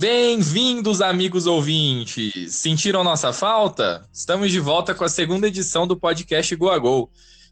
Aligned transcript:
Bem-vindos, 0.00 1.00
amigos 1.00 1.48
ouvintes! 1.48 2.54
Sentiram 2.54 3.02
nossa 3.02 3.32
falta? 3.32 4.08
Estamos 4.12 4.52
de 4.52 4.60
volta 4.60 4.94
com 4.94 5.02
a 5.02 5.08
segunda 5.08 5.48
edição 5.48 5.88
do 5.88 5.98
podcast 5.98 6.54
Go 6.54 6.70
a 6.70 6.78
Gol. 6.78 7.10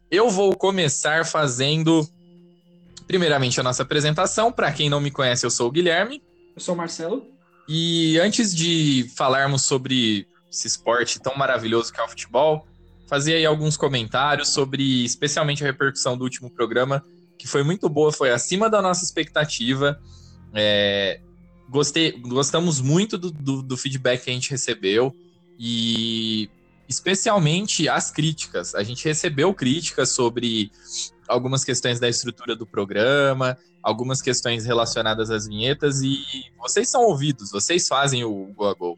Eu 0.09 0.29
vou 0.29 0.55
começar 0.55 1.25
fazendo, 1.25 2.07
primeiramente, 3.05 3.59
a 3.59 3.63
nossa 3.63 3.83
apresentação. 3.83 4.49
Para 4.49 4.71
quem 4.71 4.89
não 4.89 5.01
me 5.01 5.11
conhece, 5.11 5.45
eu 5.45 5.49
sou 5.49 5.67
o 5.67 5.71
Guilherme. 5.71 6.23
Eu 6.55 6.61
sou 6.61 6.73
o 6.73 6.77
Marcelo. 6.77 7.25
E 7.67 8.17
antes 8.17 8.55
de 8.55 9.11
falarmos 9.17 9.63
sobre 9.63 10.25
esse 10.49 10.67
esporte 10.67 11.19
tão 11.19 11.35
maravilhoso 11.35 11.91
que 11.91 11.99
é 11.99 12.03
o 12.05 12.07
futebol, 12.07 12.65
fazer 13.09 13.33
aí 13.33 13.45
alguns 13.45 13.75
comentários 13.75 14.53
sobre, 14.53 15.03
especialmente, 15.03 15.65
a 15.65 15.67
repercussão 15.67 16.17
do 16.17 16.23
último 16.23 16.49
programa, 16.49 17.03
que 17.37 17.45
foi 17.45 17.61
muito 17.61 17.89
boa, 17.89 18.09
foi 18.09 18.31
acima 18.31 18.69
da 18.69 18.81
nossa 18.81 19.03
expectativa. 19.03 19.99
É, 20.53 21.19
gostei, 21.69 22.11
gostamos 22.11 22.79
muito 22.81 23.17
do, 23.17 23.31
do, 23.31 23.61
do, 23.61 23.77
feedback 23.77 24.23
que 24.23 24.29
a 24.29 24.33
gente 24.33 24.49
recebeu 24.49 25.15
e 25.59 26.49
especialmente 26.87 27.89
as 27.89 28.11
críticas. 28.11 28.73
A 28.73 28.83
gente 28.83 29.03
recebeu 29.05 29.53
críticas 29.53 30.09
sobre 30.09 30.71
algumas 31.27 31.63
questões 31.63 31.99
da 31.99 32.07
estrutura 32.07 32.55
do 32.55 32.65
programa, 32.65 33.57
algumas 33.83 34.21
questões 34.21 34.65
relacionadas 34.65 35.29
às 35.29 35.47
vinhetas 35.47 36.01
e 36.01 36.23
vocês 36.57 36.89
são 36.89 37.03
ouvidos, 37.03 37.51
vocês 37.51 37.87
fazem 37.87 38.23
o 38.23 38.53
Go 38.55 38.65
a 38.65 38.73
Go. 38.73 38.97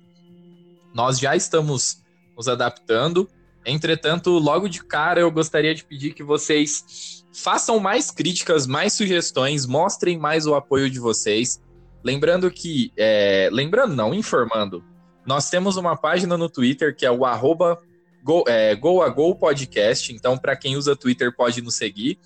Nós 0.93 1.19
já 1.19 1.35
estamos 1.35 2.01
nos 2.35 2.47
adaptando. 2.47 3.29
Entretanto, 3.65 4.31
logo 4.31 4.67
de 4.67 4.83
cara 4.83 5.19
eu 5.19 5.31
gostaria 5.31 5.75
de 5.75 5.83
pedir 5.83 6.13
que 6.13 6.23
vocês 6.23 7.23
façam 7.33 7.79
mais 7.79 8.11
críticas, 8.11 8.65
mais 8.65 8.93
sugestões, 8.93 9.65
mostrem 9.65 10.17
mais 10.17 10.45
o 10.45 10.55
apoio 10.55 10.89
de 10.89 10.99
vocês. 10.99 11.61
Lembrando 12.03 12.49
que, 12.49 12.91
é, 12.97 13.49
lembrando 13.51 13.95
não, 13.95 14.13
informando, 14.13 14.83
nós 15.25 15.49
temos 15.49 15.77
uma 15.77 15.97
página 15.97 16.37
no 16.37 16.49
Twitter 16.49 16.95
que 16.95 17.05
é 17.05 17.11
o 17.11 17.25
arroba 17.25 17.77
Go, 18.23 18.43
é, 18.47 18.75
Go 18.75 19.01
a 19.01 19.09
Go 19.09 19.35
Podcast, 19.35 20.13
então 20.13 20.37
para 20.37 20.55
quem 20.55 20.75
usa 20.75 20.95
Twitter 20.95 21.35
pode 21.35 21.61
nos 21.61 21.75
seguir. 21.75 22.17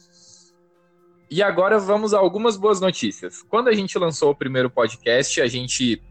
E 1.30 1.42
agora 1.42 1.80
vamos 1.80 2.14
a 2.14 2.20
algumas 2.20 2.56
boas 2.56 2.80
notícias. 2.80 3.42
Quando 3.50 3.68
a 3.68 3.74
gente 3.74 3.98
lançou 3.98 4.32
o 4.32 4.36
primeiro 4.36 4.70
podcast, 4.70 5.42
a 5.42 5.48
gente 5.48 6.02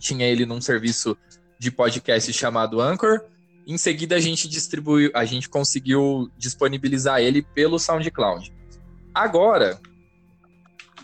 tinha 0.00 0.26
ele 0.26 0.44
num 0.44 0.60
serviço 0.60 1.16
de 1.58 1.70
podcast 1.70 2.32
chamado 2.32 2.80
Anchor. 2.80 3.20
Em 3.66 3.78
seguida 3.78 4.16
a 4.16 4.20
gente 4.20 4.48
distribuiu, 4.48 5.10
a 5.14 5.24
gente 5.24 5.48
conseguiu 5.48 6.28
disponibilizar 6.36 7.20
ele 7.20 7.42
pelo 7.42 7.78
SoundCloud. 7.78 8.52
Agora, 9.14 9.78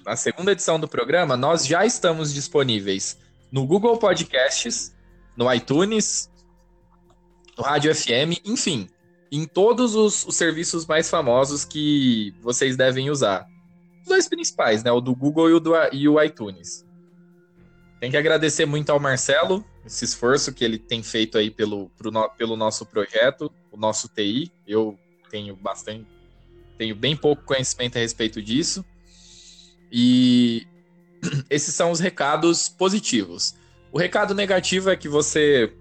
na 0.06 0.14
segunda 0.14 0.52
edição 0.52 0.78
do 0.78 0.86
programa, 0.86 1.36
nós 1.36 1.66
já 1.66 1.84
estamos 1.84 2.32
disponíveis 2.32 3.18
no 3.50 3.66
Google 3.66 3.98
Podcasts, 3.98 4.94
no 5.36 5.52
iTunes, 5.52 6.30
no 7.58 7.64
Rádio 7.64 7.92
FM, 7.92 8.38
enfim, 8.44 8.88
em 9.32 9.44
todos 9.44 9.96
os, 9.96 10.24
os, 10.24 10.36
serviços 10.36 10.86
mais 10.86 11.10
famosos 11.10 11.64
que 11.64 12.32
vocês 12.40 12.76
devem 12.76 13.10
usar. 13.10 13.48
Os 14.02 14.06
dois 14.06 14.28
principais, 14.28 14.84
né? 14.84 14.92
O 14.92 15.00
do 15.00 15.12
Google 15.12 15.50
e 15.50 15.52
o, 15.54 15.58
do, 15.58 15.72
e 15.92 16.08
o 16.08 16.22
iTunes. 16.22 16.86
Tem 17.98 18.08
que 18.08 18.16
agradecer 18.16 18.64
muito 18.64 18.90
ao 18.90 19.00
Marcelo, 19.00 19.64
esse 19.84 20.04
esforço 20.04 20.54
que 20.54 20.64
ele 20.64 20.78
tem 20.78 21.02
feito 21.02 21.36
aí 21.36 21.50
pelo, 21.50 21.90
pro, 21.98 22.12
pelo 22.36 22.56
nosso 22.56 22.86
projeto, 22.86 23.52
o 23.72 23.76
nosso 23.76 24.08
TI. 24.08 24.52
Eu 24.64 24.96
tenho 25.30 25.56
bastante, 25.56 26.06
tenho 26.78 26.94
bem 26.94 27.16
pouco 27.16 27.42
conhecimento 27.42 27.96
a 27.96 28.00
respeito 28.00 28.40
disso. 28.40 28.84
E 29.90 30.66
esses 31.50 31.74
são 31.74 31.90
os 31.90 32.00
recados 32.00 32.68
positivos. 32.68 33.54
O 33.92 33.98
recado 33.98 34.34
negativo 34.34 34.90
é 34.90 34.96
que 34.96 35.08
você 35.08 35.72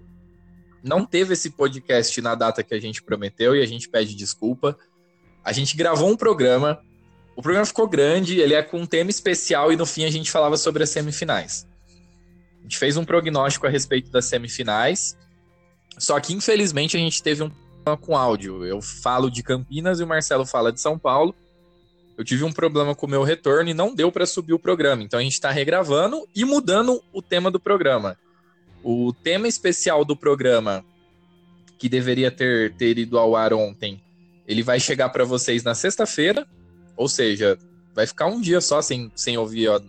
não 0.82 1.04
teve 1.04 1.34
esse 1.34 1.50
podcast 1.50 2.20
na 2.20 2.34
data 2.34 2.62
que 2.62 2.74
a 2.74 2.80
gente 2.80 3.02
prometeu 3.02 3.56
e 3.56 3.62
a 3.62 3.66
gente 3.66 3.88
pede 3.88 4.14
desculpa. 4.14 4.78
A 5.44 5.52
gente 5.52 5.76
gravou 5.76 6.08
um 6.08 6.16
programa, 6.16 6.80
o 7.34 7.42
programa 7.42 7.66
ficou 7.66 7.88
grande, 7.88 8.40
ele 8.40 8.54
é 8.54 8.62
com 8.62 8.80
um 8.80 8.86
tema 8.86 9.10
especial 9.10 9.72
e 9.72 9.76
no 9.76 9.84
fim 9.84 10.04
a 10.04 10.10
gente 10.10 10.30
falava 10.30 10.56
sobre 10.56 10.82
as 10.82 10.90
semifinais. 10.90 11.66
A 12.60 12.62
gente 12.62 12.78
fez 12.78 12.96
um 12.96 13.04
prognóstico 13.04 13.66
a 13.66 13.70
respeito 13.70 14.10
das 14.10 14.24
semifinais, 14.24 15.16
só 15.98 16.18
que 16.18 16.32
infelizmente 16.32 16.96
a 16.96 17.00
gente 17.00 17.22
teve 17.22 17.42
um 17.42 17.50
problema 17.50 17.96
com 17.96 18.16
áudio. 18.16 18.64
Eu 18.64 18.80
falo 18.80 19.30
de 19.30 19.42
Campinas 19.42 20.00
e 20.00 20.04
o 20.04 20.06
Marcelo 20.06 20.46
fala 20.46 20.72
de 20.72 20.80
São 20.80 20.98
Paulo 20.98 21.34
eu 22.16 22.24
tive 22.24 22.44
um 22.44 22.52
problema 22.52 22.94
com 22.94 23.06
o 23.06 23.10
meu 23.10 23.22
retorno 23.22 23.68
e 23.68 23.74
não 23.74 23.94
deu 23.94 24.10
para 24.10 24.24
subir 24.24 24.54
o 24.54 24.58
programa. 24.58 25.02
Então 25.02 25.20
a 25.20 25.22
gente 25.22 25.34
está 25.34 25.50
regravando 25.50 26.26
e 26.34 26.44
mudando 26.44 27.02
o 27.12 27.20
tema 27.20 27.50
do 27.50 27.60
programa. 27.60 28.16
O 28.82 29.12
tema 29.12 29.46
especial 29.46 30.04
do 30.04 30.16
programa, 30.16 30.84
que 31.78 31.88
deveria 31.88 32.30
ter, 32.30 32.74
ter 32.74 32.98
ido 32.98 33.18
ao 33.18 33.36
ar 33.36 33.52
ontem, 33.52 34.02
ele 34.46 34.62
vai 34.62 34.80
chegar 34.80 35.10
para 35.10 35.24
vocês 35.24 35.62
na 35.62 35.74
sexta-feira, 35.74 36.46
ou 36.96 37.08
seja, 37.08 37.58
vai 37.94 38.06
ficar 38.06 38.26
um 38.26 38.40
dia 38.40 38.60
só 38.60 38.80
sem, 38.80 39.10
sem 39.14 39.36
ouvir 39.36 39.68
a, 39.68 39.80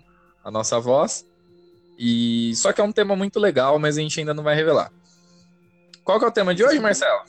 a 0.43 0.51
nossa 0.51 0.79
voz. 0.79 1.25
E 1.97 2.53
só 2.55 2.73
que 2.73 2.81
é 2.81 2.83
um 2.83 2.91
tema 2.91 3.15
muito 3.15 3.39
legal, 3.39 3.79
mas 3.79 3.97
a 3.97 4.01
gente 4.01 4.19
ainda 4.19 4.33
não 4.33 4.43
vai 4.43 4.55
revelar. 4.55 4.91
Qual 6.03 6.19
que 6.19 6.25
é 6.25 6.27
o 6.27 6.31
tema 6.31 6.53
de 6.53 6.63
hoje, 6.63 6.79
Marcelo? 6.79 7.21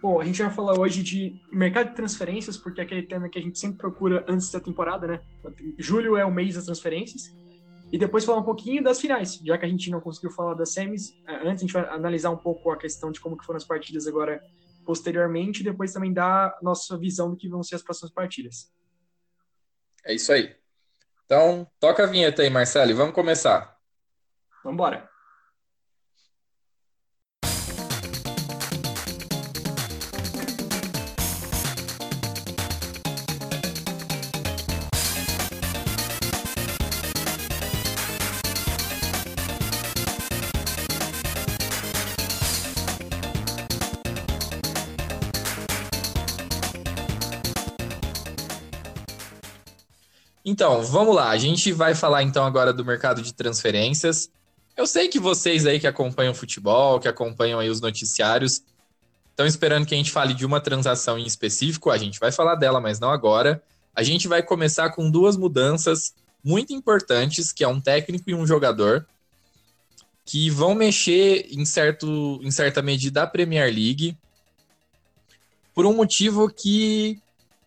Bom, 0.00 0.20
a 0.20 0.24
gente 0.24 0.42
vai 0.42 0.52
falar 0.52 0.78
hoje 0.78 1.02
de 1.02 1.40
mercado 1.50 1.88
de 1.88 1.96
transferências, 1.96 2.56
porque 2.56 2.80
é 2.80 2.84
aquele 2.84 3.02
tema 3.02 3.28
que 3.28 3.38
a 3.38 3.42
gente 3.42 3.58
sempre 3.58 3.78
procura 3.78 4.24
antes 4.28 4.50
da 4.50 4.60
temporada, 4.60 5.06
né? 5.06 5.20
Julho 5.78 6.16
é 6.16 6.24
o 6.24 6.30
mês 6.30 6.54
das 6.54 6.64
transferências. 6.64 7.34
E 7.90 7.98
depois 7.98 8.24
falar 8.24 8.40
um 8.40 8.44
pouquinho 8.44 8.82
das 8.82 9.00
finais, 9.00 9.36
já 9.36 9.56
que 9.56 9.64
a 9.64 9.68
gente 9.68 9.90
não 9.90 10.00
conseguiu 10.00 10.30
falar 10.30 10.54
das 10.54 10.72
semis. 10.72 11.16
É, 11.26 11.36
antes 11.48 11.62
a 11.62 11.66
gente 11.66 11.72
vai 11.72 11.88
analisar 11.88 12.30
um 12.30 12.36
pouco 12.36 12.70
a 12.70 12.76
questão 12.76 13.10
de 13.10 13.20
como 13.20 13.36
que 13.36 13.44
foram 13.44 13.56
as 13.56 13.64
partidas 13.64 14.06
agora 14.06 14.42
posteriormente, 14.84 15.60
e 15.60 15.64
depois 15.64 15.92
também 15.92 16.12
dar 16.12 16.48
a 16.48 16.58
nossa 16.62 16.96
visão 16.96 17.30
do 17.30 17.36
que 17.36 17.48
vão 17.48 17.62
ser 17.62 17.74
as 17.74 17.82
próximas 17.82 18.12
partidas. 18.12 18.72
É 20.04 20.14
isso 20.14 20.32
aí. 20.32 20.54
Então, 21.24 21.66
toca 21.80 22.04
a 22.04 22.06
vinheta 22.06 22.42
aí, 22.42 22.50
Marcelo, 22.50 22.90
e 22.90 22.94
vamos 22.94 23.14
começar. 23.14 23.76
Vamos 24.62 24.74
embora. 24.74 25.10
Então, 50.48 50.80
vamos 50.84 51.12
lá. 51.12 51.30
A 51.30 51.36
gente 51.36 51.72
vai 51.72 51.92
falar 51.92 52.22
então 52.22 52.44
agora 52.46 52.72
do 52.72 52.84
mercado 52.84 53.20
de 53.20 53.34
transferências. 53.34 54.30
Eu 54.76 54.86
sei 54.86 55.08
que 55.08 55.18
vocês 55.18 55.66
aí 55.66 55.80
que 55.80 55.88
acompanham 55.88 56.30
o 56.30 56.36
futebol, 56.36 57.00
que 57.00 57.08
acompanham 57.08 57.58
aí 57.58 57.68
os 57.68 57.80
noticiários, 57.80 58.62
estão 59.28 59.44
esperando 59.44 59.84
que 59.84 59.92
a 59.92 59.96
gente 59.96 60.12
fale 60.12 60.32
de 60.34 60.46
uma 60.46 60.60
transação 60.60 61.18
em 61.18 61.26
específico. 61.26 61.90
A 61.90 61.98
gente 61.98 62.20
vai 62.20 62.30
falar 62.30 62.54
dela, 62.54 62.80
mas 62.80 63.00
não 63.00 63.10
agora. 63.10 63.60
A 63.92 64.04
gente 64.04 64.28
vai 64.28 64.40
começar 64.40 64.90
com 64.90 65.10
duas 65.10 65.36
mudanças 65.36 66.14
muito 66.44 66.72
importantes, 66.72 67.52
que 67.52 67.64
é 67.64 67.68
um 67.68 67.80
técnico 67.80 68.30
e 68.30 68.34
um 68.34 68.46
jogador, 68.46 69.04
que 70.24 70.48
vão 70.48 70.76
mexer 70.76 71.48
em, 71.50 71.64
certo, 71.64 72.38
em 72.40 72.52
certa 72.52 72.80
medida 72.80 73.24
a 73.24 73.26
Premier 73.26 73.66
League, 73.66 74.16
por 75.74 75.86
um 75.86 75.92
motivo 75.92 76.48
que 76.48 77.20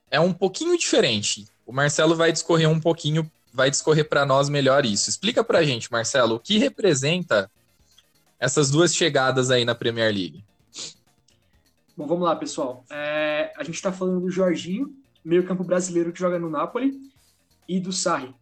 é 0.10 0.20
um 0.20 0.32
pouquinho 0.32 0.78
diferente. 0.78 1.46
O 1.70 1.72
Marcelo 1.72 2.16
vai 2.16 2.32
discorrer 2.32 2.68
um 2.68 2.80
pouquinho, 2.80 3.32
vai 3.54 3.70
discorrer 3.70 4.10
para 4.10 4.26
nós 4.26 4.50
melhor 4.50 4.88
isso. 4.88 5.08
Explica 5.08 5.44
para 5.44 5.60
a 5.60 5.64
gente, 5.64 5.92
Marcelo, 5.92 6.38
o 6.38 6.40
que 6.40 6.58
representa 6.58 7.48
essas 8.40 8.72
duas 8.72 8.96
chegadas 8.96 9.52
aí 9.52 9.64
na 9.64 9.76
Premier 9.76 10.12
League? 10.12 10.44
Bom, 11.96 12.08
vamos 12.08 12.24
lá, 12.24 12.36
pessoal. 12.36 12.84
É, 12.90 13.54
a 13.56 13.64
gente 13.64 13.76
está 13.76 13.92
falando 13.92 14.22
do 14.22 14.32
Jorginho, 14.32 14.96
meio-campo 15.24 15.64
brasileiro 15.64 16.12
que 16.12 16.18
joga 16.18 16.40
no 16.40 16.50
Napoli, 16.50 17.00
e 17.68 17.80
do 17.80 17.92
Sarri. 17.92 18.34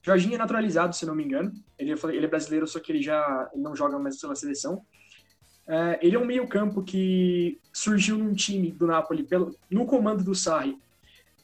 Jorginho 0.00 0.36
é 0.36 0.38
naturalizado, 0.38 0.94
se 0.94 1.04
não 1.04 1.16
me 1.16 1.24
engano. 1.24 1.52
Ele, 1.76 1.94
ele 2.12 2.26
é 2.26 2.28
brasileiro, 2.28 2.68
só 2.68 2.78
que 2.78 2.92
ele 2.92 3.02
já 3.02 3.50
não 3.56 3.74
joga 3.74 3.98
mais 3.98 4.20
pela 4.20 4.36
seleção. 4.36 4.86
É, 5.66 5.98
ele 6.00 6.14
é 6.14 6.18
um 6.20 6.24
meio-campo 6.24 6.84
que 6.84 7.58
surgiu 7.72 8.16
num 8.16 8.34
time 8.34 8.70
do 8.70 8.86
Napoli 8.86 9.24
pelo, 9.24 9.58
no 9.68 9.84
comando 9.84 10.22
do 10.22 10.32
Sarri 10.32 10.78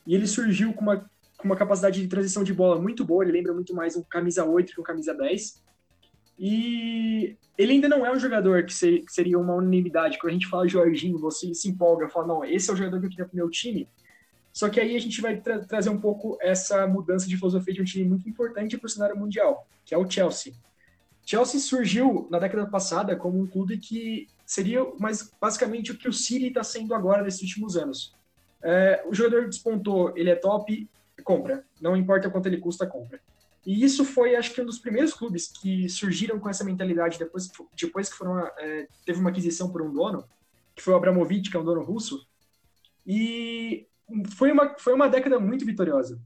e 0.07 0.15
ele 0.15 0.27
surgiu 0.27 0.73
com 0.73 0.83
uma, 0.83 0.99
com 1.37 1.45
uma 1.45 1.57
capacidade 1.57 2.01
de 2.01 2.09
transição 2.09 2.43
de 2.43 2.53
bola 2.53 2.81
muito 2.81 3.05
boa, 3.05 3.25
ele 3.25 3.33
lembra 3.33 3.53
muito 3.53 3.75
mais 3.75 3.97
um 3.97 4.03
camisa 4.03 4.45
8 4.45 4.75
que 4.75 4.81
um 4.81 4.85
camisa 4.85 5.15
10. 5.15 5.63
E 6.39 7.37
ele 7.57 7.73
ainda 7.73 7.89
não 7.89 8.05
é 8.05 8.13
um 8.13 8.19
jogador 8.19 8.65
que, 8.65 8.75
ser, 8.75 9.05
que 9.05 9.13
seria 9.13 9.39
uma 9.39 9.55
unanimidade. 9.55 10.19
Quando 10.19 10.31
a 10.31 10.35
gente 10.35 10.49
fala 10.49 10.67
Jorginho, 10.67 11.19
você 11.19 11.55
se 11.55 11.69
empolga, 11.69 12.09
fala, 12.09 12.27
não, 12.27 12.45
esse 12.45 12.71
é 12.71 12.73
o 12.73 12.77
jogador 12.77 12.99
que 13.01 13.07
eu 13.07 13.11
queria 13.11 13.27
pro 13.27 13.37
meu 13.37 13.51
time. 13.51 13.89
Só 14.53 14.69
que 14.69 14.81
aí 14.81 14.95
a 14.95 14.99
gente 14.99 15.21
vai 15.21 15.41
tra 15.41 15.61
trazer 15.61 15.89
um 15.89 16.01
pouco 16.01 16.37
essa 16.41 16.87
mudança 16.87 17.27
de 17.27 17.37
filosofia 17.37 17.73
de 17.73 17.81
um 17.81 17.85
time 17.85 18.05
muito 18.05 18.29
importante 18.29 18.77
para 18.77 18.87
o 18.87 18.91
cenário 18.91 19.17
mundial, 19.17 19.67
que 19.85 19.95
é 19.95 19.99
o 19.99 20.09
Chelsea. 20.09 20.53
Chelsea 21.25 21.61
surgiu 21.61 22.27
na 22.31 22.39
década 22.39 22.67
passada 22.67 23.17
como 23.17 23.41
um 23.41 23.47
clube 23.47 23.79
que 23.79 24.29
seria 24.45 24.85
mais 24.99 25.31
basicamente 25.41 25.93
o 25.93 25.97
que 25.97 26.09
o 26.09 26.13
City 26.13 26.49
está 26.49 26.63
sendo 26.63 26.95
agora 26.95 27.23
nesses 27.23 27.43
últimos 27.43 27.77
anos. 27.77 28.15
É, 28.63 29.03
o 29.07 29.15
jogador 29.15 29.49
despontou, 29.49 30.17
ele 30.17 30.31
é 30.31 30.37
top, 30.37 30.89
compra. 31.25 31.65
Não 31.81 31.97
importa 31.97 32.31
quanto 32.31 32.47
ele 32.47 32.59
custa, 32.59 32.87
compra. 32.87 33.21
E 33.65 33.85
isso 33.85 34.05
foi, 34.05 34.35
acho 34.35 34.53
que, 34.53 34.61
um 34.61 34.67
dos 34.67 34.79
primeiros 34.79 35.15
clubes 35.15 35.47
que 35.47 35.89
surgiram 35.89 36.39
com 36.39 36.49
essa 36.49 36.65
mentalidade 36.65 37.19
depois, 37.19 37.49
depois 37.81 38.09
que 38.09 38.17
foram, 38.17 38.39
é, 38.59 38.89
teve 39.07 39.21
uma 39.21 39.31
aquisição 39.31 39.71
por 39.71 39.83
um 39.83 39.93
dono, 39.93 40.25
que 40.75 40.83
foi 40.83 40.93
o 40.93 40.97
Abramovich, 40.97 41.51
que 41.51 41.57
é 41.57 41.61
um 41.61 41.65
dono 41.65 41.83
russo. 41.83 42.27
E 43.07 43.87
foi 44.37 44.51
uma, 44.51 44.77
foi 44.79 44.93
uma 44.93 45.09
década 45.09 45.39
muito 45.39 45.65
vitoriosa. 45.65 46.21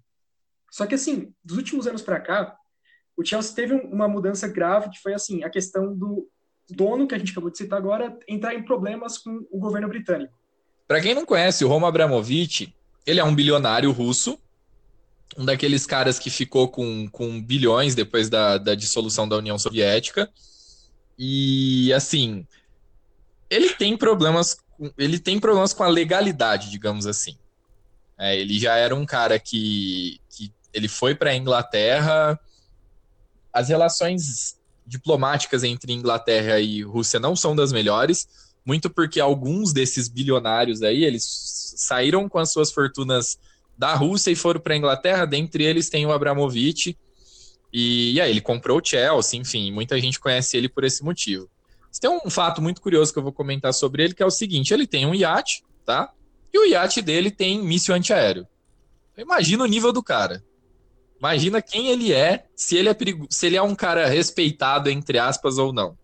Só 0.70 0.86
que, 0.86 0.94
assim, 0.94 1.32
dos 1.44 1.58
últimos 1.58 1.86
anos 1.86 2.02
para 2.02 2.20
cá, 2.20 2.56
o 3.16 3.24
Chelsea 3.24 3.54
teve 3.54 3.74
uma 3.74 4.08
mudança 4.08 4.48
grave, 4.48 4.90
que 4.90 5.00
foi, 5.00 5.12
assim, 5.12 5.42
a 5.44 5.50
questão 5.50 5.94
do 5.94 6.28
dono, 6.68 7.06
que 7.06 7.14
a 7.14 7.18
gente 7.18 7.32
acabou 7.32 7.50
de 7.50 7.58
citar 7.58 7.78
agora, 7.78 8.18
entrar 8.26 8.54
em 8.54 8.64
problemas 8.64 9.18
com 9.18 9.46
o 9.50 9.58
governo 9.58 9.88
britânico. 9.88 10.36
Para 10.86 11.00
quem 11.00 11.14
não 11.14 11.26
conhece, 11.26 11.64
o 11.64 11.68
Roman 11.68 11.88
Abramovich, 11.88 12.74
ele 13.04 13.20
é 13.20 13.24
um 13.24 13.34
bilionário 13.34 13.90
russo, 13.90 14.38
um 15.36 15.44
daqueles 15.44 15.84
caras 15.84 16.18
que 16.18 16.30
ficou 16.30 16.68
com, 16.68 17.08
com 17.08 17.42
bilhões 17.42 17.94
depois 17.94 18.30
da, 18.30 18.56
da 18.58 18.74
dissolução 18.74 19.28
da 19.28 19.36
União 19.36 19.58
Soviética. 19.58 20.30
E, 21.18 21.92
assim, 21.92 22.46
ele 23.50 23.70
tem 23.74 23.96
problemas, 23.96 24.58
ele 24.96 25.18
tem 25.18 25.38
problemas 25.40 25.72
com 25.72 25.82
a 25.82 25.88
legalidade, 25.88 26.70
digamos 26.70 27.06
assim. 27.06 27.36
É, 28.18 28.38
ele 28.38 28.58
já 28.58 28.76
era 28.76 28.94
um 28.94 29.04
cara 29.04 29.38
que, 29.38 30.20
que 30.30 30.52
ele 30.72 30.88
foi 30.88 31.14
para 31.14 31.30
a 31.30 31.36
Inglaterra. 31.36 32.38
As 33.52 33.68
relações 33.68 34.56
diplomáticas 34.86 35.64
entre 35.64 35.92
Inglaterra 35.92 36.60
e 36.60 36.82
Rússia 36.82 37.18
não 37.18 37.34
são 37.34 37.56
das 37.56 37.72
melhores, 37.72 38.45
muito 38.66 38.90
porque 38.90 39.20
alguns 39.20 39.72
desses 39.72 40.08
bilionários 40.08 40.82
aí, 40.82 41.04
eles 41.04 41.24
saíram 41.76 42.28
com 42.28 42.38
as 42.38 42.52
suas 42.52 42.72
fortunas 42.72 43.38
da 43.78 43.94
Rússia 43.94 44.32
e 44.32 44.36
foram 44.36 44.60
para 44.60 44.74
a 44.74 44.76
Inglaterra, 44.76 45.24
dentre 45.24 45.64
eles 45.64 45.88
tem 45.88 46.04
o 46.04 46.12
Abramovich, 46.12 46.98
e, 47.72 48.14
e 48.14 48.20
aí 48.20 48.30
ele 48.30 48.40
comprou 48.40 48.80
o 48.80 48.84
Chelsea, 48.84 49.38
enfim, 49.38 49.70
muita 49.70 50.00
gente 50.00 50.18
conhece 50.18 50.56
ele 50.56 50.68
por 50.68 50.82
esse 50.82 51.04
motivo. 51.04 51.48
Tem 52.00 52.10
um 52.10 52.28
fato 52.28 52.60
muito 52.60 52.82
curioso 52.82 53.12
que 53.12 53.18
eu 53.18 53.22
vou 53.22 53.32
comentar 53.32 53.72
sobre 53.72 54.02
ele, 54.02 54.14
que 54.14 54.22
é 54.22 54.26
o 54.26 54.30
seguinte, 54.30 54.74
ele 54.74 54.86
tem 54.86 55.06
um 55.06 55.14
iate, 55.14 55.62
tá? 55.84 56.12
E 56.52 56.58
o 56.58 56.66
iate 56.66 57.00
dele 57.00 57.30
tem 57.30 57.62
míssil 57.62 57.94
antiaéreo. 57.94 58.46
Imagina 59.16 59.64
o 59.64 59.66
nível 59.66 59.92
do 59.92 60.02
cara. 60.02 60.44
Imagina 61.18 61.62
quem 61.62 61.88
ele 61.88 62.12
é, 62.12 62.46
se 62.54 62.76
ele 62.76 62.88
é 62.88 62.94
perigo... 62.94 63.26
se 63.30 63.46
ele 63.46 63.56
é 63.56 63.62
um 63.62 63.74
cara 63.74 64.06
respeitado, 64.06 64.90
entre 64.90 65.18
aspas, 65.18 65.56
ou 65.56 65.72
não. 65.72 65.96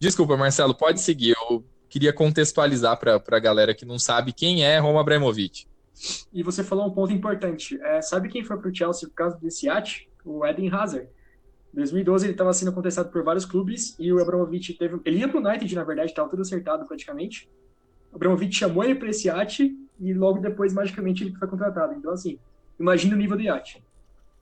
Desculpa, 0.00 0.36
Marcelo, 0.36 0.74
pode 0.74 1.00
seguir. 1.00 1.36
Eu 1.48 1.64
queria 1.92 2.10
contextualizar 2.10 2.98
para 2.98 3.20
a 3.30 3.38
galera 3.38 3.74
que 3.74 3.84
não 3.84 3.98
sabe 3.98 4.32
quem 4.32 4.64
é 4.64 4.78
Roma 4.78 5.02
Abramovich. 5.02 5.68
E 6.32 6.42
você 6.42 6.64
falou 6.64 6.86
um 6.86 6.90
ponto 6.90 7.12
importante. 7.12 7.78
É, 7.82 8.00
sabe 8.00 8.30
quem 8.30 8.42
foi 8.42 8.56
para 8.56 8.70
o 8.70 8.74
Chelsea 8.74 9.06
por 9.06 9.14
causa 9.14 9.36
desse 9.36 9.66
iate? 9.66 10.08
O 10.24 10.44
Eden 10.46 10.72
Hazard. 10.72 11.06
Em 11.70 11.76
2012 11.76 12.24
ele 12.24 12.32
estava 12.32 12.50
sendo 12.54 12.72
contestado 12.72 13.10
por 13.10 13.22
vários 13.22 13.44
clubes 13.44 13.94
e 13.98 14.10
o 14.10 14.22
Abramovich 14.22 14.72
teve. 14.72 14.98
Ele 15.04 15.18
ia 15.18 15.28
para 15.28 15.38
o 15.38 15.46
United, 15.46 15.74
na 15.74 15.84
verdade, 15.84 16.08
estava 16.08 16.30
tudo 16.30 16.40
acertado 16.40 16.86
praticamente. 16.86 17.46
O 18.10 18.16
Abramovich 18.16 18.56
chamou 18.56 18.82
ele 18.84 18.94
para 18.94 19.10
esse 19.10 19.26
iate 19.26 19.76
e 20.00 20.14
logo 20.14 20.40
depois, 20.40 20.72
magicamente, 20.72 21.24
ele 21.24 21.36
foi 21.36 21.46
contratado. 21.46 21.92
Então, 21.92 22.10
assim, 22.10 22.38
imagina 22.80 23.14
o 23.14 23.18
nível 23.18 23.36
do 23.36 23.42
iate. 23.42 23.84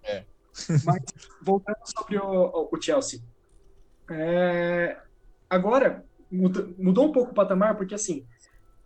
É. 0.04 0.22
Mas, 0.84 1.02
voltando 1.42 1.78
sobre 1.82 2.16
o, 2.16 2.68
o 2.70 2.80
Chelsea. 2.80 3.20
É, 4.08 4.98
agora, 5.48 6.04
mudou 6.30 7.08
um 7.08 7.12
pouco 7.12 7.32
o 7.32 7.34
patamar, 7.34 7.76
porque, 7.76 7.94
assim, 7.94 8.24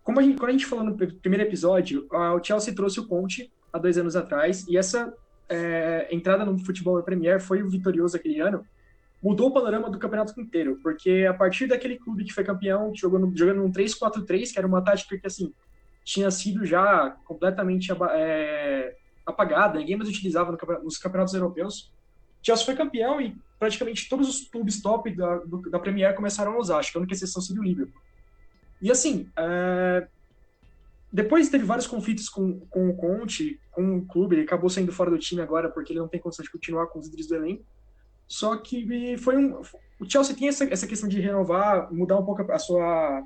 como 0.03 0.21
a 0.21 0.23
gente, 0.23 0.37
quando 0.37 0.51
a 0.51 0.53
gente 0.53 0.67
falou 0.67 0.85
no 0.85 0.97
primeiro 0.97 1.45
episódio, 1.45 2.07
o 2.11 2.43
Chelsea 2.43 2.75
trouxe 2.75 3.01
o 3.01 3.07
Conte 3.07 3.53
há 3.73 3.79
dois 3.79 3.99
anos 3.99 4.17
atrás, 4.17 4.67
e 4.69 4.77
essa 4.77 5.13
é, 5.49 6.09
entrada 6.11 6.45
no 6.45 6.59
futebol 6.59 6.97
da 6.97 7.03
Premier 7.03 7.41
foi 7.41 7.63
o 7.63 7.69
vitorioso 7.69 8.17
aquele 8.17 8.41
ano, 8.41 8.65
mudou 9.23 9.49
o 9.49 9.53
panorama 9.53 9.89
do 9.89 9.99
campeonato 9.99 10.39
inteiro, 10.39 10.79
porque 10.83 11.27
a 11.29 11.33
partir 11.33 11.67
daquele 11.67 11.97
clube 11.97 12.25
que 12.25 12.33
foi 12.33 12.45
campeão, 12.45 12.93
jogou 12.95 13.19
no, 13.19 13.35
jogando 13.35 13.65
um 13.65 13.73
3-4-3, 13.73 14.53
que 14.53 14.59
era 14.59 14.67
uma 14.67 14.83
tática 14.83 15.17
que, 15.17 15.27
assim, 15.27 15.53
tinha 16.05 16.31
sido 16.31 16.67
já 16.67 17.17
completamente 17.25 17.91
é, 18.13 18.95
apagada, 19.25 19.79
ninguém 19.79 19.97
mais 19.97 20.09
utilizava 20.09 20.53
no 20.53 20.83
nos 20.83 20.99
campeonatos 20.99 21.33
europeus. 21.33 21.91
Chelsea 22.43 22.67
foi 22.67 22.75
campeão 22.75 23.19
e 23.21 23.35
praticamente 23.65 24.11
todos 24.11 24.29
os 24.29 24.47
clubes 24.47 24.83
top 24.83 25.11
da, 25.17 25.39
do, 25.39 25.71
da 25.71 25.79
Premier 25.79 26.15
começaram 26.15 26.53
a 26.53 26.59
usar, 26.59 26.77
acho 26.77 26.93
que 26.93 26.99
a 26.99 27.01
única 27.01 27.15
exceção 27.15 27.41
seria 27.41 27.63
o 27.63 27.65
Liverpool. 27.65 27.99
E 28.83 28.91
assim, 28.91 29.27
é... 29.35 30.07
depois 31.11 31.49
teve 31.49 31.65
vários 31.65 31.87
conflitos 31.87 32.29
com, 32.29 32.61
com 32.69 32.91
o 32.91 32.95
Conte, 32.95 33.59
com 33.73 33.97
o 33.97 34.05
clube, 34.05 34.37
ele 34.37 34.43
acabou 34.43 34.69
saindo 34.69 34.93
fora 34.93 35.11
do 35.11 35.19
time 35.19 35.41
agora 35.41 35.71
porque 35.71 35.95
ele 35.95 36.01
não 36.01 36.09
tem 36.09 36.21
condição 36.21 36.45
de 36.45 36.51
continuar 36.51 36.89
com 36.89 36.99
os 36.99 37.07
líderes 37.07 37.27
do 37.27 37.37
elenco. 37.37 37.65
Só 38.29 38.55
que 38.59 39.17
foi 39.17 39.37
um. 39.39 39.63
O 39.99 40.05
Chelsea 40.07 40.37
tem 40.37 40.49
essa, 40.49 40.65
essa 40.65 40.87
questão 40.87 41.09
de 41.09 41.19
renovar, 41.21 41.91
mudar 41.91 42.19
um 42.19 42.25
pouco 42.25 42.43
a 42.53 42.59
sua, 42.59 43.25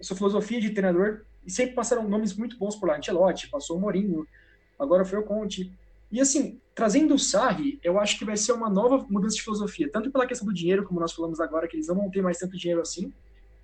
a 0.00 0.02
sua 0.02 0.16
filosofia 0.16 0.60
de 0.60 0.70
treinador, 0.70 1.24
e 1.46 1.50
sempre 1.50 1.74
passaram 1.74 2.08
nomes 2.08 2.34
muito 2.34 2.56
bons 2.56 2.76
por 2.76 2.88
lá. 2.88 2.96
Ancelotti, 2.96 3.50
passou 3.50 3.76
o 3.76 3.80
Mourinho, 3.80 4.26
agora 4.78 5.04
foi 5.04 5.18
o 5.18 5.22
Conte. 5.22 5.70
E 6.14 6.20
assim, 6.20 6.60
trazendo 6.76 7.12
o 7.14 7.18
Sarri, 7.18 7.80
eu 7.82 7.98
acho 7.98 8.16
que 8.16 8.24
vai 8.24 8.36
ser 8.36 8.52
uma 8.52 8.70
nova 8.70 9.04
mudança 9.10 9.34
de 9.34 9.42
filosofia, 9.42 9.90
tanto 9.90 10.12
pela 10.12 10.24
questão 10.24 10.46
do 10.46 10.54
dinheiro, 10.54 10.84
como 10.84 11.00
nós 11.00 11.12
falamos 11.12 11.40
agora, 11.40 11.66
que 11.66 11.74
eles 11.74 11.88
não 11.88 11.96
vão 11.96 12.08
ter 12.08 12.22
mais 12.22 12.38
tanto 12.38 12.56
dinheiro 12.56 12.80
assim, 12.80 13.12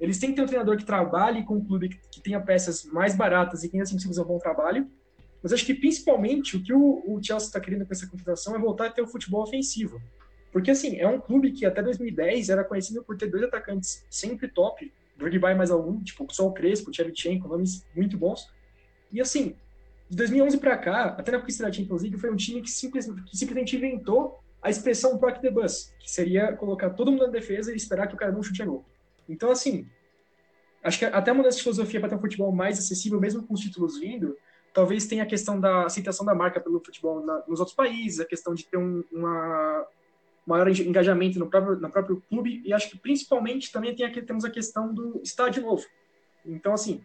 eles 0.00 0.18
têm 0.18 0.30
que 0.30 0.34
ter 0.34 0.42
um 0.42 0.46
treinador 0.46 0.76
que 0.76 0.84
trabalhe 0.84 1.44
com 1.44 1.58
um 1.58 1.64
clube 1.64 1.90
que, 2.10 2.20
tenha 2.20 2.40
peças 2.40 2.84
mais 2.86 3.14
baratas 3.14 3.62
e 3.62 3.68
que 3.68 3.76
ainda 3.76 3.84
assim 3.84 4.00
fazer 4.00 4.22
um 4.22 4.24
bom 4.24 4.38
trabalho. 4.40 4.90
Mas 5.40 5.52
acho 5.52 5.64
que 5.64 5.74
principalmente 5.74 6.56
o 6.56 6.62
que 6.64 6.72
o, 6.72 7.04
o 7.06 7.22
Chelsea 7.22 7.46
está 7.46 7.60
querendo 7.60 7.86
com 7.86 7.92
essa 7.92 8.08
contratação 8.08 8.56
é 8.56 8.58
voltar 8.58 8.86
a 8.86 8.90
ter 8.90 9.02
o 9.02 9.06
futebol 9.06 9.44
ofensivo. 9.44 10.02
Porque 10.50 10.72
assim, 10.72 10.96
é 10.96 11.06
um 11.06 11.20
clube 11.20 11.52
que 11.52 11.64
até 11.64 11.80
2010 11.80 12.48
era 12.48 12.64
conhecido 12.64 13.04
por 13.04 13.16
ter 13.16 13.28
dois 13.28 13.44
atacantes 13.44 14.04
sempre 14.10 14.48
top, 14.48 14.92
Drogba 15.16 15.52
e 15.52 15.54
mais 15.54 15.70
algum, 15.70 16.02
tipo 16.02 16.26
só 16.34 16.48
o 16.48 16.52
Crespo, 16.52 16.88
o 16.88 16.92
Tchevchenko, 16.92 17.46
nomes 17.46 17.86
muito 17.94 18.18
bons. 18.18 18.50
E 19.12 19.20
assim, 19.20 19.54
de 20.10 20.16
2011 20.16 20.58
para 20.58 20.76
cá, 20.76 21.04
até 21.16 21.30
na 21.30 21.38
conquista 21.38 21.64
da 21.64 21.72
Champions 21.72 22.02
League, 22.02 22.18
foi 22.18 22.32
um 22.32 22.36
time 22.36 22.60
que, 22.60 22.70
simples, 22.70 23.06
que 23.06 23.36
simplesmente 23.36 23.76
inventou 23.76 24.40
a 24.60 24.68
expressão 24.68 25.16
Proc 25.16 25.38
the 25.38 25.50
Bus, 25.50 25.94
que 26.00 26.10
seria 26.10 26.52
colocar 26.54 26.90
todo 26.90 27.12
mundo 27.12 27.26
na 27.26 27.32
defesa 27.32 27.72
e 27.72 27.76
esperar 27.76 28.08
que 28.08 28.14
o 28.14 28.16
cara 28.16 28.32
não 28.32 28.42
chute 28.42 28.60
a 28.60 28.66
gol. 28.66 28.84
Então, 29.28 29.52
assim, 29.52 29.86
acho 30.82 30.98
que 30.98 31.04
até 31.04 31.30
uma 31.30 31.44
das 31.44 31.60
filosofia 31.60 32.00
para 32.00 32.08
ter 32.08 32.16
um 32.16 32.20
futebol 32.20 32.50
mais 32.50 32.76
acessível, 32.76 33.20
mesmo 33.20 33.46
com 33.46 33.54
os 33.54 33.60
títulos 33.60 34.00
vindo, 34.00 34.36
talvez 34.74 35.06
tenha 35.06 35.22
a 35.22 35.26
questão 35.26 35.60
da 35.60 35.84
aceitação 35.84 36.26
da 36.26 36.34
marca 36.34 36.60
pelo 36.60 36.82
futebol 36.84 37.24
na, 37.24 37.44
nos 37.46 37.60
outros 37.60 37.76
países, 37.76 38.18
a 38.18 38.24
questão 38.24 38.52
de 38.52 38.66
ter 38.66 38.78
um 38.78 39.04
uma, 39.12 39.86
maior 40.44 40.68
engajamento 40.68 41.38
no 41.38 41.48
próprio, 41.48 41.76
no 41.76 41.88
próprio 41.88 42.20
clube, 42.28 42.62
e 42.64 42.72
acho 42.72 42.90
que 42.90 42.98
principalmente 42.98 43.70
também 43.70 43.94
tem 43.94 44.04
aqui, 44.04 44.20
temos 44.20 44.44
a 44.44 44.50
questão 44.50 44.92
do 44.92 45.20
estádio 45.22 45.62
novo. 45.62 45.86
Então, 46.44 46.72
assim, 46.72 47.00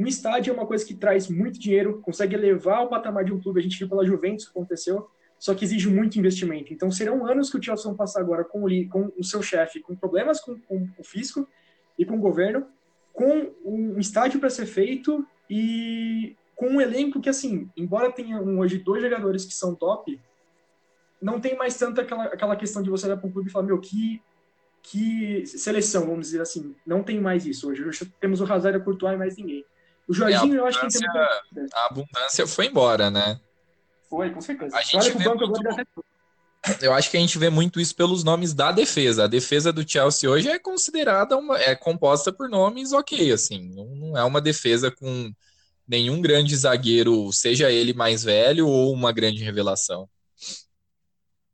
um 0.00 0.06
estádio 0.06 0.50
é 0.50 0.54
uma 0.54 0.66
coisa 0.66 0.84
que 0.84 0.94
traz 0.94 1.28
muito 1.28 1.58
dinheiro, 1.58 2.00
consegue 2.00 2.34
elevar 2.34 2.84
o 2.84 2.88
patamar 2.88 3.24
de 3.24 3.32
um 3.32 3.40
clube, 3.40 3.60
a 3.60 3.62
gente 3.62 3.78
viu 3.78 3.88
pela 3.88 4.04
Juventus 4.04 4.46
que 4.46 4.50
aconteceu, 4.50 5.08
só 5.38 5.54
que 5.54 5.64
exige 5.64 5.88
muito 5.88 6.18
investimento. 6.18 6.72
Então, 6.72 6.90
serão 6.90 7.26
anos 7.26 7.50
que 7.50 7.58
o 7.58 7.62
Chelsea 7.62 7.84
vão 7.84 7.96
passar 7.96 8.20
agora 8.20 8.44
com 8.44 8.64
o, 8.64 8.88
com 8.88 9.12
o 9.18 9.24
seu 9.24 9.42
chefe, 9.42 9.80
com 9.80 9.94
problemas 9.96 10.40
com, 10.40 10.58
com 10.60 10.88
o 10.98 11.04
fisco, 11.04 11.46
e 12.00 12.04
com 12.06 12.16
o 12.16 12.20
governo, 12.20 12.66
com 13.12 13.52
um 13.62 13.98
estádio 13.98 14.40
para 14.40 14.48
ser 14.48 14.64
feito 14.64 15.26
e 15.50 16.34
com 16.56 16.66
um 16.66 16.80
elenco 16.80 17.20
que, 17.20 17.28
assim, 17.28 17.68
embora 17.76 18.10
tenha 18.10 18.40
hoje 18.40 18.78
dois 18.78 19.02
jogadores 19.02 19.44
que 19.44 19.52
são 19.52 19.74
top, 19.74 20.18
não 21.20 21.38
tem 21.38 21.54
mais 21.58 21.76
tanto 21.76 22.00
aquela, 22.00 22.24
aquela 22.24 22.56
questão 22.56 22.82
de 22.82 22.88
você 22.88 23.04
olhar 23.04 23.18
para 23.18 23.28
um 23.28 23.32
clube 23.32 23.50
e 23.50 23.52
falar, 23.52 23.66
meu, 23.66 23.78
que, 23.78 24.22
que 24.82 25.44
seleção, 25.44 26.06
vamos 26.06 26.28
dizer 26.28 26.40
assim. 26.40 26.74
Não 26.86 27.02
tem 27.02 27.20
mais 27.20 27.44
isso 27.44 27.68
hoje. 27.68 27.84
Hoje 27.84 28.10
temos 28.18 28.40
o 28.40 28.50
Hazard, 28.50 28.78
o 28.78 28.84
Courtois 28.84 29.14
e 29.14 29.18
mais 29.18 29.36
ninguém. 29.36 29.62
O 30.10 30.12
Jorginho, 30.12 30.56
eu 30.56 30.66
acho 30.66 30.80
que 30.80 30.88
tem 30.88 31.08
A 31.72 31.86
abundância 31.86 32.44
foi 32.44 32.66
embora, 32.66 33.12
né? 33.12 33.40
Foi, 34.08 34.28
com 34.30 34.40
certeza. 34.40 34.76
A 34.76 34.82
gente 34.82 35.16
vê 35.16 35.28
muito 35.28 35.52
eu 36.82 36.92
acho 36.92 37.10
que 37.10 37.16
a 37.16 37.20
gente 37.20 37.38
vê 37.38 37.48
muito 37.48 37.80
isso 37.80 37.94
pelos 37.94 38.22
nomes 38.22 38.52
da 38.52 38.70
defesa. 38.70 39.24
A 39.24 39.28
defesa 39.28 39.72
do 39.72 39.88
Chelsea 39.88 40.28
hoje 40.28 40.48
é 40.48 40.58
considerada 40.58 41.36
uma, 41.36 41.58
é 41.58 41.74
composta 41.74 42.32
por 42.32 42.50
nomes 42.50 42.92
ok, 42.92 43.32
assim, 43.32 43.72
não 43.72 44.16
é 44.16 44.22
uma 44.24 44.42
defesa 44.42 44.90
com 44.90 45.32
nenhum 45.88 46.20
grande 46.20 46.54
zagueiro, 46.54 47.32
seja 47.32 47.70
ele 47.70 47.94
mais 47.94 48.24
velho 48.24 48.66
ou 48.66 48.92
uma 48.92 49.10
grande 49.10 49.42
revelação. 49.42 50.08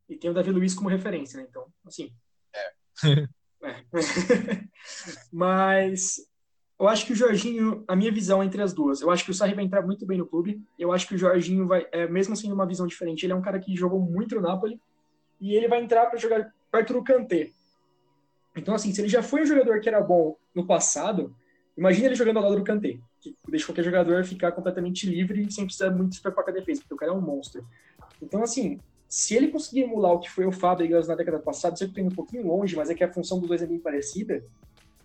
E 0.08 0.16
tem 0.16 0.30
o 0.30 0.34
Davi 0.34 0.50
Luiz 0.50 0.74
como 0.74 0.88
referência, 0.88 1.38
né? 1.38 1.46
Então, 1.48 1.66
assim. 1.86 2.10
É. 2.54 2.72
é. 3.62 3.84
Mas 5.30 6.16
eu 6.78 6.88
acho 6.88 7.06
que 7.06 7.12
o 7.12 7.16
Jorginho, 7.16 7.84
a 7.88 7.96
minha 7.96 8.12
visão 8.12 8.44
entre 8.44 8.60
as 8.60 8.74
duas, 8.74 9.00
eu 9.00 9.10
acho 9.10 9.24
que 9.24 9.30
o 9.30 9.34
Sarri 9.34 9.54
vai 9.54 9.64
entrar 9.64 9.80
muito 9.82 10.04
bem 10.04 10.18
no 10.18 10.26
clube. 10.26 10.60
Eu 10.78 10.92
acho 10.92 11.08
que 11.08 11.14
o 11.14 11.18
Jorginho 11.18 11.66
vai, 11.66 11.86
é, 11.90 12.06
mesmo 12.06 12.36
sendo 12.36 12.54
uma 12.54 12.66
visão 12.66 12.86
diferente, 12.86 13.24
ele 13.24 13.32
é 13.32 13.36
um 13.36 13.40
cara 13.40 13.58
que 13.58 13.74
jogou 13.74 13.98
muito 13.98 14.34
no 14.34 14.42
Napoli 14.42 14.78
e 15.40 15.54
ele 15.54 15.68
vai 15.68 15.82
entrar 15.82 16.06
para 16.06 16.18
jogar 16.18 16.52
perto 16.70 16.92
do 16.92 17.02
Kanté. 17.02 17.50
Então, 18.54 18.74
assim, 18.74 18.92
se 18.92 19.00
ele 19.00 19.08
já 19.08 19.22
foi 19.22 19.42
um 19.42 19.46
jogador 19.46 19.80
que 19.80 19.88
era 19.88 20.00
bom 20.02 20.36
no 20.54 20.66
passado, 20.66 21.34
imagina 21.76 22.06
ele 22.06 22.14
jogando 22.14 22.38
ao 22.38 22.44
lado 22.44 22.56
do 22.56 22.64
Kanté, 22.64 22.98
que 23.20 23.34
deixa 23.48 23.66
qualquer 23.66 23.84
jogador 23.84 24.24
ficar 24.24 24.52
completamente 24.52 25.08
livre 25.08 25.50
sem 25.50 25.64
precisar 25.64 25.90
muito 25.90 26.14
se 26.14 26.20
preocupar 26.20 26.44
com 26.44 26.50
a 26.50 26.54
defesa, 26.54 26.80
porque 26.80 26.94
o 26.94 26.96
cara 26.98 27.12
é 27.12 27.14
um 27.14 27.20
monstro. 27.20 27.66
Então, 28.20 28.42
assim, 28.42 28.78
se 29.08 29.34
ele 29.34 29.48
conseguir 29.48 29.82
emular 29.82 30.12
o 30.12 30.20
que 30.20 30.30
foi 30.30 30.44
o 30.46 30.52
Fábricas 30.52 31.08
na 31.08 31.14
década 31.14 31.38
passada, 31.38 31.74
sempre 31.76 32.02
indo 32.02 32.12
um 32.12 32.14
pouquinho 32.14 32.46
longe, 32.46 32.76
mas 32.76 32.90
é 32.90 32.94
que 32.94 33.04
a 33.04 33.12
função 33.12 33.38
dos 33.38 33.48
dois 33.48 33.62
é 33.62 33.66
bem 33.66 33.78
parecida, 33.78 34.44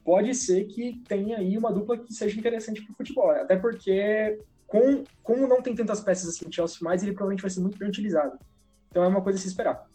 pode 0.03 0.33
ser 0.35 0.65
que 0.65 1.01
tenha 1.07 1.37
aí 1.37 1.57
uma 1.57 1.71
dupla 1.71 1.97
que 1.97 2.13
seja 2.13 2.37
interessante 2.37 2.81
para 2.81 2.93
o 2.93 2.95
futebol. 2.95 3.31
Até 3.31 3.55
porque, 3.55 4.39
com, 4.67 5.03
como 5.23 5.47
não 5.47 5.61
tem 5.61 5.75
tantas 5.75 6.01
peças 6.01 6.29
assim 6.29 6.45
no 6.45 6.53
Chelsea 6.53 6.79
mais, 6.81 7.03
ele 7.03 7.13
provavelmente 7.13 7.41
vai 7.41 7.51
ser 7.51 7.61
muito 7.61 7.77
bem 7.77 7.89
utilizado. 7.89 8.37
Então 8.89 9.03
é 9.03 9.07
uma 9.07 9.21
coisa 9.21 9.39
a 9.39 9.41
se 9.41 9.47
esperar. 9.47 9.87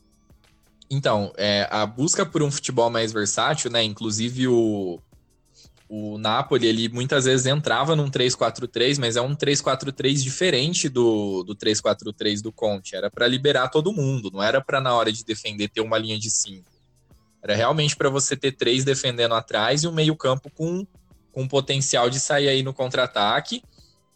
Então, 0.91 1.33
é, 1.37 1.67
a 1.71 1.85
busca 1.85 2.25
por 2.25 2.43
um 2.43 2.51
futebol 2.51 2.89
mais 2.89 3.13
versátil, 3.13 3.71
né? 3.71 3.83
Inclusive 3.83 4.47
o, 4.47 5.01
o 5.89 6.17
Napoli, 6.19 6.67
ele 6.67 6.89
muitas 6.89 7.25
vezes 7.25 7.47
entrava 7.47 7.97
num 7.97 8.09
3-4-3, 8.09 8.99
mas 8.99 9.17
é 9.17 9.21
um 9.21 9.35
3-4-3 9.35 10.23
diferente 10.23 10.89
do, 10.89 11.43
do 11.43 11.57
3-4-3 11.57 12.41
do 12.41 12.53
Conte. 12.53 12.95
Era 12.95 13.11
para 13.11 13.27
liberar 13.27 13.69
todo 13.69 13.93
mundo, 13.93 14.31
não 14.33 14.43
era 14.43 14.61
para 14.61 14.81
na 14.81 14.95
hora 14.95 15.13
de 15.13 15.25
defender 15.25 15.69
ter 15.69 15.81
uma 15.81 15.99
linha 15.99 16.19
de 16.19 16.31
5. 16.31 16.76
Era 17.47 17.55
realmente 17.55 17.95
para 17.95 18.11
você 18.11 18.37
ter 18.37 18.51
três 18.51 18.83
defendendo 18.83 19.35
atrás 19.35 19.85
e 19.85 19.89
um 19.89 19.93
meio-campo 19.93 20.51
com, 20.51 20.85
com 21.31 21.47
potencial 21.47 22.11
de 22.11 22.19
sair 22.19 22.49
aí 22.49 22.61
no 22.61 22.75
contra-ataque 22.75 23.63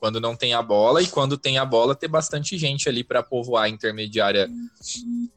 quando 0.00 0.18
não 0.18 0.34
tem 0.34 0.54
a 0.54 0.62
bola, 0.62 1.02
e 1.02 1.06
quando 1.06 1.36
tem 1.36 1.58
a 1.58 1.64
bola, 1.64 1.94
ter 1.94 2.08
bastante 2.08 2.56
gente 2.56 2.88
ali 2.88 3.04
para 3.04 3.22
povoar 3.22 3.64
a 3.64 3.68
intermediária 3.68 4.48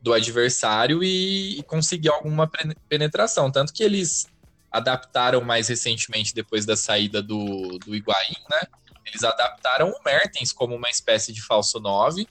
do 0.02 0.14
adversário 0.14 1.04
e, 1.04 1.60
e, 1.60 1.64
conseguir 1.64 2.10
alguma 2.10 2.50
penetração. 2.88 3.52
Tanto 3.52 3.74
que 3.74 3.84
eles 3.84 4.26
adaptaram 4.72 5.42
mais 5.42 5.68
recentemente, 5.68 6.34
depois 6.34 6.66
da 6.66 6.78
saída 6.78 7.22
do, 7.22 7.78
do 7.80 7.94
Higuaín, 7.94 8.38
né? 8.50 8.62
Eles 9.06 9.26
adaptaram 9.26 9.90
o 9.90 10.04
Mertens 10.04 10.54
como 10.54 10.74
uma 10.76 10.90
espécie 10.90 11.34
de 11.34 11.42
falso 11.42 11.82
9. 11.82 12.26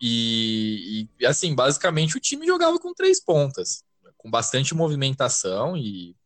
E, 0.00 1.08
e 1.18 1.26
assim, 1.26 1.56
basicamente 1.56 2.16
o 2.16 2.20
time 2.20 2.46
jogava 2.46 2.78
com 2.78 2.94
três 2.94 3.20
pontas, 3.20 3.82
com 4.24 4.30
bastante 4.30 4.74
movimentação 4.74 5.76
e 5.76 6.16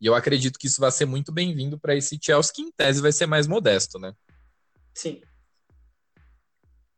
e 0.00 0.06
eu 0.06 0.16
acredito 0.16 0.58
que 0.58 0.66
isso 0.66 0.80
vai 0.80 0.90
ser 0.90 1.04
muito 1.04 1.30
bem-vindo 1.30 1.78
para 1.78 1.94
esse 1.94 2.18
Chelsea, 2.20 2.52
que 2.52 2.60
em 2.60 2.72
tese 2.72 3.00
vai 3.00 3.12
ser 3.12 3.26
mais 3.26 3.46
modesto, 3.46 4.00
né? 4.00 4.12
Sim. 4.92 5.22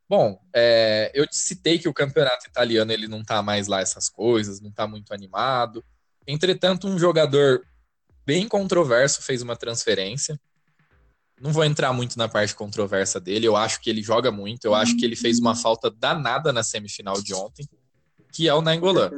Bom, 0.08 0.40
é, 0.54 1.12
eu 1.14 1.26
citei 1.30 1.78
que 1.78 1.86
o 1.86 1.92
campeonato 1.92 2.46
italiano 2.46 2.90
ele 2.90 3.06
não 3.06 3.22
tá 3.22 3.42
mais 3.42 3.66
lá 3.66 3.82
essas 3.82 4.08
coisas, 4.08 4.58
não 4.58 4.72
tá 4.72 4.86
muito 4.86 5.12
animado. 5.12 5.84
Entretanto, 6.26 6.88
um 6.88 6.98
jogador 6.98 7.62
bem 8.24 8.48
controverso 8.48 9.20
fez 9.20 9.42
uma 9.42 9.54
transferência. 9.54 10.40
Não 11.38 11.52
vou 11.52 11.62
entrar 11.62 11.92
muito 11.92 12.16
na 12.16 12.26
parte 12.26 12.54
controversa 12.54 13.20
dele, 13.20 13.46
eu 13.46 13.54
acho 13.54 13.82
que 13.82 13.90
ele 13.90 14.02
joga 14.02 14.32
muito, 14.32 14.64
eu 14.64 14.74
acho 14.74 14.96
que 14.96 15.04
ele 15.04 15.14
fez 15.14 15.38
uma 15.38 15.54
falta 15.54 15.90
danada 15.90 16.54
na 16.54 16.62
semifinal 16.62 17.20
de 17.20 17.34
ontem, 17.34 17.68
que 18.32 18.48
é 18.48 18.54
o 18.54 18.62
Nainggolan 18.62 19.10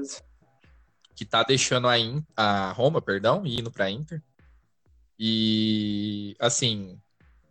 que 1.16 1.25
tá 1.25 1.42
deixando 1.42 1.88
a, 1.88 1.99
In, 1.99 2.23
a 2.37 2.70
Roma, 2.73 3.00
perdão, 3.00 3.44
e 3.46 3.58
indo 3.58 3.70
para 3.70 3.90
Inter. 3.90 4.23
E 5.18 6.37
assim, 6.38 7.00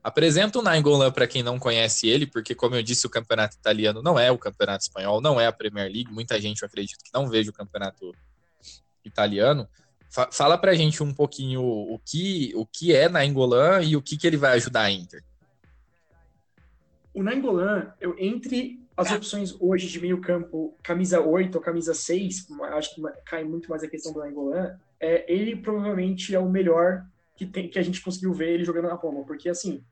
apresenta 0.04 0.60
o 0.60 0.62
Nainggolan 0.62 1.12
para 1.12 1.26
quem 1.26 1.42
não 1.42 1.58
conhece 1.58 2.08
ele, 2.08 2.28
porque 2.28 2.54
como 2.54 2.76
eu 2.76 2.84
disse, 2.84 3.08
o 3.08 3.10
campeonato 3.10 3.58
italiano 3.58 4.04
não 4.04 4.20
é 4.20 4.32
o 4.32 4.38
campeonato 4.38 4.84
espanhol, 4.84 5.20
não 5.20 5.42
é 5.42 5.48
a 5.48 5.52
Premier 5.52 5.92
League. 5.92 6.14
Muita 6.14 6.40
gente, 6.40 6.62
eu 6.62 6.68
acredito, 6.68 7.04
que 7.04 7.12
não 7.12 7.28
veja 7.28 7.50
o 7.50 7.54
campeonato 7.54 8.14
italiano. 9.04 9.68
Fa 10.12 10.30
fala 10.32 10.60
pra 10.60 10.76
gente 10.76 11.02
um 11.02 11.12
pouquinho 11.12 11.64
o 11.64 12.00
que, 12.06 12.54
o 12.56 12.68
que 12.68 12.94
é 12.96 13.10
Nainggolan 13.10 13.82
e 13.82 13.96
o 13.96 14.02
que, 14.02 14.16
que 14.16 14.28
ele 14.28 14.38
vai 14.38 14.54
ajudar 14.54 14.84
a 14.84 14.92
Inter. 14.92 15.24
O 17.12 17.24
Nainggolan, 17.24 17.92
eu 18.00 18.16
entre 18.20 18.85
as 18.98 19.12
opções 19.12 19.56
hoje 19.60 19.88
de 19.88 20.00
meio 20.00 20.22
campo, 20.22 20.78
camisa 20.82 21.20
8 21.20 21.56
ou 21.56 21.62
camisa 21.62 21.94
6, 21.94 22.48
acho 22.74 22.96
que 22.96 23.02
cai 23.26 23.44
muito 23.44 23.70
mais 23.70 23.84
a 23.84 23.88
questão 23.88 24.14
do 24.14 24.22
Angolan, 24.22 24.80
é, 25.00 25.32
ele 25.32 25.56
provavelmente 25.56 26.34
é 26.34 26.40
o 26.40 26.50
melhor 26.50 27.06
que, 27.36 27.46
tem, 27.46 27.70
que 27.70 27.78
a 27.78 27.84
gente 27.84 28.02
conseguiu 28.02 28.34
ver 28.34 28.54
ele 28.54 28.64
jogando 28.64 28.88
na 28.88 28.94
Roma, 28.94 29.26
porque 29.26 29.50
assim, 29.50 29.84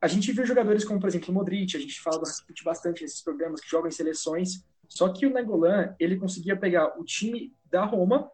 a 0.00 0.06
gente 0.06 0.30
viu 0.30 0.46
jogadores 0.46 0.84
como, 0.84 1.00
por 1.00 1.08
exemplo, 1.08 1.30
o 1.30 1.34
Modric, 1.34 1.76
a 1.76 1.80
gente 1.80 2.00
fala 2.00 2.22
bastante 2.64 3.02
nesses 3.02 3.20
programas 3.20 3.60
que 3.60 3.68
jogam 3.68 3.88
em 3.88 3.92
seleções, 3.92 4.64
só 4.88 5.08
que 5.12 5.26
o 5.26 5.30
Nainggolan, 5.30 5.94
ele 5.98 6.16
conseguia 6.16 6.56
pegar 6.56 6.98
o 6.98 7.04
time 7.04 7.52
da 7.68 7.84
Roma, 7.84 8.30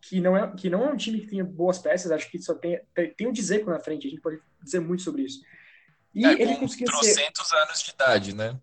que 0.00 0.20
não 0.20 0.36
é, 0.36 0.54
que 0.54 0.70
não 0.70 0.84
é 0.84 0.92
um 0.92 0.96
time 0.96 1.20
que 1.20 1.26
tenha 1.26 1.44
boas 1.44 1.78
peças, 1.78 2.12
acho 2.12 2.30
que 2.30 2.40
só 2.40 2.54
tem, 2.54 2.80
tem, 2.94 3.12
tem 3.14 3.26
o 3.26 3.32
Dzeko 3.32 3.68
na 3.68 3.80
frente, 3.80 4.06
a 4.06 4.10
gente 4.10 4.22
pode 4.22 4.38
dizer 4.62 4.78
muito 4.78 5.02
sobre 5.02 5.22
isso. 5.22 5.42
E 6.14 6.24
é, 6.24 6.40
ele 6.40 6.56
conseguia 6.56 6.86
ser... 7.02 7.28
anos 7.56 7.82
de 7.82 7.90
idade, 7.90 8.34
né? 8.34 8.58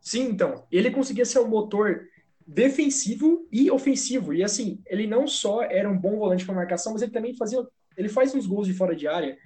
Sim, 0.00 0.28
então, 0.28 0.64
ele 0.70 0.90
conseguia 0.90 1.24
ser 1.24 1.40
um 1.40 1.48
motor 1.48 2.06
defensivo 2.46 3.46
e 3.50 3.70
ofensivo. 3.70 4.32
E 4.32 4.44
assim, 4.44 4.80
ele 4.86 5.06
não 5.06 5.26
só 5.26 5.62
era 5.62 5.90
um 5.90 5.98
bom 5.98 6.16
volante 6.16 6.44
para 6.44 6.54
marcação, 6.54 6.92
mas 6.92 7.02
ele 7.02 7.12
também 7.12 7.34
fazia, 7.34 7.66
ele 7.96 8.08
faz 8.08 8.34
uns 8.34 8.46
gols 8.46 8.66
de 8.66 8.74
fora 8.74 8.94
de 8.94 9.08
área, 9.08 9.36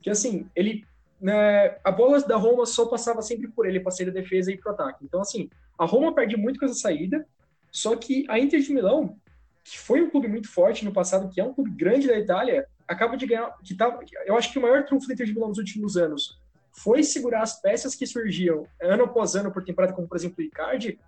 que 0.00 0.08
assim, 0.08 0.48
ele 0.56 0.84
né, 1.20 1.78
a 1.82 1.90
bola 1.90 2.20
da 2.20 2.36
Roma 2.36 2.66
só 2.66 2.86
passava 2.86 3.22
sempre 3.22 3.48
por 3.48 3.66
ele 3.66 3.80
para 3.80 3.90
sair 3.90 4.06
da 4.06 4.12
defesa 4.12 4.52
e 4.52 4.56
pro 4.56 4.70
ataque. 4.70 5.04
Então 5.04 5.20
assim, 5.20 5.50
a 5.78 5.84
Roma 5.84 6.14
perde 6.14 6.36
muito 6.36 6.58
com 6.58 6.64
essa 6.64 6.74
saída, 6.74 7.26
só 7.70 7.94
que 7.96 8.24
a 8.28 8.38
Inter 8.38 8.60
de 8.60 8.72
Milão, 8.72 9.16
que 9.64 9.78
foi 9.78 10.00
um 10.00 10.10
clube 10.10 10.28
muito 10.28 10.48
forte 10.48 10.84
no 10.84 10.92
passado, 10.92 11.28
que 11.28 11.40
é 11.40 11.44
um 11.44 11.52
clube 11.52 11.70
grande 11.70 12.06
da 12.06 12.18
Itália, 12.18 12.66
acaba 12.86 13.16
de 13.16 13.26
ganhar, 13.26 13.54
que 13.62 13.74
tá, 13.74 13.98
eu 14.24 14.36
acho 14.36 14.52
que 14.52 14.58
o 14.58 14.62
maior 14.62 14.84
trunfo 14.84 15.08
da 15.08 15.14
Inter 15.14 15.26
de 15.26 15.34
Milão 15.34 15.48
nos 15.48 15.58
últimos 15.58 15.96
anos 15.96 16.38
foi 16.76 17.02
segurar 17.02 17.42
as 17.42 17.60
peças 17.60 17.94
que 17.94 18.06
surgiam 18.06 18.66
ano 18.80 19.04
após 19.04 19.34
ano 19.34 19.50
por 19.50 19.64
temporada, 19.64 19.94
como 19.94 20.06
por 20.06 20.16
exemplo 20.16 20.36
o 20.38 20.42
Icardi, 20.42 20.98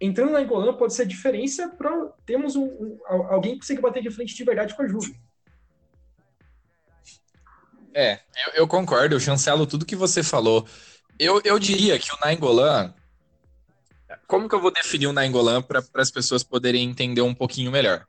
entrando 0.00 0.32
na 0.32 0.42
Engolana 0.42 0.72
pode 0.72 0.92
ser 0.92 1.02
a 1.02 1.06
diferença 1.06 1.68
para 1.68 2.08
termos 2.26 2.56
um, 2.56 2.64
um, 2.64 2.98
alguém 3.08 3.52
que 3.52 3.60
consiga 3.60 3.80
bater 3.80 4.02
de 4.02 4.10
frente 4.10 4.34
de 4.34 4.44
verdade 4.44 4.74
com 4.74 4.82
a 4.82 4.88
Juve. 4.88 5.16
É, 7.94 8.14
eu, 8.46 8.52
eu, 8.54 8.68
concordo, 8.68 9.14
eu 9.14 9.20
chancelo 9.20 9.66
tudo 9.66 9.86
que 9.86 9.94
você 9.94 10.22
falou. 10.22 10.66
Eu, 11.16 11.40
eu 11.44 11.60
diria 11.60 11.96
que 11.96 12.12
o 12.12 12.18
Nainggolan, 12.24 12.92
como 14.26 14.48
que 14.48 14.54
eu 14.54 14.60
vou 14.60 14.72
definir 14.72 15.06
o 15.06 15.12
Nainggolan 15.12 15.62
para 15.62 15.80
as 15.94 16.10
pessoas 16.10 16.42
poderem 16.42 16.90
entender 16.90 17.22
um 17.22 17.34
pouquinho 17.34 17.70
melhor? 17.70 18.04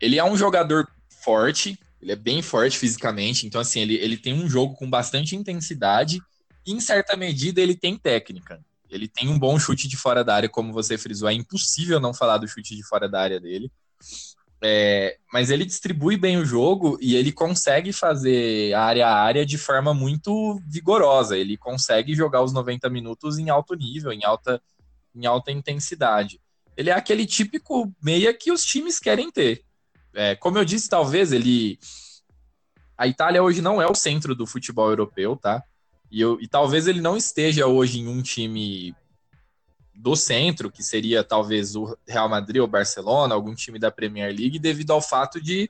Ele 0.00 0.18
é 0.18 0.24
um 0.24 0.34
jogador 0.34 0.88
forte, 1.22 1.78
ele 2.00 2.12
é 2.12 2.16
bem 2.16 2.40
forte 2.40 2.78
fisicamente, 2.78 3.46
então 3.46 3.60
assim, 3.60 3.80
ele, 3.80 3.96
ele 3.96 4.16
tem 4.16 4.32
um 4.32 4.48
jogo 4.48 4.74
com 4.76 4.88
bastante 4.88 5.36
intensidade 5.36 6.22
em 6.72 6.80
certa 6.80 7.16
medida, 7.16 7.60
ele 7.60 7.74
tem 7.74 7.96
técnica. 7.96 8.60
Ele 8.90 9.06
tem 9.06 9.28
um 9.28 9.38
bom 9.38 9.58
chute 9.58 9.86
de 9.86 9.96
fora 9.96 10.24
da 10.24 10.34
área, 10.34 10.48
como 10.48 10.72
você 10.72 10.96
frisou. 10.96 11.28
É 11.28 11.32
impossível 11.34 12.00
não 12.00 12.14
falar 12.14 12.38
do 12.38 12.48
chute 12.48 12.74
de 12.74 12.82
fora 12.82 13.08
da 13.08 13.20
área 13.20 13.38
dele. 13.38 13.70
É, 14.60 15.18
mas 15.32 15.50
ele 15.50 15.64
distribui 15.64 16.16
bem 16.16 16.36
o 16.36 16.44
jogo 16.44 16.98
e 17.00 17.14
ele 17.14 17.30
consegue 17.30 17.92
fazer 17.92 18.74
área 18.74 19.06
a 19.06 19.20
área 19.20 19.46
de 19.46 19.56
forma 19.56 19.94
muito 19.94 20.60
vigorosa. 20.66 21.36
Ele 21.36 21.56
consegue 21.56 22.14
jogar 22.14 22.42
os 22.42 22.52
90 22.52 22.88
minutos 22.90 23.38
em 23.38 23.50
alto 23.50 23.74
nível, 23.74 24.12
em 24.12 24.24
alta, 24.24 24.60
em 25.14 25.26
alta 25.26 25.52
intensidade. 25.52 26.40
Ele 26.76 26.90
é 26.90 26.92
aquele 26.92 27.26
típico 27.26 27.92
meia 28.02 28.32
que 28.34 28.50
os 28.50 28.64
times 28.64 28.98
querem 28.98 29.30
ter. 29.30 29.64
É, 30.14 30.34
como 30.34 30.58
eu 30.58 30.64
disse, 30.64 30.88
talvez 30.88 31.32
ele. 31.32 31.78
A 32.96 33.06
Itália 33.06 33.42
hoje 33.42 33.62
não 33.62 33.80
é 33.80 33.86
o 33.86 33.94
centro 33.94 34.34
do 34.34 34.46
futebol 34.46 34.88
europeu, 34.88 35.36
tá? 35.36 35.62
E, 36.10 36.20
eu, 36.20 36.40
e 36.40 36.48
talvez 36.48 36.86
ele 36.86 37.00
não 37.00 37.16
esteja 37.16 37.66
hoje 37.66 38.00
em 38.00 38.08
um 38.08 38.22
time 38.22 38.94
do 39.94 40.14
centro, 40.14 40.70
que 40.70 40.82
seria 40.82 41.24
talvez 41.24 41.74
o 41.74 41.96
Real 42.06 42.28
Madrid 42.28 42.62
ou 42.62 42.68
Barcelona, 42.68 43.34
algum 43.34 43.54
time 43.54 43.78
da 43.78 43.90
Premier 43.90 44.34
League, 44.34 44.58
devido 44.58 44.92
ao 44.92 45.02
fato 45.02 45.40
de, 45.40 45.68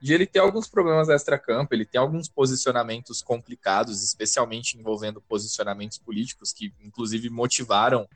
de 0.00 0.14
ele 0.14 0.26
ter 0.26 0.38
alguns 0.38 0.66
problemas 0.66 1.08
extra-campo, 1.08 1.74
ele 1.74 1.84
tem 1.84 2.00
alguns 2.00 2.28
posicionamentos 2.28 3.20
complicados, 3.20 4.02
especialmente 4.02 4.78
envolvendo 4.78 5.20
posicionamentos 5.20 5.98
políticos, 5.98 6.52
que 6.52 6.72
inclusive 6.82 7.28
motivaram 7.28 8.08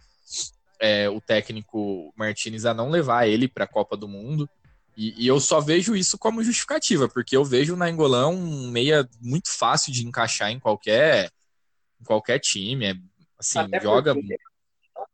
é, 0.80 1.10
o 1.10 1.20
técnico 1.20 2.12
Martinez 2.16 2.64
a 2.64 2.72
não 2.72 2.88
levar 2.88 3.28
ele 3.28 3.46
para 3.46 3.64
a 3.64 3.68
Copa 3.68 3.96
do 3.96 4.08
Mundo. 4.08 4.48
E, 4.96 5.24
e, 5.24 5.26
eu 5.26 5.38
só 5.38 5.60
vejo 5.60 5.94
isso 5.94 6.18
como 6.18 6.42
justificativa, 6.42 7.06
porque 7.08 7.36
eu 7.36 7.44
vejo 7.44 7.76
na 7.76 7.88
Engolão 7.88 8.34
um 8.34 8.70
meia 8.70 9.08
muito 9.20 9.50
fácil 9.50 9.92
de 9.92 10.06
encaixar 10.06 10.50
em 10.50 10.58
qualquer 10.58 11.30
qualquer 12.04 12.38
time. 12.38 12.86
É, 12.86 12.94
assim, 13.38 13.58
Até 13.58 13.80
joga. 13.80 14.14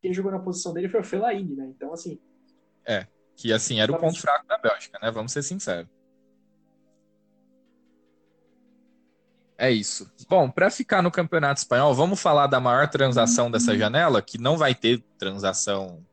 Quem 0.03 0.13
jogou 0.13 0.31
na 0.31 0.39
posição 0.39 0.73
dele 0.73 0.89
foi 0.89 1.01
o 1.01 1.05
Fellaini, 1.05 1.55
né? 1.55 1.67
Então, 1.75 1.93
assim. 1.93 2.21
É, 2.85 3.07
que 3.35 3.53
assim 3.53 3.81
era 3.81 3.91
o 3.91 3.99
ponto 3.99 4.21
fraco 4.21 4.47
da 4.47 4.59
Bélgica, 4.59 4.99
né? 5.03 5.11
Vamos 5.11 5.33
ser 5.33 5.43
sinceros. 5.43 5.89
É 9.59 9.71
isso. 9.71 10.11
Bom, 10.29 10.51
para 10.51 10.71
ficar 10.71 11.03
no 11.03 11.11
Campeonato 11.11 11.61
Espanhol, 11.61 11.95
vamos 11.95 12.21
falar 12.21 12.47
da 12.47 12.61
maior 12.61 12.89
transação 12.89 13.51
dessa 13.51 13.73
uhum. 13.73 13.79
janela, 13.79 14.21
que 14.21 14.39
não 14.39 14.57
vai 14.57 14.75
ter 14.75 15.03
transação 15.19 16.05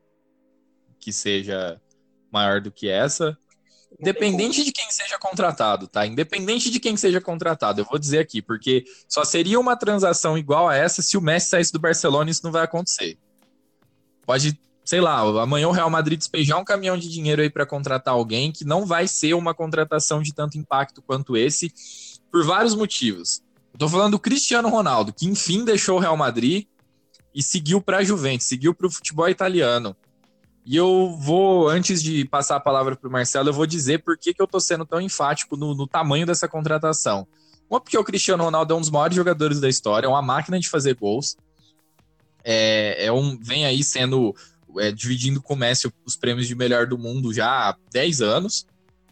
que 0.98 1.12
seja 1.12 1.80
maior 2.32 2.62
do 2.62 2.72
que 2.72 2.88
essa. 2.88 3.38
Independente 4.00 4.64
de 4.64 4.72
quem 4.72 4.90
seja 4.90 5.18
contratado, 5.18 5.88
tá? 5.88 6.06
Independente 6.06 6.70
de 6.70 6.80
quem 6.80 6.98
seja 6.98 7.22
contratado, 7.22 7.82
eu 7.82 7.86
vou 7.86 8.00
dizer 8.00 8.20
aqui, 8.20 8.42
porque 8.42 8.84
só 9.08 9.24
seria 9.24 9.60
uma 9.60 9.76
transação 9.76 10.38
igual 10.38 10.68
a 10.68 10.76
essa 10.76 11.02
se 11.02 11.18
o 11.18 11.22
Messi 11.22 11.50
saísse 11.50 11.72
do 11.72 11.80
Barcelona 11.80 12.30
e 12.30 12.32
isso 12.32 12.44
não 12.44 12.52
vai 12.52 12.64
acontecer. 12.64 13.18
Pode, 14.26 14.60
sei 14.84 15.02
lá, 15.02 15.20
amanhã 15.20 15.68
o 15.68 15.72
Real 15.72 15.90
Madrid 15.90 16.18
despejar 16.18 16.60
um 16.60 16.66
caminhão 16.66 16.98
de 16.98 17.10
dinheiro 17.10 17.42
aí 17.42 17.50
para 17.50 17.66
contratar 17.66 18.14
alguém 18.14 18.52
que 18.52 18.66
não 18.66 18.86
vai 18.86 19.08
ser 19.08 19.34
uma 19.34 19.54
contratação 19.54 20.22
de 20.22 20.34
tanto 20.34 20.58
impacto 20.58 21.02
quanto 21.02 21.38
esse, 21.38 21.72
por 22.32 22.46
vários 22.46 22.76
motivos. 22.76 23.42
Eu 23.74 23.80
tô 23.80 23.90
falando 23.90 24.12
do 24.12 24.20
Cristiano 24.20 24.70
Ronaldo, 24.70 25.14
que 25.14 25.26
enfim 25.26 25.66
deixou 25.66 25.98
o 25.98 26.00
Real 26.00 26.18
Madrid 26.18 26.68
e 27.34 27.42
seguiu 27.42 27.82
para 27.82 27.98
a 27.98 28.04
Juventus, 28.04 28.48
seguiu 28.48 28.74
para 28.74 28.88
o 28.88 28.92
futebol 28.92 29.28
italiano. 29.28 29.96
E 30.66 30.78
eu 30.78 31.16
vou, 31.20 31.68
antes 31.68 32.02
de 32.02 32.24
passar 32.26 32.56
a 32.56 32.60
palavra 32.60 32.96
para 32.96 33.08
o 33.08 33.12
Marcelo, 33.12 33.50
eu 33.50 33.54
vou 33.54 33.66
dizer 33.66 34.02
por 34.02 34.18
que, 34.18 34.34
que 34.34 34.42
eu 34.42 34.46
estou 34.46 34.62
sendo 34.62 34.86
tão 34.86 35.02
enfático 35.02 35.58
no, 35.58 35.76
no, 35.76 35.86
tamanho 35.86 36.26
dessa 36.26 36.48
contratação. 36.48 37.28
Uma, 37.70 37.82
porque 37.82 37.98
o 37.98 38.04
Cristiano 38.04 38.44
Ronaldo 38.44 38.74
é 38.74 38.78
um 38.78 38.80
dos 38.80 38.90
maiores 38.90 39.16
jogadores 39.16 39.60
da 39.60 39.68
história, 39.68 40.08
é 40.08 40.10
uma 40.10 40.22
máquina 40.22 40.60
de 40.60 40.70
fazer 40.70 40.96
gols. 40.96 41.36
É, 42.44 43.06
é 43.06 43.12
um, 43.12 43.38
vem 43.38 43.66
aí 43.66 43.84
sendo 43.84 44.34
é, 44.78 44.92
dividindo 44.92 45.42
com 45.42 45.54
o 45.54 45.58
Messi 45.58 45.92
os 46.06 46.16
prêmios 46.16 46.48
de 46.48 46.56
melhor 46.56 46.88
do 46.88 46.98
mundo 46.98 47.34
já 47.34 47.70
há 47.70 47.78
10 47.92 48.22
anos. 48.22 48.66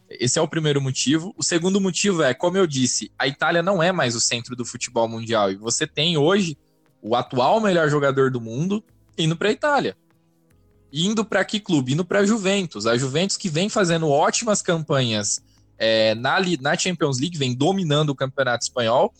Esse 0.09 0.39
é 0.39 0.41
o 0.41 0.47
primeiro 0.47 0.81
motivo. 0.81 1.33
O 1.37 1.43
segundo 1.43 1.79
motivo 1.79 2.23
é, 2.23 2.33
como 2.33 2.57
eu 2.57 2.67
disse, 2.67 3.11
a 3.17 3.27
Itália 3.27 3.61
não 3.61 3.81
é 3.81 3.91
mais 3.91 4.15
o 4.15 4.21
centro 4.21 4.55
do 4.55 4.65
futebol 4.65 5.07
mundial. 5.07 5.51
E 5.51 5.55
você 5.55 5.85
tem 5.85 6.17
hoje 6.17 6.57
o 7.01 7.15
atual 7.15 7.59
melhor 7.59 7.89
jogador 7.89 8.29
do 8.29 8.39
mundo 8.39 8.83
indo 9.17 9.35
para 9.35 9.49
a 9.49 9.51
Itália. 9.51 9.97
Indo 10.91 11.23
para 11.23 11.43
que 11.45 11.59
clube? 11.59 11.93
Indo 11.93 12.03
para 12.03 12.19
a 12.19 12.25
Juventus. 12.25 12.85
A 12.85 12.97
Juventus 12.97 13.37
que 13.37 13.49
vem 13.49 13.69
fazendo 13.69 14.09
ótimas 14.09 14.61
campanhas 14.61 15.41
é, 15.77 16.13
na, 16.15 16.37
na 16.59 16.77
Champions 16.77 17.19
League, 17.19 17.37
vem 17.37 17.55
dominando 17.55 18.09
o 18.09 18.15
campeonato 18.15 18.63
espanhol, 18.63 19.13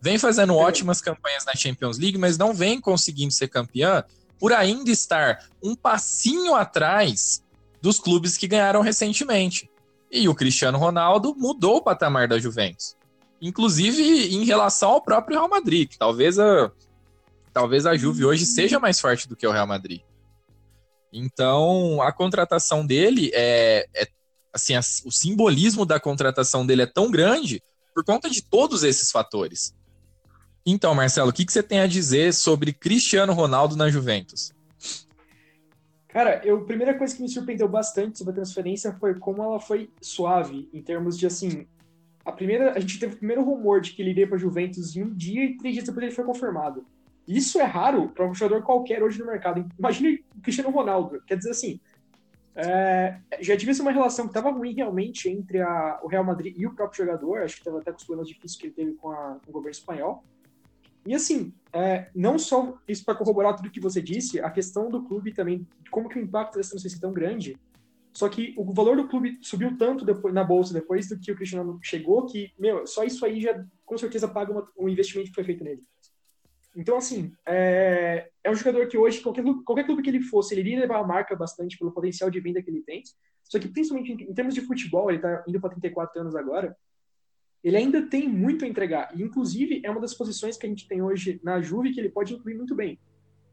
vem 0.00 0.18
fazendo 0.18 0.54
ótimas 0.54 1.00
campanhas 1.00 1.44
na 1.44 1.54
Champions 1.54 1.98
League, 1.98 2.18
mas 2.18 2.36
não 2.36 2.52
vem 2.52 2.80
conseguindo 2.80 3.32
ser 3.32 3.48
campeã 3.48 4.02
por 4.38 4.52
ainda 4.52 4.90
estar 4.90 5.46
um 5.62 5.76
passinho 5.76 6.56
atrás 6.56 7.40
dos 7.80 8.00
clubes 8.00 8.36
que 8.36 8.48
ganharam 8.48 8.80
recentemente. 8.80 9.70
E 10.10 10.28
o 10.28 10.34
Cristiano 10.34 10.76
Ronaldo 10.76 11.34
mudou 11.36 11.76
o 11.76 11.82
patamar 11.82 12.26
da 12.26 12.38
Juventus. 12.38 12.96
Inclusive 13.40 14.34
em 14.34 14.44
relação 14.44 14.90
ao 14.90 15.00
próprio 15.00 15.36
Real 15.36 15.48
Madrid, 15.48 15.88
que 15.88 15.98
talvez 15.98 16.38
a, 16.38 16.70
talvez 17.52 17.86
a 17.86 17.96
Juve 17.96 18.24
hoje 18.24 18.44
seja 18.44 18.80
mais 18.80 19.00
forte 19.00 19.28
do 19.28 19.36
que 19.36 19.46
o 19.46 19.52
Real 19.52 19.66
Madrid. 19.66 20.00
Então, 21.12 22.00
a 22.00 22.10
contratação 22.10 22.86
dele 22.86 23.30
é, 23.34 23.86
é 23.94 24.08
assim, 24.52 24.74
a, 24.74 24.80
o 24.80 25.10
simbolismo 25.10 25.84
da 25.84 26.00
contratação 26.00 26.64
dele 26.64 26.82
é 26.82 26.86
tão 26.86 27.10
grande 27.10 27.62
por 27.94 28.04
conta 28.04 28.30
de 28.30 28.42
todos 28.42 28.82
esses 28.82 29.10
fatores. 29.10 29.74
Então, 30.64 30.94
Marcelo, 30.94 31.30
o 31.30 31.32
que, 31.32 31.44
que 31.44 31.52
você 31.52 31.62
tem 31.62 31.80
a 31.80 31.86
dizer 31.86 32.32
sobre 32.32 32.72
Cristiano 32.72 33.32
Ronaldo 33.32 33.76
na 33.76 33.90
Juventus? 33.90 34.52
Cara, 36.08 36.40
eu, 36.44 36.58
a 36.58 36.64
primeira 36.64 36.96
coisa 36.96 37.14
que 37.16 37.22
me 37.22 37.28
surpreendeu 37.28 37.68
bastante 37.68 38.18
sobre 38.18 38.32
a 38.32 38.34
transferência 38.34 38.92
foi 39.00 39.14
como 39.14 39.42
ela 39.42 39.58
foi 39.58 39.90
suave, 40.00 40.68
em 40.72 40.82
termos 40.82 41.18
de, 41.18 41.26
assim, 41.26 41.66
a 42.24 42.30
primeira, 42.30 42.72
a 42.72 42.80
gente 42.80 42.98
teve 42.98 43.14
o 43.14 43.18
primeiro 43.18 43.42
rumor 43.42 43.80
de 43.80 43.92
que 43.92 44.02
ele 44.02 44.10
iria 44.10 44.28
para 44.28 44.38
Juventus 44.38 44.94
em 44.94 45.02
um 45.02 45.12
dia 45.12 45.44
e 45.44 45.56
três 45.56 45.74
dias 45.74 45.86
depois 45.86 46.04
ele 46.04 46.14
foi 46.14 46.24
confirmado. 46.24 46.86
Isso 47.26 47.60
é 47.60 47.64
raro 47.64 48.08
para 48.08 48.28
um 48.28 48.34
jogador 48.34 48.62
qualquer 48.62 49.02
hoje 49.02 49.18
no 49.18 49.26
mercado. 49.26 49.64
Imagine 49.78 50.24
o 50.36 50.40
Cristiano 50.40 50.70
Ronaldo. 50.70 51.22
Quer 51.26 51.36
dizer 51.36 51.50
assim, 51.50 51.80
é, 52.54 53.18
já 53.40 53.56
tivesse 53.56 53.80
uma 53.80 53.90
relação 53.90 54.26
que 54.26 54.30
estava 54.30 54.50
ruim 54.50 54.74
realmente 54.74 55.28
entre 55.28 55.60
a, 55.60 56.00
o 56.02 56.08
Real 56.08 56.24
Madrid 56.24 56.54
e 56.56 56.66
o 56.66 56.74
próprio 56.74 57.04
jogador. 57.04 57.42
Acho 57.42 57.54
que 57.54 57.60
estava 57.60 57.78
até 57.78 57.90
com 57.90 57.98
os 57.98 58.04
problemas 58.04 58.28
difíceis 58.28 58.56
que 58.56 58.66
ele 58.66 58.74
teve 58.74 58.92
com, 58.94 59.10
a, 59.10 59.38
com 59.44 59.50
o 59.50 59.52
governo 59.52 59.70
espanhol. 59.70 60.24
E 61.04 61.14
assim, 61.14 61.52
é, 61.72 62.10
não 62.14 62.38
só 62.38 62.78
isso 62.86 63.04
para 63.04 63.14
corroborar 63.14 63.56
tudo 63.56 63.70
que 63.70 63.80
você 63.80 64.00
disse, 64.00 64.40
a 64.40 64.50
questão 64.50 64.88
do 64.88 65.02
clube 65.02 65.32
também, 65.32 65.66
como 65.90 66.08
que 66.08 66.18
o 66.18 66.22
impacto 66.22 66.56
dessa 66.56 66.70
transferência 66.70 66.98
é 66.98 67.00
tão 67.00 67.12
grande. 67.12 67.56
Só 68.12 68.28
que 68.28 68.54
o 68.58 68.72
valor 68.72 68.96
do 68.96 69.08
clube 69.08 69.38
subiu 69.40 69.76
tanto 69.76 70.04
depois, 70.04 70.34
na 70.34 70.44
bolsa 70.44 70.74
depois 70.74 71.08
do 71.08 71.18
que 71.18 71.32
o 71.32 71.34
Cristiano 71.34 71.78
chegou 71.82 72.26
que, 72.26 72.52
meu, 72.58 72.86
só 72.86 73.04
isso 73.04 73.24
aí 73.24 73.40
já 73.40 73.64
com 73.84 73.96
certeza 73.96 74.28
paga 74.28 74.52
uma, 74.52 74.68
um 74.78 74.88
investimento 74.88 75.30
que 75.30 75.34
foi 75.34 75.44
feito 75.44 75.64
nele. 75.64 75.82
Então, 76.74 76.96
assim, 76.96 77.32
é, 77.46 78.30
é 78.42 78.50
um 78.50 78.54
jogador 78.54 78.86
que 78.88 78.96
hoje, 78.96 79.20
qualquer, 79.20 79.44
qualquer 79.64 79.84
clube 79.84 80.02
que 80.02 80.08
ele 80.08 80.22
fosse, 80.22 80.54
ele 80.54 80.62
iria 80.62 80.80
levar 80.80 81.00
a 81.00 81.06
marca 81.06 81.36
bastante 81.36 81.76
pelo 81.78 81.92
potencial 81.92 82.30
de 82.30 82.40
venda 82.40 82.62
que 82.62 82.70
ele 82.70 82.82
tem. 82.82 83.02
Só 83.44 83.58
que, 83.58 83.68
principalmente 83.68 84.12
em, 84.12 84.30
em 84.30 84.34
termos 84.34 84.54
de 84.54 84.62
futebol, 84.62 85.10
ele 85.10 85.18
está 85.18 85.44
indo 85.46 85.60
para 85.60 85.70
34 85.70 86.20
anos 86.20 86.34
agora, 86.34 86.76
ele 87.62 87.76
ainda 87.76 88.02
tem 88.02 88.28
muito 88.28 88.64
a 88.64 88.68
entregar. 88.68 89.12
E, 89.14 89.22
inclusive, 89.22 89.82
é 89.84 89.90
uma 89.90 90.00
das 90.00 90.14
posições 90.14 90.56
que 90.56 90.66
a 90.66 90.68
gente 90.68 90.88
tem 90.88 91.02
hoje 91.02 91.40
na 91.44 91.60
Juve 91.60 91.92
que 91.92 92.00
ele 92.00 92.08
pode 92.08 92.34
incluir 92.34 92.54
muito 92.54 92.74
bem. 92.74 92.98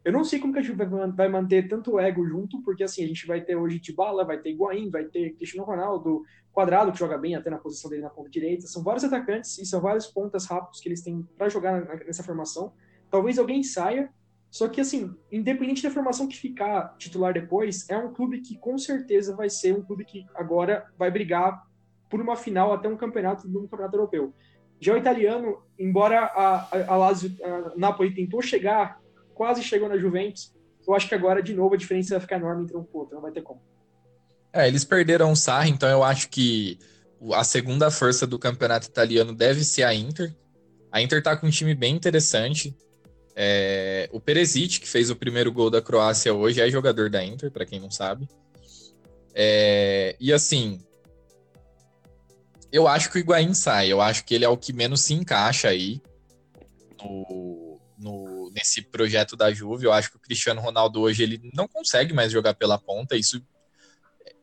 Eu 0.02 0.12
não 0.12 0.24
sei 0.24 0.38
como 0.38 0.52
que 0.52 0.58
a 0.58 0.62
Juve 0.62 0.82
vai 1.14 1.28
manter 1.28 1.68
tanto 1.68 2.00
ego 2.00 2.26
junto, 2.26 2.62
porque 2.62 2.82
assim, 2.82 3.04
a 3.04 3.06
gente 3.06 3.26
vai 3.26 3.42
ter 3.42 3.54
hoje 3.54 3.78
Tibala, 3.78 4.24
vai 4.24 4.38
ter 4.38 4.50
Higuaín, 4.50 4.88
vai 4.88 5.04
ter 5.04 5.34
Cristiano 5.34 5.66
Ronaldo, 5.66 6.24
Quadrado, 6.52 6.90
que 6.90 6.98
joga 6.98 7.18
bem 7.18 7.36
até 7.36 7.50
na 7.50 7.58
posição 7.58 7.90
dele 7.90 8.02
na 8.02 8.08
ponta 8.08 8.30
direita. 8.30 8.66
São 8.66 8.82
vários 8.82 9.04
atacantes 9.04 9.58
e 9.58 9.66
são 9.66 9.80
vários 9.80 10.06
pontas 10.06 10.46
rápidos 10.46 10.80
que 10.80 10.88
eles 10.88 11.02
têm 11.02 11.22
para 11.36 11.50
jogar 11.50 11.84
nessa 12.06 12.22
formação. 12.22 12.72
Talvez 13.10 13.38
alguém 13.38 13.62
saia, 13.62 14.10
só 14.50 14.68
que 14.68 14.80
assim, 14.80 15.14
independente 15.30 15.82
da 15.82 15.90
formação 15.90 16.26
que 16.26 16.36
ficar 16.36 16.96
titular 16.98 17.32
depois, 17.32 17.88
é 17.88 17.96
um 17.96 18.12
clube 18.12 18.40
que 18.40 18.56
com 18.58 18.76
certeza 18.78 19.34
vai 19.34 19.48
ser 19.48 19.74
um 19.74 19.82
clube 19.82 20.04
que 20.04 20.26
agora 20.34 20.86
vai 20.98 21.10
brigar 21.10 21.62
por 22.08 22.20
uma 22.20 22.36
final 22.36 22.72
até 22.72 22.88
um 22.88 22.96
campeonato 22.96 23.46
um 23.46 23.66
campeonato 23.66 23.96
europeu. 23.96 24.34
Já 24.80 24.94
o 24.94 24.96
italiano, 24.96 25.62
embora 25.78 26.24
a, 26.24 26.56
a, 26.56 26.94
a 26.94 26.96
Lazio, 26.96 27.36
a 27.44 27.72
Napoli 27.76 28.14
tentou 28.14 28.40
chegar, 28.40 29.00
quase 29.34 29.62
chegou 29.62 29.88
na 29.88 29.98
Juventus, 29.98 30.54
eu 30.86 30.94
acho 30.94 31.08
que 31.08 31.14
agora, 31.14 31.42
de 31.42 31.54
novo, 31.54 31.74
a 31.74 31.78
diferença 31.78 32.14
vai 32.14 32.20
ficar 32.20 32.36
enorme 32.36 32.64
entre 32.64 32.76
um 32.76 32.82
e 32.82 32.88
outro, 32.92 33.14
não 33.14 33.22
vai 33.22 33.30
ter 33.30 33.42
como. 33.42 33.62
É, 34.52 34.66
eles 34.66 34.84
perderam 34.84 35.30
o 35.30 35.36
Sarri, 35.36 35.70
então 35.70 35.88
eu 35.88 36.02
acho 36.02 36.28
que 36.28 36.78
a 37.32 37.44
segunda 37.44 37.90
força 37.90 38.26
do 38.26 38.38
campeonato 38.38 38.88
italiano 38.88 39.34
deve 39.34 39.62
ser 39.62 39.84
a 39.84 39.94
Inter. 39.94 40.34
A 40.90 41.00
Inter 41.00 41.22
tá 41.22 41.36
com 41.36 41.46
um 41.46 41.50
time 41.50 41.74
bem 41.74 41.94
interessante. 41.94 42.74
É, 43.34 44.08
o 44.12 44.20
Peresic, 44.20 44.80
que 44.80 44.88
fez 44.88 45.10
o 45.10 45.16
primeiro 45.16 45.52
gol 45.52 45.70
da 45.70 45.80
Croácia 45.80 46.34
hoje, 46.34 46.60
é 46.60 46.70
jogador 46.70 47.08
da 47.08 47.24
Inter, 47.24 47.50
para 47.50 47.64
quem 47.64 47.80
não 47.80 47.90
sabe. 47.90 48.28
É, 49.34 50.16
e 50.18 50.32
assim, 50.32 50.80
eu 52.72 52.86
acho 52.86 53.10
que 53.10 53.18
o 53.18 53.20
Higuaín 53.20 53.54
sai. 53.54 53.88
Eu 53.88 54.00
acho 54.00 54.24
que 54.24 54.34
ele 54.34 54.44
é 54.44 54.48
o 54.48 54.56
que 54.56 54.72
menos 54.72 55.02
se 55.02 55.14
encaixa 55.14 55.68
aí 55.68 56.00
no, 57.02 57.80
no, 57.98 58.50
nesse 58.54 58.82
projeto 58.82 59.36
da 59.36 59.52
Juve. 59.52 59.86
Eu 59.86 59.92
acho 59.92 60.10
que 60.10 60.16
o 60.16 60.20
Cristiano 60.20 60.60
Ronaldo 60.60 61.00
hoje 61.00 61.22
ele 61.22 61.40
não 61.54 61.66
consegue 61.66 62.12
mais 62.12 62.30
jogar 62.32 62.54
pela 62.54 62.78
ponta. 62.78 63.16
Isso 63.16 63.42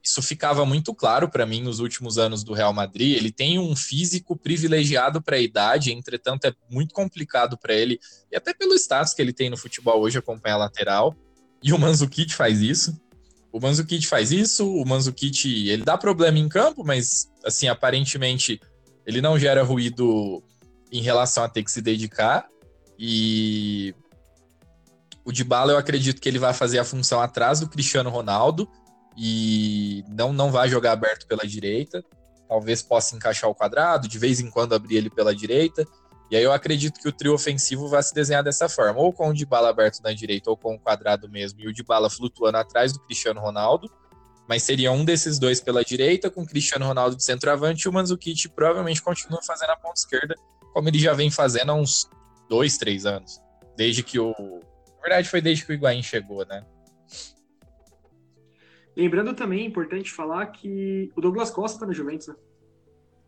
isso 0.08 0.22
ficava 0.22 0.66
muito 0.66 0.96
claro 0.96 1.28
para 1.28 1.46
mim 1.46 1.62
nos 1.62 1.82
últimos 1.82 2.18
anos 2.18 2.42
do 2.42 2.54
Real 2.54 2.72
Madrid. 2.72 3.18
Ele 3.18 3.30
tem 3.30 3.60
um 3.60 3.76
físico 3.76 4.38
privilegiado 4.38 5.22
para 5.22 5.36
a 5.36 5.42
idade, 5.42 5.92
entretanto 5.92 6.46
é 6.46 6.54
muito 6.72 6.94
complicado 6.94 7.58
para 7.58 7.74
ele, 7.74 8.00
e 8.32 8.38
até 8.38 8.54
pelo 8.54 8.74
status 8.76 9.14
que 9.14 9.22
ele 9.22 9.34
tem 9.34 9.50
no 9.50 9.58
futebol 9.58 10.00
hoje, 10.00 10.18
acompanhar 10.18 10.56
a 10.56 10.60
lateral. 10.60 11.14
E 11.62 11.74
o 11.74 11.78
Manzukic 11.78 12.34
faz 12.34 12.62
isso. 12.62 12.98
O 13.52 13.60
Manzukic 13.60 14.08
faz 14.08 14.32
isso, 14.32 14.74
o 14.74 14.86
Manzukic, 14.86 15.68
ele 15.68 15.84
dá 15.84 15.98
problema 15.98 16.40
em 16.40 16.48
campo, 16.48 16.86
mas 16.86 17.30
assim, 17.44 17.68
aparentemente 17.68 18.62
ele 19.06 19.20
não 19.22 19.38
gera 19.38 19.62
ruído 19.62 20.42
em 20.90 21.02
relação 21.02 21.44
a 21.44 21.50
ter 21.50 21.64
que 21.64 21.72
se 21.72 21.82
dedicar. 21.82 22.48
E 22.98 23.94
o 25.26 25.34
Dybala 25.34 25.74
eu 25.74 25.78
acredito 25.78 26.22
que 26.22 26.30
ele 26.30 26.40
vai 26.40 26.54
fazer 26.54 26.80
a 26.80 26.86
função 26.86 27.22
atrás 27.22 27.60
do 27.60 27.68
Cristiano 27.68 28.10
Ronaldo, 28.10 28.70
e 29.18 30.06
não, 30.08 30.32
não 30.32 30.52
vai 30.52 30.70
jogar 30.70 30.92
aberto 30.92 31.26
pela 31.26 31.46
direita. 31.46 32.04
Talvez 32.48 32.84
possa 32.84 33.16
encaixar 33.16 33.50
o 33.50 33.56
quadrado, 33.56 34.08
de 34.08 34.20
vez 34.20 34.40
em 34.40 34.50
quando 34.50 34.76
abrir 34.76 34.98
ele 34.98 35.10
pela 35.10 35.36
direita. 35.36 35.86
E 36.30 36.36
aí 36.36 36.44
eu 36.44 36.52
acredito 36.52 37.00
que 37.00 37.08
o 37.08 37.12
trio 37.12 37.34
ofensivo 37.34 37.88
vai 37.88 38.04
se 38.04 38.14
desenhar 38.14 38.44
dessa 38.44 38.70
forma, 38.70 39.00
ou 39.00 39.12
com 39.12 39.30
o 39.30 39.34
de 39.34 39.46
bala 39.46 39.70
aberto 39.70 40.02
na 40.04 40.14
direita, 40.14 40.50
ou 40.50 40.58
com 40.58 40.76
o 40.76 40.80
quadrado 40.80 41.28
mesmo, 41.30 41.60
e 41.62 41.68
o 41.68 41.74
de 41.74 41.84
bala 41.84 42.10
flutuando 42.10 42.58
atrás 42.58 42.94
do 42.94 43.00
Cristiano 43.00 43.42
Ronaldo. 43.42 43.90
Mas 44.48 44.64
seria 44.64 44.92
um 44.92 45.04
desses 45.04 45.40
dois 45.40 45.60
pela 45.60 45.84
direita, 45.84 46.30
com 46.30 46.44
o 46.44 46.48
Cristiano 46.48 46.86
Ronaldo 46.86 47.16
de 47.16 47.24
centroavante, 47.24 47.86
e 47.86 47.90
o 47.90 47.94
Mandzukic 47.94 48.50
provavelmente 48.50 49.02
continua 49.02 49.42
fazendo 49.42 49.72
a 49.72 49.78
ponta 49.78 50.00
esquerda, 50.00 50.36
como 50.74 50.88
ele 50.88 51.00
já 51.00 51.14
vem 51.14 51.32
fazendo 51.32 51.72
há 51.72 51.76
uns 51.76 52.10
dois, 52.50 52.78
três 52.78 53.06
anos. 53.06 53.42
Desde 53.76 54.04
que 54.04 54.20
o. 54.20 54.34
Na 54.96 55.02
verdade, 55.02 55.30
foi 55.30 55.42
desde 55.42 55.66
que 55.66 55.72
o 55.72 55.76
Higuaín 55.76 56.04
chegou, 56.04 56.46
né? 56.46 56.64
Lembrando 58.98 59.32
também, 59.36 59.62
é 59.62 59.66
importante 59.66 60.12
falar 60.12 60.48
que 60.48 61.12
o 61.16 61.22
Douglas 61.22 61.52
Costa 61.52 61.80
tá 61.80 61.86
na 61.86 61.94
Juventus, 61.94 62.28
né? 62.28 62.36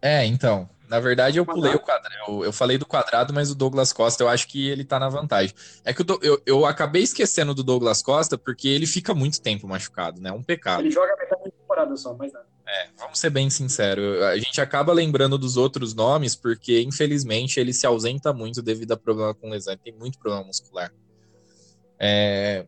É, 0.01 0.25
então. 0.25 0.67
Na 0.89 0.99
verdade, 0.99 1.37
eu 1.37 1.45
pulei 1.45 1.75
o 1.75 1.79
quadrado. 1.79 2.15
Eu, 2.27 2.45
eu, 2.45 2.51
falei 2.51 2.75
do 2.75 2.85
quadrado, 2.87 3.31
mas 3.31 3.51
o 3.51 3.55
Douglas 3.55 3.93
Costa, 3.93 4.23
eu 4.23 4.27
acho 4.27 4.47
que 4.47 4.67
ele 4.67 4.83
tá 4.83 4.99
na 4.99 5.07
vantagem. 5.07 5.53
É 5.85 5.93
que 5.93 6.01
eu, 6.01 6.19
eu, 6.23 6.41
eu, 6.43 6.65
acabei 6.65 7.03
esquecendo 7.03 7.53
do 7.53 7.63
Douglas 7.63 8.01
Costa 8.01 8.35
porque 8.35 8.67
ele 8.67 8.87
fica 8.87 9.13
muito 9.13 9.39
tempo 9.39 9.67
machucado, 9.67 10.19
né? 10.19 10.31
Um 10.31 10.41
pecado. 10.41 10.81
Ele 10.81 10.89
joga 10.89 11.15
metade 11.15 11.43
da 11.43 11.51
temporada 11.51 11.95
só, 11.95 12.15
mas 12.15 12.33
nada. 12.33 12.47
É, 12.67 12.87
vamos 12.97 13.19
ser 13.19 13.29
bem 13.29 13.47
sinceros. 13.51 14.23
A 14.23 14.37
gente 14.39 14.59
acaba 14.59 14.91
lembrando 14.91 15.37
dos 15.37 15.55
outros 15.55 15.93
nomes 15.93 16.35
porque, 16.35 16.81
infelizmente, 16.81 17.59
ele 17.59 17.73
se 17.73 17.85
ausenta 17.85 18.33
muito 18.33 18.63
devido 18.63 18.93
a 18.93 18.97
problema 18.97 19.35
com 19.35 19.49
lesão. 19.49 19.73
Ele 19.73 19.81
tem 19.83 19.93
muito 19.93 20.17
problema 20.17 20.47
muscular. 20.47 20.91
É... 21.99 22.65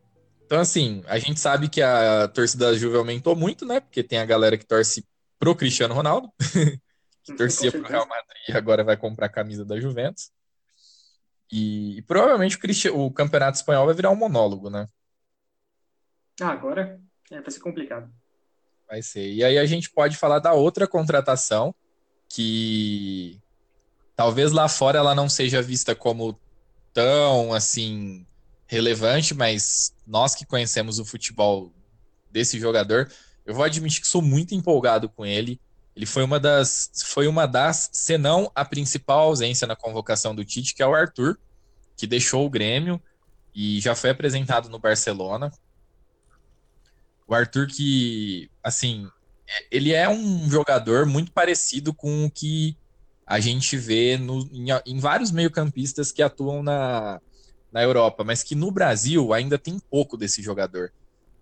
Então, 0.52 0.60
assim, 0.60 1.02
a 1.08 1.18
gente 1.18 1.40
sabe 1.40 1.70
que 1.70 1.82
a 1.82 2.28
torcida 2.28 2.66
da 2.66 2.78
Juve 2.78 2.98
aumentou 2.98 3.38
muito, 3.38 3.66
né? 3.66 3.80
Porque 3.80 4.04
tem 4.04 4.20
a 4.20 4.26
galera 4.26 4.58
que 4.58 4.66
torce 4.66 5.08
pro 5.40 5.56
Cristiano 5.56 5.94
Ronaldo, 5.94 6.30
que 7.24 7.34
torcia 7.38 7.72
pro 7.72 7.88
Real 7.88 8.06
Madrid 8.06 8.50
e 8.50 8.52
agora 8.52 8.84
vai 8.84 8.98
comprar 8.98 9.28
a 9.28 9.30
camisa 9.30 9.64
da 9.64 9.80
Juventus. 9.80 10.30
E, 11.50 12.00
e 12.00 12.02
provavelmente 12.02 12.60
o, 12.90 13.06
o, 13.06 13.12
Campeonato 13.14 13.60
Espanhol 13.60 13.86
vai 13.86 13.96
virar 13.96 14.10
um 14.10 14.16
monólogo, 14.18 14.70
né? 14.70 14.90
Ah, 16.42 16.50
agora 16.50 17.00
é, 17.32 17.40
vai 17.40 17.50
ser 17.50 17.62
complicado. 17.62 18.12
Vai 18.90 19.02
ser. 19.02 19.32
E 19.32 19.46
aí 19.46 19.58
a 19.58 19.66
gente 19.66 19.90
pode 19.90 20.18
falar 20.18 20.40
da 20.40 20.52
outra 20.52 20.86
contratação, 20.86 21.74
que 22.28 23.40
talvez 24.18 24.52
lá 24.52 24.68
fora 24.68 25.00
ela 25.00 25.16
não 25.16 25.30
seja 25.30 25.62
vista 25.62 25.96
como 25.96 26.38
tão 26.94 27.54
assim 27.54 28.28
relevante, 28.72 29.34
mas 29.34 29.94
nós 30.08 30.34
que 30.34 30.46
conhecemos 30.46 30.98
o 30.98 31.04
futebol 31.04 31.74
desse 32.32 32.58
jogador, 32.58 33.12
eu 33.46 33.54
vou 33.54 33.66
admitir 33.66 34.00
que 34.00 34.08
sou 34.08 34.22
muito 34.22 34.56
empolgado 34.56 35.10
com 35.10 35.26
ele. 35.26 35.60
Ele 35.94 36.06
foi 36.06 36.24
uma 36.24 36.40
das, 36.40 36.90
foi 37.04 37.28
uma 37.28 37.46
das, 37.46 37.90
se 37.92 38.18
não 38.18 38.50
a 38.56 38.64
principal 38.64 39.20
ausência 39.28 39.68
na 39.68 39.76
convocação 39.76 40.34
do 40.34 40.46
Tite, 40.46 40.74
que 40.74 40.82
é 40.82 40.88
o 40.88 40.96
Arthur, 40.96 41.38
que 41.98 42.08
deixou 42.08 42.46
o 42.46 42.50
Grêmio 42.50 43.02
e 43.54 43.82
já 43.82 43.94
foi 43.94 44.12
apresentado 44.12 44.70
no 44.70 44.80
Barcelona. 44.80 45.52
O 47.28 47.36
Arthur 47.36 47.68
que, 47.68 48.50
assim, 48.64 49.06
ele 49.70 49.92
é 49.92 50.08
um 50.08 50.50
jogador 50.50 51.06
muito 51.06 51.34
parecido 51.34 51.94
com 51.94 52.24
o 52.26 52.32
que 52.32 52.78
a 53.28 53.42
gente 53.42 53.76
vê 53.76 54.18
no, 54.18 54.50
em, 54.54 54.68
em 54.86 54.98
vários 54.98 55.30
meio-campistas 55.30 56.14
que 56.14 56.24
atuam 56.24 56.64
na, 56.64 57.20
na 57.72 57.82
Europa, 57.82 58.24
mas 58.24 58.44
que 58.44 58.56
no 58.56 58.72
Brasil 58.72 59.34
ainda 59.34 59.58
tem 59.58 59.80
pouco 59.80 60.18
desse 60.18 60.42
jogador. 60.42 60.92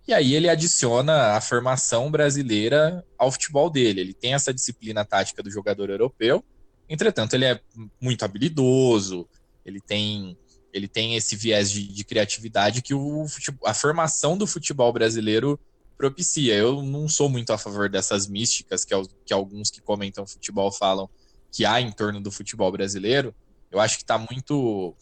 E 0.07 0.13
aí 0.13 0.33
ele 0.33 0.49
adiciona 0.49 1.33
a 1.33 1.41
formação 1.41 2.09
brasileira 2.09 3.05
ao 3.17 3.31
futebol 3.31 3.69
dele. 3.69 4.01
Ele 4.01 4.13
tem 4.13 4.33
essa 4.33 4.53
disciplina 4.53 5.05
tática 5.05 5.43
do 5.43 5.51
jogador 5.51 5.89
europeu. 5.89 6.43
Entretanto, 6.87 7.35
ele 7.35 7.45
é 7.45 7.59
muito 8.01 8.23
habilidoso. 8.25 9.27
Ele 9.65 9.79
tem 9.79 10.37
ele 10.71 10.87
tem 10.87 11.15
esse 11.15 11.35
viés 11.35 11.71
de, 11.71 11.87
de 11.87 12.03
criatividade 12.03 12.81
que 12.81 12.93
o, 12.93 13.25
a 13.65 13.73
formação 13.73 14.37
do 14.37 14.45
futebol 14.45 14.93
brasileiro 14.93 15.59
propicia. 15.97 16.55
Eu 16.55 16.81
não 16.81 17.09
sou 17.09 17.27
muito 17.27 17.51
a 17.51 17.57
favor 17.57 17.89
dessas 17.89 18.27
místicas 18.27 18.85
que, 18.85 18.93
que 19.25 19.33
alguns 19.33 19.69
que 19.69 19.81
comentam 19.81 20.25
futebol 20.25 20.71
falam 20.71 21.09
que 21.51 21.65
há 21.65 21.81
em 21.81 21.91
torno 21.91 22.21
do 22.21 22.31
futebol 22.31 22.71
brasileiro. 22.71 23.33
Eu 23.71 23.79
acho 23.79 23.97
que 23.97 24.03
está 24.03 24.17
muito. 24.17 24.95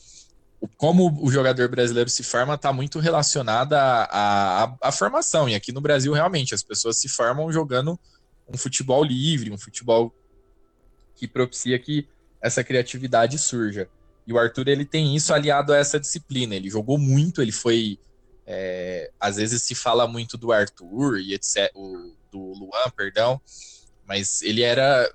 Como 0.75 1.23
o 1.23 1.31
jogador 1.31 1.69
brasileiro 1.69 2.09
se 2.09 2.23
forma 2.23 2.55
está 2.55 2.73
muito 2.73 2.99
relacionada 2.99 3.79
à, 3.79 4.75
à, 4.81 4.91
formação. 4.91 5.47
E 5.47 5.53
aqui 5.53 5.71
no 5.71 5.81
Brasil, 5.81 6.11
realmente, 6.13 6.55
as 6.55 6.63
pessoas 6.63 6.97
se 6.97 7.07
formam 7.07 7.51
jogando 7.51 7.99
um 8.49 8.57
futebol 8.57 9.03
livre, 9.03 9.51
um 9.51 9.57
futebol 9.57 10.13
que 11.15 11.27
propicia 11.27 11.77
que 11.77 12.07
essa 12.41 12.63
criatividade 12.63 13.37
surja. 13.37 13.87
E 14.25 14.33
o 14.33 14.39
Arthur 14.39 14.67
ele 14.67 14.85
tem 14.85 15.15
isso 15.15 15.33
aliado 15.33 15.73
a 15.73 15.77
essa 15.77 15.99
disciplina. 15.99 16.55
Ele 16.55 16.69
jogou 16.69 16.97
muito, 16.97 17.41
ele 17.41 17.51
foi 17.51 17.99
é, 18.47 19.11
às 19.19 19.35
vezes 19.35 19.61
se 19.61 19.75
fala 19.75 20.07
muito 20.07 20.37
do 20.37 20.53
Arthur 20.53 21.19
e 21.19 21.33
etc, 21.33 21.69
o, 21.75 22.15
do 22.31 22.39
Luan, 22.39 22.89
perdão, 22.95 23.41
mas 24.07 24.41
ele 24.41 24.61
era 24.63 25.13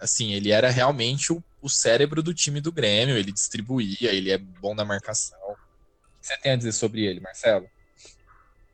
assim, 0.00 0.32
ele 0.32 0.50
era 0.50 0.70
realmente 0.70 1.32
o, 1.32 1.44
o 1.62 1.68
cérebro 1.68 2.22
do 2.22 2.34
time 2.34 2.60
do 2.60 2.72
Grêmio, 2.72 3.16
ele 3.16 3.32
distribuía, 3.32 4.12
ele 4.12 4.30
é 4.30 4.36
bom 4.36 4.74
na 4.74 4.84
marcação. 4.84 5.38
O 5.48 5.54
que 6.20 6.26
você 6.26 6.36
tem 6.38 6.52
a 6.52 6.56
dizer 6.56 6.72
sobre 6.72 7.04
ele, 7.04 7.20
Marcelo? 7.20 7.66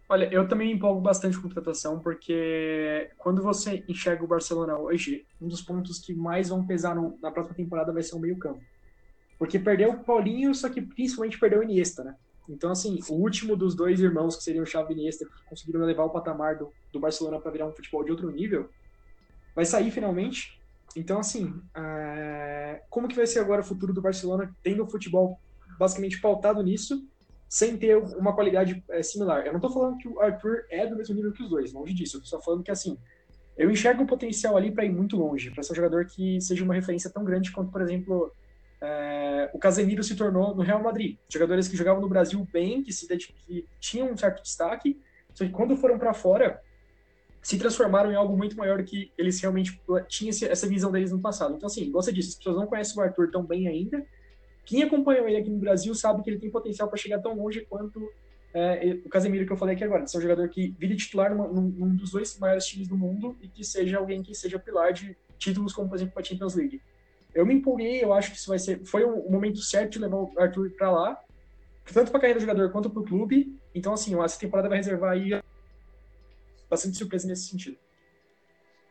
Olha, 0.08 0.26
eu 0.32 0.48
também 0.48 0.72
empolgo 0.72 1.02
bastante 1.02 1.36
com 1.36 1.42
contratação, 1.42 2.00
porque 2.00 3.10
quando 3.18 3.42
você 3.42 3.84
enxerga 3.86 4.24
o 4.24 4.26
Barcelona 4.26 4.78
hoje, 4.78 5.26
um 5.38 5.46
dos 5.46 5.60
pontos 5.60 5.98
que 5.98 6.14
mais 6.14 6.48
vão 6.48 6.66
pesar 6.66 6.94
no, 6.94 7.18
na 7.20 7.30
próxima 7.30 7.54
temporada 7.54 7.92
vai 7.92 8.02
ser 8.02 8.14
o 8.16 8.18
meio-campo. 8.18 8.62
Porque 9.38 9.58
perdeu 9.58 9.90
o 9.90 10.02
Paulinho, 10.02 10.54
só 10.54 10.70
que 10.70 10.80
principalmente 10.80 11.38
perdeu 11.38 11.60
o 11.60 11.62
Iniesta, 11.62 12.02
né? 12.02 12.16
Então, 12.48 12.70
assim, 12.70 12.98
o 13.10 13.14
último 13.14 13.54
dos 13.54 13.74
dois 13.74 14.00
irmãos, 14.00 14.34
que 14.34 14.42
seriam 14.42 14.62
o 14.62 14.66
Xavi 14.66 14.94
e 14.94 14.96
Iniesta, 14.96 15.26
que 15.26 15.44
conseguiram 15.44 15.84
levar 15.84 16.04
o 16.04 16.10
patamar 16.10 16.56
do, 16.56 16.72
do 16.90 16.98
Barcelona 16.98 17.38
para 17.38 17.50
virar 17.50 17.66
um 17.66 17.74
futebol 17.74 18.02
de 18.02 18.10
outro 18.10 18.30
nível, 18.30 18.70
vai 19.54 19.66
sair 19.66 19.90
finalmente. 19.90 20.57
Então, 20.96 21.18
assim, 21.18 21.60
é... 21.74 22.82
como 22.90 23.08
que 23.08 23.16
vai 23.16 23.26
ser 23.26 23.40
agora 23.40 23.60
o 23.60 23.64
futuro 23.64 23.92
do 23.92 24.02
Barcelona 24.02 24.54
tendo 24.62 24.84
o 24.84 24.90
futebol 24.90 25.38
basicamente 25.78 26.20
pautado 26.20 26.62
nisso, 26.62 27.06
sem 27.48 27.76
ter 27.76 27.96
uma 27.96 28.34
qualidade 28.34 28.82
é, 28.90 29.02
similar? 29.02 29.46
Eu 29.46 29.52
não 29.52 29.58
estou 29.58 29.72
falando 29.72 29.98
que 29.98 30.08
o 30.08 30.20
Arthur 30.20 30.64
é 30.70 30.86
do 30.86 30.96
mesmo 30.96 31.14
nível 31.14 31.32
que 31.32 31.42
os 31.42 31.50
dois, 31.50 31.72
longe 31.72 31.94
disso. 31.94 32.16
Eu 32.16 32.22
estou 32.22 32.38
só 32.38 32.44
falando 32.44 32.62
que, 32.62 32.70
assim, 32.70 32.98
eu 33.56 33.70
enxergo 33.70 34.02
o 34.02 34.06
potencial 34.06 34.56
ali 34.56 34.70
para 34.70 34.84
ir 34.84 34.90
muito 34.90 35.16
longe, 35.16 35.50
para 35.50 35.62
ser 35.62 35.72
um 35.72 35.76
jogador 35.76 36.06
que 36.06 36.40
seja 36.40 36.64
uma 36.64 36.74
referência 36.74 37.10
tão 37.10 37.24
grande 37.24 37.50
quanto, 37.50 37.72
por 37.72 37.82
exemplo, 37.82 38.32
é, 38.80 39.50
o 39.52 39.58
Casemiro 39.58 40.02
se 40.02 40.14
tornou 40.14 40.54
no 40.54 40.62
Real 40.62 40.82
Madrid. 40.82 41.18
Jogadores 41.28 41.66
que 41.68 41.76
jogavam 41.76 42.00
no 42.00 42.08
Brasil 42.08 42.46
bem, 42.52 42.82
que, 42.82 42.92
se, 42.92 43.06
que 43.06 43.66
tinham 43.80 44.12
um 44.12 44.16
certo 44.16 44.42
destaque, 44.42 45.00
só 45.34 45.44
que 45.44 45.50
quando 45.50 45.76
foram 45.76 45.98
para 45.98 46.14
fora, 46.14 46.60
se 47.42 47.58
transformaram 47.58 48.10
em 48.10 48.14
algo 48.14 48.36
muito 48.36 48.56
maior 48.56 48.78
do 48.78 48.84
que 48.84 49.12
eles 49.16 49.40
realmente 49.40 49.80
tinham 50.08 50.30
essa 50.30 50.66
visão 50.66 50.90
deles 50.90 51.12
no 51.12 51.20
passado. 51.20 51.54
Então, 51.54 51.66
assim, 51.66 51.90
você 51.90 52.12
disse, 52.12 52.30
as 52.30 52.34
pessoas 52.34 52.56
não 52.56 52.66
conhecem 52.66 53.00
o 53.00 53.04
Arthur 53.04 53.30
tão 53.30 53.44
bem 53.44 53.68
ainda. 53.68 54.04
Quem 54.64 54.82
acompanhou 54.82 55.28
ele 55.28 55.38
aqui 55.38 55.50
no 55.50 55.58
Brasil 55.58 55.94
sabe 55.94 56.22
que 56.22 56.30
ele 56.30 56.38
tem 56.38 56.50
potencial 56.50 56.88
para 56.88 56.98
chegar 56.98 57.20
tão 57.20 57.34
longe 57.34 57.64
quanto 57.68 58.10
é, 58.52 58.98
o 59.04 59.08
Casemiro 59.08 59.46
que 59.46 59.52
eu 59.52 59.56
falei 59.56 59.74
aqui 59.74 59.84
agora, 59.84 60.06
ser 60.06 60.18
um 60.18 60.22
jogador 60.22 60.48
que 60.48 60.74
vire 60.78 60.96
titular 60.96 61.34
numa, 61.34 61.48
num, 61.48 61.62
num, 61.62 61.96
dos 61.96 62.10
dois 62.10 62.38
maiores 62.38 62.66
times 62.66 62.88
do 62.88 62.96
mundo 62.96 63.36
e 63.40 63.48
que 63.48 63.64
seja 63.64 63.98
alguém 63.98 64.22
que 64.22 64.34
seja 64.34 64.58
pilar 64.58 64.92
de 64.92 65.16
títulos 65.38 65.72
como, 65.72 65.88
por 65.88 65.96
exemplo, 65.96 66.18
a 66.18 66.22
Champions 66.22 66.54
League 66.54 66.80
eu 67.34 67.46
me 67.46 67.54
empolguei, 67.54 68.02
eu 68.02 68.12
acho 68.12 68.32
que 68.32 68.36
isso 68.36 68.48
vai 68.48 68.58
ser. 68.58 68.84
Foi 68.84 69.04
o 69.04 69.30
momento 69.30 69.60
certo 69.60 69.92
de 69.92 69.98
levar 69.98 70.16
o 70.16 70.32
Arthur 70.38 70.70
para 70.70 70.90
lá, 70.90 71.20
tanto 71.92 72.10
para 72.10 72.18
a 72.18 72.20
carreira 72.20 72.40
do 72.40 72.46
jogador 72.46 72.70
quanto 72.72 72.90
para 72.90 73.00
o 73.00 73.04
clube. 73.04 73.56
Então, 73.74 73.92
assim, 73.92 74.20
essa 74.20 74.38
temporada 74.38 74.68
vai 74.68 74.78
reservar 74.78 75.12
aí 75.12 75.40
bastante 76.68 76.96
surpresa 76.96 77.26
nesse 77.26 77.48
sentido. 77.48 77.76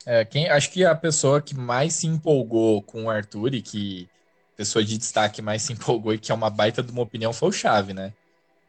É, 0.05 0.23
quem, 0.23 0.49
acho 0.49 0.71
que 0.71 0.85
a 0.85 0.95
pessoa 0.95 1.41
que 1.41 1.55
mais 1.55 1.93
se 1.93 2.07
empolgou 2.07 2.81
com 2.81 3.05
o 3.05 3.09
Arthur 3.09 3.53
e 3.53 3.61
que 3.61 4.09
pessoa 4.55 4.83
de 4.83 4.97
destaque 4.97 5.41
mais 5.41 5.61
se 5.61 5.73
empolgou 5.73 6.13
e 6.13 6.17
que 6.17 6.31
é 6.31 6.35
uma 6.35 6.49
baita 6.49 6.81
de 6.81 6.91
uma 6.91 7.03
opinião 7.03 7.31
foi 7.31 7.49
o 7.49 7.51
Chave, 7.51 7.93
né? 7.93 8.13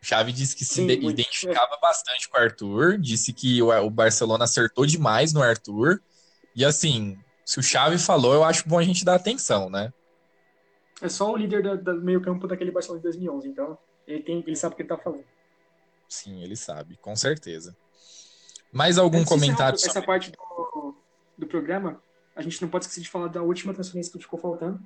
O 0.03 0.07
Chave 0.07 0.33
disse 0.33 0.55
que 0.55 0.65
se 0.65 0.75
Sim, 0.75 0.89
identificava 0.91 1.77
bastante 1.81 2.29
com 2.29 2.39
o 2.39 2.41
Arthur, 2.41 2.99
disse 2.99 3.33
que 3.33 3.63
o, 3.63 3.71
o 3.85 3.91
Barcelona 3.91 4.45
acertou 4.45 4.87
demais 4.87 5.33
no 5.33 5.43
Arthur. 5.43 6.01
E 6.55 6.65
assim, 6.65 7.19
se 7.45 7.59
o 7.59 7.63
Xavi 7.63 7.99
falou, 7.99 8.35
eu 8.35 8.45
acho 8.45 8.69
bom 8.69 8.79
a 8.79 8.83
gente 8.83 9.05
dar 9.05 9.15
atenção, 9.15 9.71
né? 9.71 9.93
É 11.01 11.09
só 11.09 11.33
o 11.33 11.37
líder 11.37 11.63
do, 11.63 11.79
do 11.79 12.03
meio-campo 12.03 12.47
daquele 12.47 12.71
Barcelona 12.71 13.01
de 13.01 13.05
2011, 13.05 13.49
então 13.49 13.79
ele, 14.07 14.23
tem, 14.23 14.45
ele 14.47 14.57
sabe 14.57 14.75
o 14.75 14.77
que 14.77 14.83
ele 14.83 14.89
tá 14.89 14.99
falando. 14.99 15.25
Sim, 16.09 16.43
ele 16.43 16.57
sabe, 16.57 16.97
com 16.97 17.15
certeza. 17.17 17.77
Mais 18.73 18.99
algum 18.99 19.19
Antes 19.19 19.29
comentário 19.29 19.77
essa 19.77 20.03
parte 20.03 20.31
do, 20.31 20.95
do 21.37 21.47
programa? 21.47 22.01
A 22.37 22.43
gente 22.43 22.61
não 22.63 22.69
pode 22.69 22.85
esquecer 22.85 23.03
de 23.03 23.11
falar 23.11 23.29
da 23.29 23.43
última 23.43 23.75
transferência 23.75 24.13
que 24.13 24.19
ficou 24.19 24.39
faltando, 24.39 24.81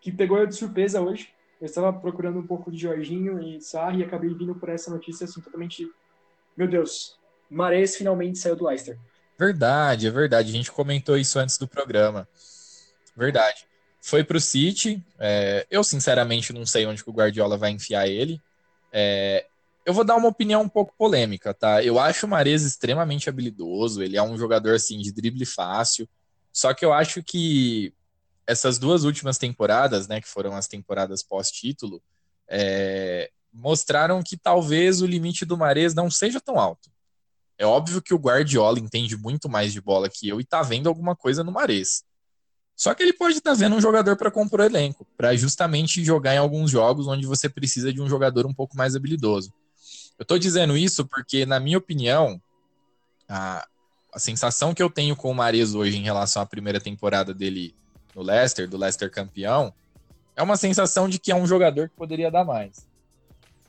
que 0.00 0.10
pegou 0.10 0.38
eu 0.38 0.46
de 0.46 0.54
surpresa 0.54 1.00
hoje. 1.00 1.28
Eu 1.60 1.66
estava 1.66 1.92
procurando 1.92 2.38
um 2.38 2.46
pouco 2.46 2.72
de 2.72 2.78
Jorginho 2.78 3.40
e 3.40 3.60
Sarri 3.60 4.00
e 4.00 4.04
acabei 4.04 4.32
vindo 4.34 4.54
por 4.54 4.68
essa 4.68 4.90
notícia 4.90 5.24
assim, 5.24 5.40
totalmente. 5.40 5.88
Meu 6.56 6.66
Deus, 6.66 7.16
Mares 7.48 7.96
finalmente 7.96 8.38
saiu 8.38 8.56
do 8.56 8.66
Leicester. 8.66 8.98
Verdade, 9.38 10.06
é 10.06 10.10
verdade. 10.10 10.50
A 10.50 10.52
gente 10.52 10.72
comentou 10.72 11.16
isso 11.16 11.38
antes 11.38 11.58
do 11.58 11.68
programa. 11.68 12.26
Verdade. 13.16 13.66
Foi 14.00 14.24
para 14.24 14.36
o 14.36 14.40
City. 14.40 15.02
É, 15.18 15.66
eu, 15.70 15.84
sinceramente, 15.84 16.52
não 16.52 16.66
sei 16.66 16.86
onde 16.86 17.04
que 17.04 17.10
o 17.10 17.12
Guardiola 17.12 17.56
vai 17.56 17.70
enfiar 17.70 18.08
ele. 18.08 18.40
É, 18.92 19.46
eu 19.84 19.92
vou 19.92 20.04
dar 20.04 20.16
uma 20.16 20.28
opinião 20.28 20.62
um 20.62 20.68
pouco 20.68 20.94
polêmica, 20.96 21.52
tá? 21.52 21.82
Eu 21.82 21.98
acho 21.98 22.26
o 22.26 22.28
Mares 22.28 22.62
extremamente 22.62 23.28
habilidoso. 23.28 24.02
Ele 24.02 24.16
é 24.16 24.22
um 24.22 24.36
jogador, 24.36 24.74
assim, 24.74 24.98
de 24.98 25.12
drible 25.12 25.44
fácil. 25.44 26.08
Só 26.52 26.72
que 26.72 26.84
eu 26.84 26.92
acho 26.92 27.22
que 27.22 27.92
essas 28.46 28.78
duas 28.78 29.04
últimas 29.04 29.38
temporadas, 29.38 30.06
né, 30.06 30.20
que 30.20 30.28
foram 30.28 30.54
as 30.54 30.68
temporadas 30.68 31.22
pós-título, 31.22 32.02
é, 32.48 33.30
mostraram 33.52 34.22
que 34.22 34.36
talvez 34.36 35.00
o 35.00 35.06
limite 35.06 35.44
do 35.44 35.56
Mares 35.56 35.94
não 35.94 36.10
seja 36.10 36.40
tão 36.40 36.58
alto. 36.58 36.90
É 37.58 37.66
óbvio 37.66 38.02
que 38.02 38.14
o 38.14 38.18
Guardiola 38.18 38.78
entende 38.78 39.16
muito 39.16 39.48
mais 39.48 39.72
de 39.72 39.80
bola 39.80 40.08
que 40.08 40.28
eu 40.28 40.40
e 40.40 40.44
tá 40.44 40.62
vendo 40.62 40.88
alguma 40.88 41.14
coisa 41.14 41.44
no 41.44 41.52
Mares. 41.52 42.04
Só 42.74 42.94
que 42.94 43.02
ele 43.02 43.12
pode 43.12 43.38
estar 43.38 43.52
tá 43.52 43.56
vendo 43.56 43.76
um 43.76 43.80
jogador 43.80 44.16
para 44.16 44.30
compor 44.30 44.60
o 44.60 44.64
elenco, 44.64 45.06
para 45.16 45.36
justamente 45.36 46.04
jogar 46.04 46.34
em 46.34 46.38
alguns 46.38 46.70
jogos 46.70 47.06
onde 47.06 47.26
você 47.26 47.48
precisa 47.48 47.92
de 47.92 48.00
um 48.00 48.08
jogador 48.08 48.46
um 48.46 48.54
pouco 48.54 48.76
mais 48.76 48.96
habilidoso. 48.96 49.52
Eu 50.18 50.22
estou 50.22 50.38
dizendo 50.38 50.76
isso 50.76 51.06
porque, 51.06 51.44
na 51.44 51.58
minha 51.58 51.78
opinião, 51.78 52.40
a, 53.28 53.66
a 54.12 54.18
sensação 54.18 54.74
que 54.74 54.82
eu 54.82 54.90
tenho 54.90 55.16
com 55.16 55.30
o 55.30 55.34
Mares 55.34 55.74
hoje 55.74 55.96
em 55.96 56.02
relação 56.02 56.42
à 56.42 56.46
primeira 56.46 56.80
temporada 56.80 57.32
dele 57.32 57.74
no 58.14 58.22
Leicester, 58.22 58.68
do 58.68 58.76
Leicester 58.76 59.10
campeão, 59.10 59.72
é 60.36 60.42
uma 60.42 60.56
sensação 60.56 61.08
de 61.08 61.18
que 61.18 61.32
é 61.32 61.34
um 61.34 61.46
jogador 61.46 61.88
que 61.88 61.96
poderia 61.96 62.30
dar 62.30 62.44
mais. 62.44 62.86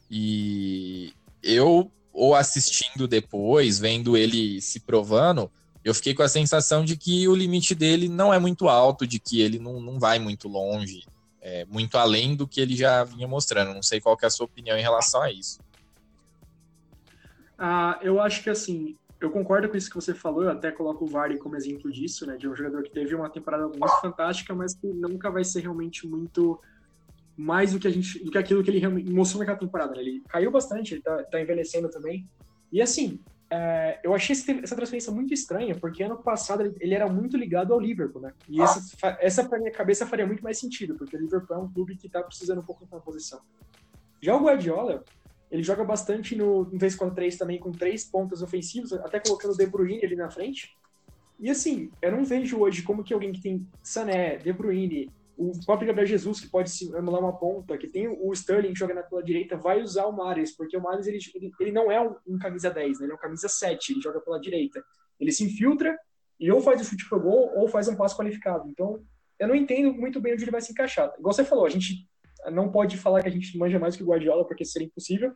E 0.10 1.13
eu, 1.41 1.91
ou 2.12 2.36
assistindo 2.36 3.08
depois, 3.08 3.79
vendo 3.79 4.15
ele 4.15 4.62
se 4.62 4.79
provando, 4.79 5.49
eu 5.84 5.93
fiquei 5.93 6.13
com 6.13 6.23
a 6.23 6.29
sensação 6.29 6.86
de 6.86 6.95
que 6.95 7.27
o 7.27 7.36
limite 7.36 7.75
dele 7.75 8.08
não 8.08 8.34
é 8.34 8.39
muito 8.39 8.69
alto, 8.69 9.06
de 9.06 9.19
que 9.19 9.41
ele 9.41 9.60
não, 9.60 9.82
não 9.82 9.99
vai 9.99 10.19
muito 10.19 10.47
longe, 10.47 11.03
é, 11.41 11.65
muito 11.65 11.97
além 11.97 12.36
do 12.36 12.47
que 12.47 12.62
ele 12.62 12.75
já 12.75 13.03
vinha 13.03 13.27
mostrando. 13.27 13.73
Não 13.73 13.84
sei 13.84 13.99
qual 13.99 14.17
é 14.21 14.25
a 14.25 14.29
sua 14.29 14.45
opinião 14.45 14.77
em 14.77 14.82
relação 14.82 15.21
a 15.21 15.32
isso. 15.32 15.60
Ah, 17.58 18.00
eu 18.02 18.20
acho 18.20 18.44
que 18.44 18.50
assim, 18.50 18.98
eu 19.20 19.32
concordo 19.32 19.70
com 19.70 19.78
isso 19.78 19.89
que 19.89 19.96
você 19.96 20.13
falou, 20.13 20.44
eu 20.44 20.50
até 20.50 20.72
coloco 20.72 21.06
o 21.06 21.08
Vardy 21.08 21.38
como 21.38 21.56
exemplo 21.56 21.92
disso, 21.92 22.26
né? 22.26 22.36
De 22.36 22.48
um 22.48 22.56
jogador 22.56 22.84
que 22.84 22.92
teve 22.92 23.16
uma 23.16 23.30
temporada 23.30 23.68
muito 23.68 24.02
fantástica, 24.02 24.54
mas 24.54 24.76
que 24.76 24.88
nunca 24.88 25.32
vai 25.32 25.44
ser 25.44 25.62
realmente 25.62 26.06
muito 26.06 26.60
mais 27.38 27.74
do 27.74 27.80
que 27.80 27.88
a 27.88 27.92
gente, 27.92 28.24
do 28.24 28.32
que 28.32 28.38
aquilo 28.38 28.63
que 28.63 28.70
ele 28.70 29.12
mostrou 29.12 29.39
naquela 29.39 29.58
temporada. 29.58 29.96
Né? 29.96 30.02
Ele 30.02 30.24
caiu 30.28 30.52
bastante, 30.52 30.96
ele 30.96 31.02
tá, 31.02 31.24
tá 31.24 31.42
envelhecendo 31.42 31.89
também. 31.89 32.28
E 32.72 32.82
assim, 32.82 33.20
é, 33.50 34.00
eu 34.04 34.13
achei 34.13 34.36
essa 34.36 34.76
transferência 34.76 35.12
muito 35.12 35.34
estranha, 35.34 35.76
porque 35.76 36.04
ano 36.04 36.18
passado 36.18 36.63
ele, 36.63 36.76
ele 36.80 36.94
era 36.94 37.08
muito 37.08 37.38
ligado 37.38 37.72
ao 37.72 37.80
Liverpool, 37.80 38.22
né? 38.22 38.34
E 38.50 38.62
essa, 38.62 39.18
essa 39.22 39.48
pra 39.48 39.60
minha 39.60 39.72
cabeça 39.72 40.06
faria 40.06 40.26
muito 40.26 40.44
mais 40.44 40.60
sentido, 40.60 40.96
porque 40.96 41.16
o 41.16 41.20
Liverpool 41.20 41.56
é 41.56 41.60
um 41.60 41.72
clube 41.72 41.96
que 41.96 42.10
tá 42.10 42.22
precisando 42.24 42.60
um 42.60 42.66
pouco 42.66 42.86
da 42.86 43.00
posição. 43.00 43.39
Já 44.22 44.36
o 44.36 44.44
Guardiola, 44.44 45.04
ele 45.54 45.62
joga 45.62 45.84
bastante 45.84 46.36
no, 46.36 46.63
no 46.63 46.80
3-4-3 46.80 47.38
também, 47.38 47.60
com 47.60 47.72
três 47.72 48.04
pontas 48.04 48.42
ofensivos, 48.42 48.92
até 48.92 49.20
colocando 49.20 49.54
o 49.54 49.58
De 49.58 49.68
Bruyne 49.68 50.04
ali 50.04 50.16
na 50.16 50.28
frente. 50.28 50.76
E 51.39 51.48
assim, 51.48 51.92
eu 52.02 52.12
não 52.12 52.26
vejo 52.26 52.58
hoje 52.58 52.82
como 52.82 53.04
que 53.04 53.13
alguém 53.13 53.32
que 53.32 53.39
tem 53.39 53.68
Sané, 53.84 54.38
De 54.38 54.52
Bruyne, 54.52 55.12
o 55.38 55.52
próprio 55.63 55.88
Gabriel 55.88 56.08
Jesus, 56.08 56.39
que 56.39 56.48
pode 56.48 56.72
emular 56.96 57.22
uma 57.22 57.38
ponta, 57.38 57.78
que 57.78 57.88
tem 57.88 58.08
o 58.08 58.34
Sterling 58.34 58.74
que 58.74 58.80
joga 58.80 59.04
pela 59.04 59.22
direita, 59.22 59.56
vai 59.56 59.80
usar 59.80 60.08
o 60.08 60.12
Mares, 60.12 60.58
porque 60.58 60.76
o 60.76 60.82
Mares 60.82 61.06
ele, 61.06 61.20
ele, 61.36 61.52
ele 61.60 61.72
não 61.72 61.92
é 61.92 62.02
um, 62.02 62.16
um, 62.28 62.39
camisa 62.39 62.72
10, 62.72 63.00
né? 63.00 63.06
ele 63.06 63.12
é 63.12 63.16
um 63.16 63.20
camisa 63.20 63.48
7, 63.48 63.94
ele 63.94 64.02
joga 64.02 64.20
pela 64.22 64.39
direita. 64.39 64.84
Ele 65.20 65.32
se 65.32 65.44
infiltra 65.44 65.96
e 66.39 66.52
ou 66.52 66.62
faz 66.62 66.82
o 66.82 66.84
chute 66.84 67.08
pro 67.08 67.22
gol 67.22 67.52
ou 67.56 67.68
faz 67.68 67.88
um 67.88 67.96
passo 67.96 68.18
qualificado. 68.18 68.68
Então, 68.68 69.04
eu 69.38 69.48
não 69.48 69.54
entendo 69.56 69.94
muito 69.94 70.20
bem 70.20 70.34
onde 70.34 70.44
ele 70.44 70.52
vai 70.52 70.62
se 70.62 70.72
encaixar. 70.72 71.13
Igual 71.20 71.32
você 71.32 71.46
falou, 71.46 71.68
a 71.68 71.70
gente 71.70 72.08
não 72.51 72.71
pode 72.71 72.97
falar 72.97 73.21
que 73.21 73.29
a 73.29 73.32
gente 73.32 73.58
manja 73.58 73.79
mais 73.79 73.95
que 73.95 74.03
o 74.03 74.06
Guardiola, 74.06 74.45
porque 74.45 74.65
seria 74.65 74.88
impossível. 74.88 75.34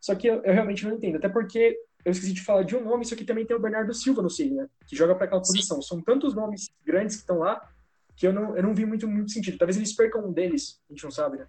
Só 0.00 0.14
que 0.14 0.26
eu, 0.26 0.42
eu, 0.42 0.52
realmente 0.52 0.84
não 0.84 0.94
entendo. 0.94 1.16
Até 1.16 1.28
porque 1.28 1.76
eu 2.04 2.12
esqueci 2.12 2.32
de 2.32 2.42
falar 2.42 2.62
de 2.62 2.76
um 2.76 2.84
nome, 2.84 3.04
isso 3.04 3.14
aqui 3.14 3.24
também 3.24 3.44
tem 3.44 3.56
o 3.56 3.60
Bernardo 3.60 3.92
Silva 3.92 4.22
no 4.22 4.30
Cine, 4.30 4.56
né? 4.56 4.66
Que 4.86 4.94
joga 4.94 5.14
para 5.14 5.24
aquela 5.24 5.40
posição. 5.40 5.82
São 5.82 6.00
tantos 6.00 6.34
nomes 6.34 6.70
grandes 6.84 7.16
que 7.16 7.22
estão 7.22 7.38
lá 7.38 7.60
que 8.16 8.26
eu 8.26 8.32
não, 8.32 8.56
eu 8.56 8.62
não 8.62 8.74
vi 8.74 8.86
muito, 8.86 9.06
muito 9.06 9.30
sentido. 9.30 9.58
Talvez 9.58 9.76
eles 9.76 9.94
percam 9.94 10.26
um 10.26 10.32
deles, 10.32 10.80
a 10.88 10.92
gente 10.92 11.04
não 11.04 11.10
sabe, 11.10 11.38
né? 11.38 11.46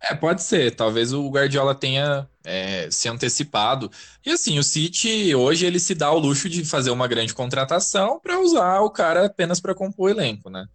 É, 0.00 0.14
pode 0.14 0.42
ser. 0.42 0.74
Talvez 0.74 1.12
o 1.12 1.28
Guardiola 1.30 1.74
tenha 1.74 2.28
é, 2.44 2.90
se 2.90 3.08
antecipado. 3.08 3.90
E 4.24 4.30
assim, 4.30 4.58
o 4.58 4.62
City 4.62 5.34
hoje 5.34 5.64
ele 5.64 5.80
se 5.80 5.94
dá 5.94 6.12
o 6.12 6.18
luxo 6.18 6.48
de 6.48 6.64
fazer 6.64 6.90
uma 6.90 7.08
grande 7.08 7.32
contratação 7.32 8.20
para 8.20 8.38
usar 8.38 8.80
o 8.80 8.90
cara 8.90 9.26
apenas 9.26 9.60
para 9.60 9.74
compor 9.74 10.10
o 10.10 10.10
elenco, 10.10 10.50
né? 10.50 10.66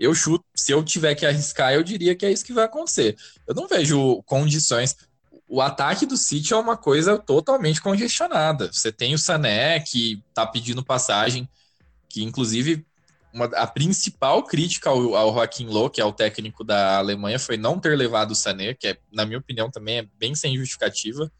Eu 0.00 0.14
chuto, 0.14 0.42
se 0.56 0.72
eu 0.72 0.82
tiver 0.82 1.14
que 1.14 1.26
arriscar, 1.26 1.74
eu 1.74 1.82
diria 1.82 2.16
que 2.16 2.24
é 2.24 2.32
isso 2.32 2.44
que 2.44 2.54
vai 2.54 2.64
acontecer. 2.64 3.16
Eu 3.46 3.54
não 3.54 3.68
vejo 3.68 4.22
condições. 4.22 4.96
O 5.46 5.60
ataque 5.60 6.06
do 6.06 6.16
City 6.16 6.54
é 6.54 6.56
uma 6.56 6.76
coisa 6.76 7.18
totalmente 7.18 7.82
congestionada. 7.82 8.72
Você 8.72 8.90
tem 8.90 9.12
o 9.12 9.18
Sané, 9.18 9.78
que 9.80 10.24
tá 10.32 10.46
pedindo 10.46 10.82
passagem, 10.82 11.46
que 12.08 12.24
inclusive 12.24 12.86
uma, 13.30 13.44
a 13.44 13.66
principal 13.66 14.42
crítica 14.42 14.88
ao, 14.88 15.14
ao 15.14 15.34
Joaquim 15.34 15.66
Loh, 15.66 15.90
que 15.90 16.00
é 16.00 16.04
o 16.04 16.12
técnico 16.12 16.64
da 16.64 16.96
Alemanha, 16.96 17.38
foi 17.38 17.58
não 17.58 17.78
ter 17.78 17.94
levado 17.94 18.30
o 18.30 18.34
Sané, 18.34 18.72
que 18.72 18.88
é, 18.88 18.98
na 19.12 19.26
minha 19.26 19.38
opinião 19.38 19.70
também 19.70 19.98
é 19.98 20.08
bem 20.18 20.34
sem 20.34 20.56
justificativa. 20.56 21.30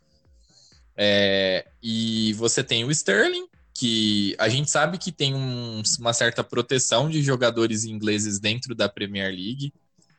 É, 0.94 1.66
e 1.82 2.34
você 2.34 2.62
tem 2.62 2.84
o 2.84 2.90
Sterling, 2.90 3.48
que 3.80 4.36
a 4.38 4.46
gente 4.46 4.70
sabe 4.70 4.98
que 4.98 5.10
tem 5.10 5.34
um, 5.34 5.82
uma 5.98 6.12
certa 6.12 6.44
proteção 6.44 7.08
de 7.08 7.22
jogadores 7.22 7.86
ingleses 7.86 8.38
dentro 8.38 8.74
da 8.74 8.90
Premier 8.90 9.30
League. 9.30 9.72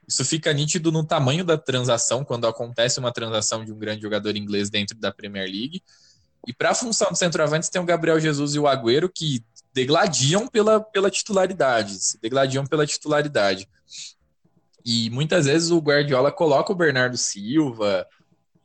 Isso 0.07 0.25
fica 0.25 0.51
nítido 0.51 0.91
no 0.91 1.05
tamanho 1.05 1.45
da 1.45 1.59
transação, 1.59 2.25
quando 2.25 2.47
acontece 2.47 2.99
uma 2.99 3.11
transação 3.11 3.63
de 3.63 3.71
um 3.71 3.77
grande 3.77 4.01
jogador 4.01 4.35
inglês 4.35 4.71
dentro 4.71 4.97
da 4.97 5.11
Premier 5.11 5.47
League. 5.47 5.83
E 6.47 6.51
para 6.51 6.71
a 6.71 6.73
função 6.73 7.11
do 7.11 7.15
centroavante, 7.15 7.69
tem 7.69 7.79
o 7.79 7.85
Gabriel 7.85 8.19
Jesus 8.19 8.55
e 8.55 8.59
o 8.59 8.67
Agüero, 8.67 9.07
que 9.13 9.45
degladiam 9.71 10.47
pela, 10.47 10.79
pela 10.79 11.11
titularidade, 11.11 11.93
se 12.03 12.19
degladiam 12.19 12.65
pela 12.65 12.87
titularidade. 12.87 13.69
E 14.83 15.07
muitas 15.11 15.45
vezes 15.45 15.69
o 15.69 15.77
Guardiola 15.77 16.31
coloca 16.31 16.73
o 16.73 16.75
Bernardo 16.75 17.15
Silva, 17.15 18.07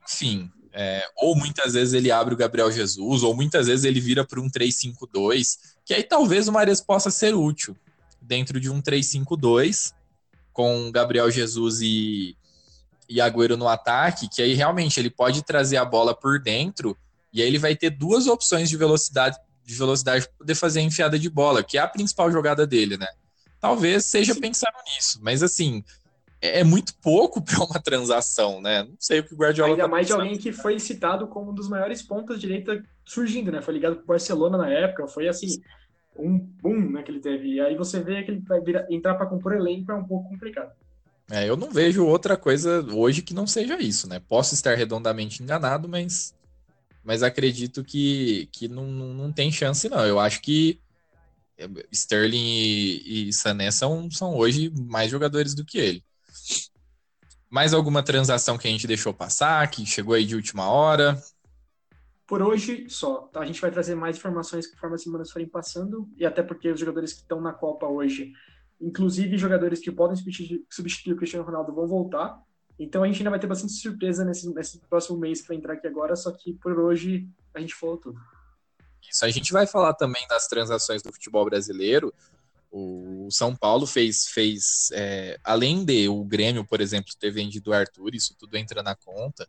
enfim, 0.08 0.50
é, 0.78 1.08
ou 1.16 1.34
muitas 1.34 1.72
vezes 1.72 1.94
ele 1.94 2.10
abre 2.10 2.34
o 2.34 2.36
Gabriel 2.36 2.70
Jesus, 2.70 3.22
ou 3.22 3.34
muitas 3.34 3.66
vezes 3.66 3.86
ele 3.86 3.98
vira 3.98 4.26
para 4.26 4.38
um 4.38 4.50
3-5-2, 4.50 5.56
que 5.86 5.94
aí 5.94 6.02
talvez 6.02 6.48
o 6.48 6.52
Mares 6.52 6.82
possa 6.82 7.10
ser 7.10 7.34
útil 7.34 7.74
dentro 8.20 8.60
de 8.60 8.68
um 8.68 8.82
3-5-2, 8.82 9.94
com 10.52 10.92
Gabriel 10.92 11.30
Jesus 11.30 11.80
e, 11.80 12.36
e 13.08 13.22
Agüero 13.22 13.56
no 13.56 13.66
ataque, 13.66 14.28
que 14.28 14.42
aí 14.42 14.52
realmente 14.52 15.00
ele 15.00 15.08
pode 15.08 15.42
trazer 15.42 15.78
a 15.78 15.84
bola 15.84 16.14
por 16.14 16.38
dentro, 16.38 16.94
e 17.32 17.40
aí 17.40 17.48
ele 17.48 17.58
vai 17.58 17.74
ter 17.74 17.88
duas 17.88 18.26
opções 18.26 18.68
de 18.68 18.76
velocidade 18.76 19.38
de 19.64 19.74
velocidade 19.74 20.26
para 20.26 20.38
poder 20.38 20.54
fazer 20.54 20.78
a 20.78 20.82
enfiada 20.84 21.18
de 21.18 21.28
bola, 21.28 21.64
que 21.64 21.76
é 21.76 21.80
a 21.80 21.88
principal 21.88 22.30
jogada 22.30 22.64
dele, 22.64 22.96
né? 22.96 23.08
Talvez 23.60 24.04
seja 24.04 24.32
Sim. 24.32 24.40
pensando 24.40 24.76
nisso, 24.94 25.18
mas 25.20 25.42
assim, 25.42 25.82
é, 26.46 26.60
é 26.60 26.64
muito 26.64 26.94
pouco 27.02 27.40
para 27.42 27.64
uma 27.64 27.80
transação, 27.80 28.60
né? 28.60 28.84
Não 28.84 28.96
sei 28.98 29.20
o 29.20 29.24
que 29.24 29.34
o 29.34 29.36
Guardiola 29.36 29.72
Ainda 29.72 29.82
tá 29.82 29.88
mais 29.88 30.06
de 30.06 30.12
alguém 30.12 30.38
que 30.38 30.52
foi 30.52 30.78
citado 30.78 31.26
como 31.26 31.50
um 31.50 31.54
dos 31.54 31.68
maiores 31.68 32.02
pontos 32.02 32.36
de 32.36 32.46
direita 32.46 32.82
surgindo, 33.04 33.52
né? 33.52 33.62
Foi 33.62 33.74
ligado 33.74 33.96
pro 33.96 34.06
Barcelona 34.06 34.58
na 34.58 34.68
época, 34.68 35.06
foi 35.06 35.28
assim, 35.28 35.60
um 36.18 36.38
boom 36.38 36.90
né, 36.92 37.02
que 37.02 37.10
ele 37.10 37.20
teve. 37.20 37.54
E 37.54 37.60
aí 37.60 37.76
você 37.76 38.00
vê 38.00 38.22
que 38.22 38.30
ele 38.30 38.40
vai 38.40 38.60
virar, 38.60 38.86
entrar 38.90 39.14
para 39.14 39.26
compor 39.26 39.52
elenco 39.52 39.92
é 39.92 39.94
um 39.94 40.04
pouco 40.04 40.28
complicado. 40.28 40.72
É, 41.30 41.48
eu 41.48 41.56
não 41.56 41.70
vejo 41.70 42.06
outra 42.06 42.36
coisa 42.36 42.86
hoje 42.92 43.20
que 43.20 43.34
não 43.34 43.46
seja 43.46 43.80
isso, 43.80 44.08
né? 44.08 44.20
Posso 44.20 44.54
estar 44.54 44.76
redondamente 44.76 45.42
enganado, 45.42 45.88
mas, 45.88 46.34
mas 47.02 47.22
acredito 47.22 47.82
que, 47.82 48.48
que 48.52 48.68
não, 48.68 48.86
não, 48.86 49.12
não 49.12 49.32
tem 49.32 49.50
chance, 49.50 49.88
não. 49.88 50.06
Eu 50.06 50.20
acho 50.20 50.40
que 50.40 50.80
Sterling 51.90 52.36
e, 52.36 53.28
e 53.28 53.32
Sané 53.32 53.70
são, 53.70 54.10
são 54.10 54.36
hoje 54.36 54.70
mais 54.70 55.10
jogadores 55.10 55.54
do 55.54 55.64
que 55.64 55.78
ele. 55.78 56.04
Mais 57.50 57.72
alguma 57.72 58.02
transação 58.02 58.58
que 58.58 58.66
a 58.66 58.70
gente 58.70 58.86
deixou 58.86 59.14
passar, 59.14 59.70
que 59.70 59.86
chegou 59.86 60.14
aí 60.14 60.24
de 60.24 60.34
última 60.34 60.68
hora? 60.68 61.20
Por 62.26 62.42
hoje, 62.42 62.86
só. 62.88 63.28
Tá? 63.32 63.40
A 63.40 63.46
gente 63.46 63.60
vai 63.60 63.70
trazer 63.70 63.94
mais 63.94 64.16
informações 64.16 64.66
conforme 64.66 64.96
as 64.96 65.02
semanas 65.02 65.30
forem 65.30 65.48
passando, 65.48 66.08
e 66.16 66.26
até 66.26 66.42
porque 66.42 66.70
os 66.70 66.80
jogadores 66.80 67.12
que 67.12 67.20
estão 67.20 67.40
na 67.40 67.52
Copa 67.52 67.86
hoje, 67.86 68.32
inclusive 68.80 69.38
jogadores 69.38 69.80
que 69.80 69.92
podem 69.92 70.16
substituir 70.68 71.12
o 71.12 71.16
Cristiano 71.16 71.46
Ronaldo, 71.46 71.72
vão 71.72 71.86
voltar. 71.86 72.36
Então 72.78 73.02
a 73.02 73.06
gente 73.06 73.18
ainda 73.18 73.30
vai 73.30 73.38
ter 73.38 73.46
bastante 73.46 73.72
surpresa 73.74 74.24
nesse, 74.24 74.52
nesse 74.52 74.80
próximo 74.80 75.18
mês 75.18 75.40
que 75.40 75.48
vai 75.48 75.56
entrar 75.56 75.74
aqui 75.74 75.86
agora, 75.86 76.14
só 76.16 76.30
que 76.32 76.52
por 76.54 76.78
hoje 76.78 77.28
a 77.54 77.60
gente 77.60 77.74
falou 77.74 77.96
tudo. 77.96 78.20
Isso, 79.08 79.24
a 79.24 79.30
gente 79.30 79.52
vai 79.52 79.66
falar 79.66 79.94
também 79.94 80.26
das 80.28 80.46
transações 80.46 81.02
do 81.02 81.12
futebol 81.12 81.44
brasileiro, 81.44 82.12
o 82.70 83.28
São 83.30 83.54
Paulo 83.54 83.86
fez, 83.86 84.28
fez 84.28 84.90
é, 84.92 85.38
além 85.42 85.84
de 85.84 86.08
o 86.08 86.24
Grêmio, 86.24 86.64
por 86.64 86.80
exemplo, 86.80 87.12
ter 87.18 87.30
vendido 87.30 87.70
o 87.70 87.74
Arthur, 87.74 88.14
isso 88.14 88.34
tudo 88.38 88.56
entra 88.56 88.82
na 88.82 88.94
conta. 88.94 89.48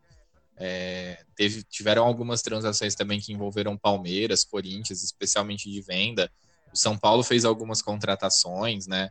É, 0.56 1.24
teve, 1.36 1.62
tiveram 1.62 2.04
algumas 2.04 2.42
transações 2.42 2.94
também 2.94 3.20
que 3.20 3.32
envolveram 3.32 3.76
Palmeiras, 3.76 4.44
Corinthians, 4.44 5.02
especialmente 5.02 5.70
de 5.70 5.80
venda. 5.80 6.30
O 6.72 6.76
São 6.76 6.96
Paulo 6.96 7.22
fez 7.22 7.44
algumas 7.44 7.80
contratações, 7.80 8.86
né? 8.86 9.10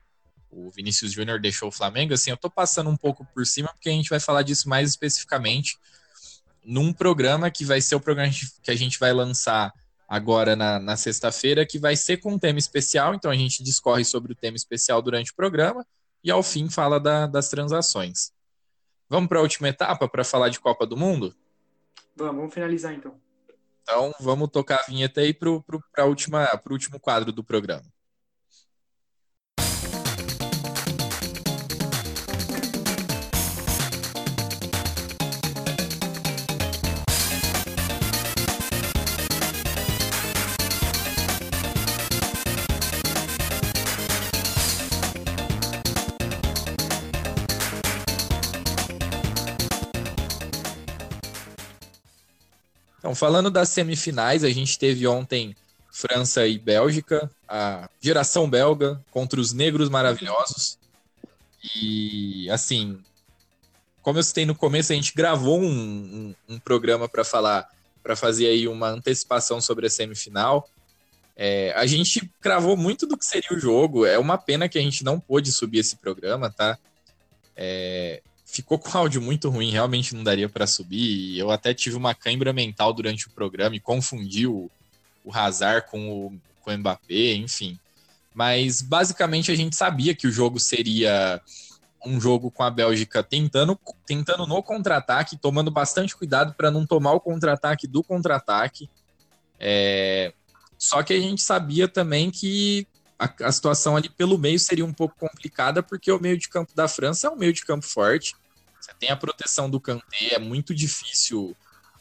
O 0.50 0.70
Vinícius 0.70 1.12
Júnior 1.12 1.40
deixou 1.40 1.70
o 1.70 1.72
Flamengo. 1.72 2.14
Assim, 2.14 2.32
eu 2.32 2.38
tô 2.38 2.50
passando 2.50 2.90
um 2.90 2.98
pouco 2.98 3.26
por 3.34 3.46
cima 3.46 3.70
porque 3.74 3.90
a 3.90 3.94
gente 3.94 4.10
vai 4.10 4.20
falar 4.20 4.42
disso 4.42 4.68
mais 4.68 4.90
especificamente 4.90 5.78
num 6.66 6.92
programa 6.92 7.50
que 7.50 7.64
vai 7.64 7.80
ser 7.80 7.96
o 7.96 8.00
programa 8.00 8.32
que 8.62 8.70
a 8.70 8.76
gente 8.76 9.00
vai 9.00 9.14
lançar 9.14 9.74
agora 10.08 10.56
na, 10.56 10.80
na 10.80 10.96
sexta-feira, 10.96 11.66
que 11.66 11.78
vai 11.78 11.96
ser 11.96 12.18
com 12.18 12.34
um 12.34 12.40
tema 12.40 12.60
especial. 12.60 13.14
Então 13.14 13.30
a 13.30 13.36
gente 13.36 13.64
discorre 13.64 14.06
sobre 14.06 14.32
o 14.32 14.36
tema 14.36 14.56
especial 14.56 15.02
durante 15.02 15.32
o 15.32 15.36
programa 15.36 15.86
e 16.24 16.32
ao 16.32 16.42
fim 16.42 16.70
fala 16.70 17.00
da, 17.00 17.28
das 17.28 17.50
transações. 17.50 18.32
Vamos 19.10 19.30
para 19.30 19.40
a 19.40 19.42
última 19.42 19.70
etapa 19.70 20.08
para 20.08 20.24
falar 20.24 20.50
de 20.50 20.60
Copa 20.60 20.86
do 20.86 20.98
Mundo? 20.98 21.36
Vamos, 22.16 22.36
vamos 22.36 22.54
finalizar 22.54 22.94
então. 22.94 23.20
Então 23.84 24.14
vamos 24.20 24.50
tocar 24.50 24.80
a 24.80 24.84
vinheta 24.84 25.22
aí 25.22 25.34
para 25.34 25.50
o 25.50 25.64
último 26.08 27.00
quadro 27.00 27.32
do 27.32 27.44
programa. 27.44 27.86
Então, 53.08 53.16
falando 53.16 53.50
das 53.50 53.70
semifinais, 53.70 54.44
a 54.44 54.50
gente 54.50 54.78
teve 54.78 55.08
ontem 55.08 55.56
França 55.90 56.46
e 56.46 56.60
Bélgica, 56.60 57.32
a 57.48 57.90
geração 58.02 58.50
belga 58.50 59.02
contra 59.12 59.40
os 59.40 59.54
negros 59.54 59.88
maravilhosos. 59.88 60.78
E, 61.74 62.50
assim, 62.50 63.02
como 64.02 64.20
eu 64.20 64.24
citei 64.24 64.46
no 64.46 64.54
começo, 64.54 64.92
a 64.92 64.96
gente 64.96 65.14
gravou 65.16 65.58
um, 65.62 66.36
um, 66.50 66.56
um 66.56 66.60
programa 66.60 67.08
para 67.08 67.24
falar, 67.24 67.70
para 68.04 68.14
fazer 68.14 68.48
aí 68.48 68.68
uma 68.68 68.90
antecipação 68.90 69.62
sobre 69.62 69.88
a 69.88 69.90
semifinal. 69.90 70.70
É, 71.34 71.72
a 71.78 71.86
gente 71.86 72.30
cravou 72.42 72.76
muito 72.76 73.08
do 73.08 73.18
que 73.18 73.24
seria 73.24 73.56
o 73.56 73.60
jogo. 73.60 74.06
É 74.06 74.20
uma 74.20 74.38
pena 74.38 74.68
que 74.68 74.78
a 74.78 74.82
gente 74.82 75.02
não 75.06 75.18
pôde 75.18 75.50
subir 75.54 75.80
esse 75.80 75.96
programa, 75.96 76.52
tá? 76.52 76.78
É, 77.56 78.22
ficou 78.48 78.80
com 78.80 78.98
áudio 78.98 79.22
muito 79.22 79.50
ruim, 79.50 79.72
realmente 79.72 80.16
não 80.16 80.24
daria 80.24 80.48
para 80.48 80.66
subir. 80.66 81.38
Eu 81.38 81.52
até 81.52 81.74
tive 81.74 81.98
uma 81.98 82.16
cãibra 82.16 82.54
mental 82.54 82.94
durante 82.94 83.28
o 83.28 83.32
programa 83.32 83.76
e 83.76 83.80
confundi 83.80 84.48
o, 84.48 84.72
o 85.24 85.32
Hazard 85.34 85.86
com 85.92 86.10
o, 86.10 86.42
com 86.62 86.72
o 86.72 86.78
Mbappé, 86.78 87.34
enfim. 87.34 87.78
Mas 88.34 88.82
basicamente 88.82 89.52
a 89.52 89.56
gente 89.56 89.76
sabia 89.76 90.16
que 90.16 90.28
o 90.28 90.32
jogo 90.32 90.60
seria 90.60 91.42
um 92.06 92.22
jogo 92.22 92.50
com 92.50 92.64
a 92.64 92.72
Bélgica 92.72 93.22
tentando, 93.22 93.78
tentando 94.06 94.48
no 94.48 94.64
contra-ataque, 94.64 95.36
tomando 95.36 95.70
bastante 95.70 96.16
cuidado 96.16 96.54
para 96.54 96.72
não 96.72 96.86
tomar 96.86 97.14
o 97.14 97.20
contra-ataque 97.20 97.86
do 97.86 98.02
contra-ataque. 98.02 98.90
É... 99.60 100.32
Só 100.78 101.04
que 101.04 101.14
a 101.14 101.20
gente 101.20 101.42
sabia 101.42 101.88
também 101.88 102.32
que 102.32 102.88
a, 103.18 103.48
a, 103.48 103.52
situação 103.52 103.96
ali 103.96 104.10
pelo 104.10 104.38
meio 104.38 104.60
seria 104.60 104.86
um 104.86 104.94
pouco 104.94 105.16
complicada, 105.18 105.82
porque 105.82 106.12
o 106.12 106.20
meio 106.20 106.38
de 106.38 106.50
campo 106.50 106.74
da 106.76 106.88
França 106.88 107.28
é 107.28 107.30
um 107.30 107.36
meio 107.36 107.54
de 107.54 107.66
campo 107.66 107.86
forte. 107.86 108.36
Você 108.80 108.92
tem 109.00 109.10
a 109.10 109.18
proteção 109.18 109.70
do 109.70 109.80
Kanté, 109.80 110.34
é 110.34 110.40
muito 110.40 110.74
difícil. 110.74 111.56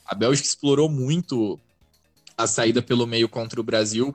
A 0.04 0.14
Bélgica 0.14 0.46
explorou 0.46 0.88
muito 0.88 1.58
a 2.36 2.46
saída 2.46 2.82
pelo 2.82 3.06
meio 3.06 3.28
contra 3.28 3.60
o 3.60 3.64
Brasil 3.64 4.14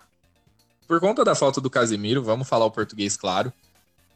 por 0.92 1.00
conta 1.00 1.24
da 1.24 1.34
falta 1.34 1.62
do 1.62 1.70
Casemiro, 1.70 2.22
vamos 2.22 2.50
falar 2.50 2.66
o 2.66 2.72
português 2.72 3.16
claro. 3.16 3.54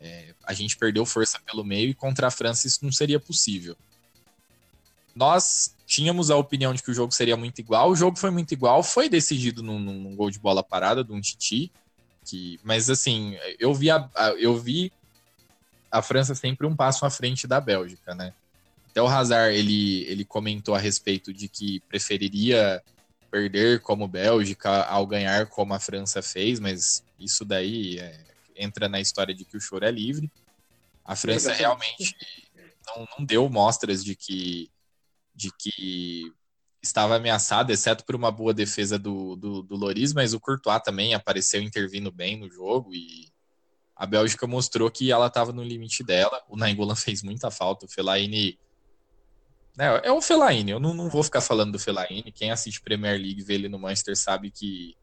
É, 0.02 0.36
a 0.44 0.54
gente 0.54 0.76
perdeu 0.76 1.06
força 1.06 1.40
pelo 1.40 1.64
meio 1.64 1.90
e 1.90 1.94
contra 1.94 2.28
a 2.28 2.30
França 2.30 2.68
isso 2.68 2.84
não 2.84 2.92
seria 2.92 3.18
possível. 3.18 3.78
Nós 5.16 5.74
tínhamos 5.88 6.30
a 6.30 6.36
opinião 6.36 6.74
de 6.74 6.84
que 6.84 6.92
o 6.92 6.94
jogo 6.94 7.14
seria 7.14 7.38
muito 7.38 7.60
igual, 7.60 7.92
o 7.92 7.96
jogo 7.96 8.20
foi 8.20 8.30
muito 8.30 8.52
igual, 8.52 8.84
foi 8.84 9.08
decidido 9.08 9.64
num, 9.64 9.80
num 9.80 10.18
gol 10.18 10.30
de 10.30 10.38
bola 10.38 10.62
parada 10.62 11.02
de 11.02 11.14
um 11.14 11.22
Titi, 11.22 11.72
que, 12.26 12.60
mas 12.64 12.90
assim, 12.90 13.38
eu 13.60 13.74
vi 13.74 13.90
a, 13.90 14.10
eu 14.38 14.58
vi 14.58 14.92
a 15.92 16.02
França 16.02 16.36
sempre 16.36 16.68
um 16.68 16.76
passo 16.76 17.06
à 17.06 17.10
frente 17.10 17.48
da 17.48 17.62
Bélgica, 17.62 18.14
né? 18.14 18.34
Até 18.90 19.02
o 19.02 19.08
Hazard, 19.08 19.56
ele, 19.56 20.04
ele 20.04 20.26
comentou 20.26 20.74
a 20.74 20.80
respeito 20.80 21.34
de 21.34 21.48
que 21.48 21.80
preferiria 21.82 22.82
perder 23.30 23.82
como 23.82 24.08
Bélgica 24.08 24.84
ao 24.86 25.06
ganhar 25.06 25.48
como 25.48 25.74
a 25.74 25.80
França 25.80 26.22
fez, 26.22 26.60
mas 26.60 27.04
isso 27.20 27.44
daí 27.44 28.00
é, 28.00 28.18
entra 28.56 28.88
na 28.88 29.02
história 29.02 29.36
de 29.36 29.44
que 29.44 29.58
o 29.58 29.62
choro 29.62 29.86
é 29.86 29.92
livre. 29.92 30.32
A 31.04 31.16
França 31.16 31.52
realmente 31.54 32.16
não, 32.88 33.08
não 33.18 33.26
deu 33.26 33.50
mostras 33.50 34.04
de 34.04 34.16
que, 34.16 34.70
de 35.36 35.52
que 35.58 36.34
estava 36.88 37.16
ameaçada, 37.16 37.74
exceto 37.74 38.06
por 38.06 38.16
uma 38.16 38.32
boa 38.32 38.54
defesa 38.54 38.98
do, 38.98 39.36
do, 39.36 39.62
do 39.62 39.76
Loris, 39.76 40.14
mas 40.14 40.34
o 40.34 40.40
Courtois 40.40 40.82
também 40.84 41.14
apareceu 41.14 41.62
intervindo 41.62 42.12
bem 42.12 42.38
no 42.38 42.50
jogo 42.50 42.94
e 42.94 43.32
a 43.96 44.06
Bélgica 44.06 44.46
mostrou 44.46 44.92
que 44.92 45.12
ela 45.12 45.28
estava 45.28 45.54
no 45.54 45.64
limite 45.64 46.04
dela. 46.04 46.44
O 46.50 46.58
Nainggolan 46.58 46.96
fez 46.96 47.24
muita 47.24 47.50
falta, 47.50 47.86
o 47.86 47.90
Fellaini 47.90 48.58
é, 49.78 50.08
é 50.08 50.12
o 50.12 50.22
Fellaini, 50.22 50.72
eu 50.72 50.80
não, 50.80 50.94
não 50.94 51.10
vou 51.10 51.24
ficar 51.24 51.42
falando 51.42 51.74
do 51.74 51.80
Fellaini. 51.80 52.32
Quem 52.32 52.52
assiste 52.52 52.82
Premier 52.82 53.20
League 53.20 53.44
vê 53.44 53.56
ele 53.56 53.68
no 53.68 53.78
Manchester 53.78 54.16
sabe 54.16 54.50
que, 54.50 54.96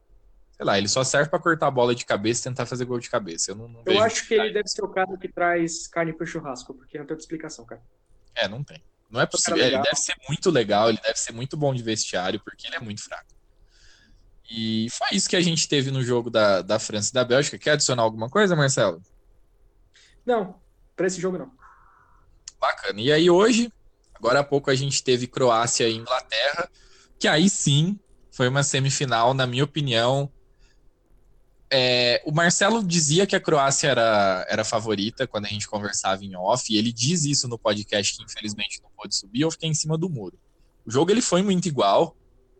sei 0.51 0.65
lá, 0.65 0.77
ele 0.77 0.87
só 0.87 1.03
serve 1.03 1.29
para 1.29 1.39
cortar 1.39 1.67
a 1.67 1.71
bola 1.71 1.93
de 1.93 2.05
cabeça 2.05 2.41
e 2.41 2.51
tentar 2.51 2.65
fazer 2.65 2.85
gol 2.85 2.99
de 2.99 3.09
cabeça. 3.09 3.51
Eu, 3.51 3.55
não, 3.55 3.67
não 3.67 3.83
eu 3.85 4.01
acho 4.01 4.27
que 4.27 4.33
ele 4.33 4.51
deve 4.51 4.67
ser 4.67 4.83
o 4.83 4.89
cara 4.89 5.15
que 5.17 5.27
traz 5.27 5.87
carne 5.87 6.13
pro 6.13 6.25
churrasco, 6.25 6.73
porque 6.73 6.97
não 6.97 7.05
tem 7.05 7.13
outra 7.13 7.23
explicação, 7.23 7.65
cara. 7.65 7.81
É, 8.35 8.47
não 8.47 8.63
tem. 8.63 8.81
Não 9.13 9.21
é 9.21 9.25
possível. 9.25 9.63
Ele 9.63 9.77
deve 9.77 9.95
ser 9.95 10.15
muito 10.27 10.49
legal, 10.49 10.89
ele 10.89 10.99
deve 11.01 11.17
ser 11.17 11.31
muito 11.31 11.55
bom 11.55 11.73
de 11.73 11.83
vestiário, 11.83 12.41
porque 12.43 12.67
ele 12.67 12.75
é 12.75 12.79
muito 12.79 13.03
fraco. 13.03 13.31
E 14.49 14.87
foi 14.91 15.15
isso 15.15 15.29
que 15.29 15.35
a 15.35 15.41
gente 15.41 15.67
teve 15.67 15.91
no 15.91 16.03
jogo 16.03 16.29
da, 16.29 16.61
da 16.61 16.79
França 16.79 17.11
e 17.11 17.13
da 17.13 17.23
Bélgica. 17.23 17.57
Quer 17.57 17.71
adicionar 17.71 18.03
alguma 18.03 18.29
coisa, 18.29 18.55
Marcelo? 18.55 19.01
Não, 20.25 20.59
para 20.95 21.07
esse 21.07 21.21
jogo 21.21 21.37
não. 21.37 21.51
Bacana. 22.59 22.99
E 22.99 23.11
aí 23.11 23.29
hoje, 23.29 23.71
Agora 24.23 24.39
há 24.39 24.43
pouco 24.43 24.71
a 24.71 24.75
gente 24.75 25.03
teve 25.03 25.27
Croácia 25.27 25.85
e 25.89 25.97
Inglaterra, 25.97 26.69
que 27.19 27.27
aí 27.27 27.49
sim 27.49 27.99
foi 28.31 28.47
uma 28.47 28.63
semifinal, 28.63 29.33
na 29.33 29.45
minha 29.45 29.65
opinião. 29.65 30.31
É, 31.75 32.21
o 32.23 32.31
Marcelo 32.31 32.83
dizia 32.83 33.25
que 33.25 33.35
a 33.35 33.39
Croácia 33.39 33.87
era, 33.87 34.45
era 34.47 34.63
favorita 34.63 35.25
quando 35.25 35.45
a 35.45 35.49
gente 35.49 35.67
conversava 35.67 36.23
em 36.23 36.35
off, 36.35 36.71
e 36.71 36.77
ele 36.77 36.93
diz 36.93 37.25
isso 37.25 37.47
no 37.47 37.57
podcast 37.57 38.15
que 38.15 38.23
infelizmente 38.23 38.79
não 38.83 38.91
pôde 38.95 39.15
subir, 39.15 39.41
eu 39.41 39.49
fiquei 39.49 39.69
em 39.69 39.73
cima 39.73 39.97
do 39.97 40.07
muro. 40.07 40.37
O 40.85 40.91
jogo 40.91 41.09
ele 41.09 41.19
foi 41.21 41.41
muito 41.41 41.67
igual, 41.67 42.15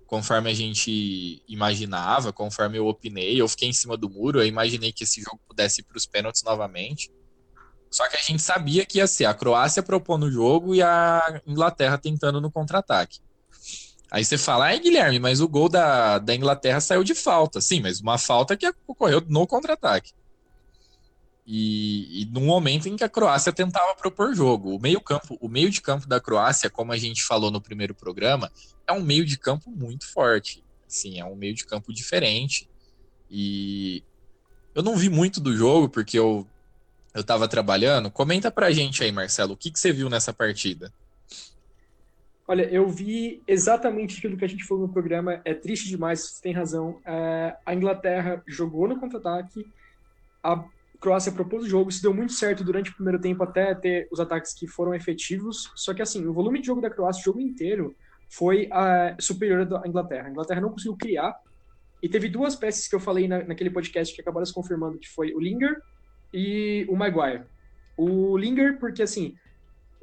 conforme 0.08 0.50
a 0.50 0.54
gente 0.56 1.44
imaginava, 1.48 2.34
conforme 2.34 2.80
eu 2.80 2.88
opinei, 2.88 3.40
eu 3.40 3.48
fiquei 3.48 3.70
em 3.70 3.74
cima 3.74 3.96
do 3.96 4.10
muro, 4.10 4.42
eu 4.42 4.48
imaginei 4.48 4.92
que 4.92 5.04
esse 5.04 5.22
jogo 5.22 5.40
pudesse 5.48 5.82
ir 5.82 5.84
para 5.84 5.98
os 5.98 6.08
pênaltis 6.08 6.42
novamente. 6.42 7.12
Só 7.92 8.10
que 8.10 8.18
a 8.18 8.22
gente 8.22 8.42
sabia 8.42 8.84
que 8.84 8.98
ia 8.98 9.06
ser 9.06 9.26
a 9.26 9.34
Croácia 9.36 9.84
propondo 9.84 10.24
o 10.24 10.32
jogo 10.32 10.74
e 10.74 10.82
a 10.82 11.40
Inglaterra 11.46 12.00
tentando 12.00 12.42
no 12.42 12.52
contra-ataque. 12.52 13.20
Aí 14.14 14.24
você 14.24 14.38
fala, 14.38 14.66
ai 14.66 14.80
Guilherme, 14.80 15.18
mas 15.18 15.42
o 15.42 15.48
gol 15.48 15.68
da, 15.68 16.20
da 16.20 16.36
Inglaterra 16.36 16.80
saiu 16.80 17.04
de 17.04 17.16
falta. 17.16 17.60
Sim, 17.60 17.82
mas 17.82 18.00
uma 18.00 18.20
falta 18.20 18.56
que 18.56 18.72
ocorreu 18.86 19.24
no 19.28 19.48
contra-ataque. 19.48 20.12
E, 21.48 22.22
e 22.22 22.26
no 22.26 22.42
momento 22.42 22.88
em 22.88 22.96
que 22.96 23.04
a 23.04 23.10
Croácia 23.10 23.52
tentava 23.52 23.96
propor 23.96 24.36
jogo. 24.36 24.76
O 24.76 24.80
meio 24.80 25.02
campo, 25.02 25.36
o 25.42 25.50
meio 25.50 25.68
de 25.72 25.82
campo 25.82 26.08
da 26.08 26.22
Croácia, 26.22 26.70
como 26.70 26.92
a 26.92 26.98
gente 26.98 27.24
falou 27.24 27.50
no 27.50 27.60
primeiro 27.60 27.96
programa, 27.96 28.52
é 28.88 28.94
um 28.94 29.02
meio 29.02 29.26
de 29.26 29.36
campo 29.36 29.72
muito 29.72 30.08
forte. 30.14 30.64
Sim, 30.88 31.20
é 31.20 31.26
um 31.26 31.36
meio 31.36 31.56
de 31.56 31.66
campo 31.66 31.92
diferente. 31.92 32.70
E 33.32 34.04
eu 34.76 34.84
não 34.84 34.96
vi 34.96 35.10
muito 35.10 35.40
do 35.42 35.58
jogo, 35.58 35.90
porque 35.90 36.20
eu 36.20 36.48
eu 37.16 37.22
estava 37.22 37.48
trabalhando. 37.48 38.12
Comenta 38.12 38.52
pra 38.52 38.72
gente 38.72 39.04
aí, 39.04 39.12
Marcelo, 39.12 39.54
o 39.54 39.58
que, 39.58 39.72
que 39.72 39.80
você 39.80 39.92
viu 39.92 40.08
nessa 40.08 40.32
partida? 40.32 40.94
Olha, 42.46 42.64
eu 42.64 42.88
vi 42.90 43.42
exatamente 43.48 44.18
aquilo 44.18 44.36
que 44.36 44.44
a 44.44 44.50
gente 44.50 44.66
falou 44.66 44.88
no 44.88 44.94
programa. 44.94 45.42
É 45.46 45.54
triste 45.54 45.88
demais, 45.88 46.22
você 46.22 46.42
tem 46.42 46.54
razão. 46.54 47.00
É, 47.06 47.56
a 47.66 47.74
Inglaterra 47.74 48.44
jogou 48.46 48.88
no 48.88 49.00
contra-ataque, 49.00 49.66
a 50.44 50.64
Croácia 51.00 51.32
propôs 51.32 51.64
o 51.64 51.70
jogo, 51.70 51.90
isso 51.90 52.02
deu 52.02 52.14
muito 52.14 52.34
certo 52.34 52.64
durante 52.64 52.90
o 52.90 52.96
primeiro 52.96 53.20
tempo, 53.20 53.44
até 53.44 53.74
ter 53.74 54.08
os 54.12 54.20
ataques 54.20 54.54
que 54.54 54.68
foram 54.68 54.94
efetivos. 54.94 55.72
Só 55.76 55.94
que, 55.94 56.02
assim, 56.02 56.26
o 56.26 56.34
volume 56.34 56.60
de 56.60 56.68
jogo 56.68 56.82
da 56.82 56.90
Croácia, 56.90 57.22
o 57.22 57.26
jogo 57.26 57.40
inteiro, 57.40 57.96
foi 58.30 58.68
uh, 58.68 59.22
superior 59.22 59.68
à 59.84 59.88
Inglaterra. 59.88 60.28
A 60.28 60.32
Inglaterra 60.32 60.62
não 60.62 60.70
conseguiu 60.70 60.98
criar. 60.98 61.36
E 62.02 62.10
teve 62.10 62.28
duas 62.28 62.56
peças 62.56 62.88
que 62.88 62.96
eu 62.96 63.00
falei 63.00 63.28
na, 63.28 63.44
naquele 63.44 63.70
podcast 63.70 64.14
que 64.14 64.22
acabaram 64.22 64.46
se 64.46 64.54
confirmando, 64.54 64.98
que 64.98 65.08
foi 65.08 65.34
o 65.34 65.40
Linger 65.40 65.82
e 66.34 66.86
o 66.90 66.96
Maguire. 66.96 67.44
O 67.96 68.38
Linger, 68.38 68.80
porque 68.80 69.04
assim, 69.04 69.36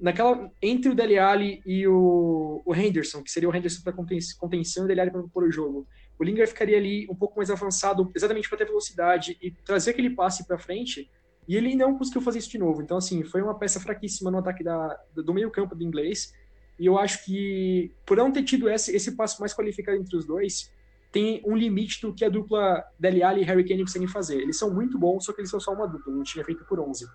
naquela 0.00 0.50
entre 0.62 0.90
o 0.90 0.94
Dele 0.94 1.18
Alli 1.18 1.62
e 1.66 1.86
o, 1.86 2.62
o 2.64 2.74
Henderson, 2.74 3.22
que 3.22 3.30
seria 3.30 3.48
o 3.48 3.54
Henderson 3.54 3.82
para 3.82 3.92
contenção 3.92 4.82
e 4.82 4.84
o 4.84 4.88
Dele 4.88 5.00
Alli 5.00 5.10
para 5.10 5.20
propor 5.20 5.44
o 5.44 5.52
jogo, 5.52 5.86
o 6.20 6.24
Linger 6.24 6.46
ficaria 6.46 6.76
ali 6.76 7.06
um 7.10 7.14
pouco 7.14 7.38
mais 7.38 7.50
avançado, 7.50 8.10
exatamente 8.14 8.46
para 8.46 8.58
ter 8.58 8.66
velocidade 8.66 9.38
e 9.40 9.50
trazer 9.50 9.92
aquele 9.92 10.10
passe 10.10 10.46
para 10.46 10.58
frente. 10.58 11.10
E 11.48 11.56
ele 11.56 11.74
não 11.74 11.96
conseguiu 11.96 12.20
fazer 12.20 12.40
isso 12.40 12.50
de 12.50 12.58
novo. 12.58 12.82
Então, 12.82 12.98
assim, 12.98 13.24
foi 13.24 13.40
uma 13.40 13.58
peça 13.58 13.80
fraquíssima 13.80 14.30
no 14.30 14.36
ataque 14.36 14.62
da, 14.62 15.00
do 15.14 15.32
meio-campo 15.32 15.74
do 15.74 15.82
inglês. 15.82 16.34
E 16.78 16.84
eu 16.84 16.98
acho 16.98 17.24
que, 17.24 17.90
por 18.04 18.18
não 18.18 18.30
ter 18.30 18.42
tido 18.42 18.68
esse, 18.68 18.94
esse 18.94 19.16
passo 19.16 19.40
mais 19.40 19.54
qualificado 19.54 19.96
entre 19.96 20.14
os 20.14 20.26
dois, 20.26 20.70
tem 21.10 21.42
um 21.44 21.56
limite 21.56 22.02
do 22.02 22.14
que 22.14 22.22
a 22.22 22.28
dupla 22.28 22.84
Dele 22.98 23.22
Alli 23.22 23.40
e 23.40 23.44
Harry 23.44 23.66
Kane 23.66 23.80
conseguem 23.80 24.06
fazer. 24.06 24.42
Eles 24.42 24.58
são 24.58 24.72
muito 24.72 24.98
bons, 24.98 25.24
só 25.24 25.32
que 25.32 25.40
eles 25.40 25.50
são 25.50 25.58
só 25.58 25.72
uma 25.72 25.88
dupla, 25.88 26.22
time 26.22 26.42
é 26.42 26.44
feito 26.44 26.66
por 26.66 26.78
11. 26.78 27.08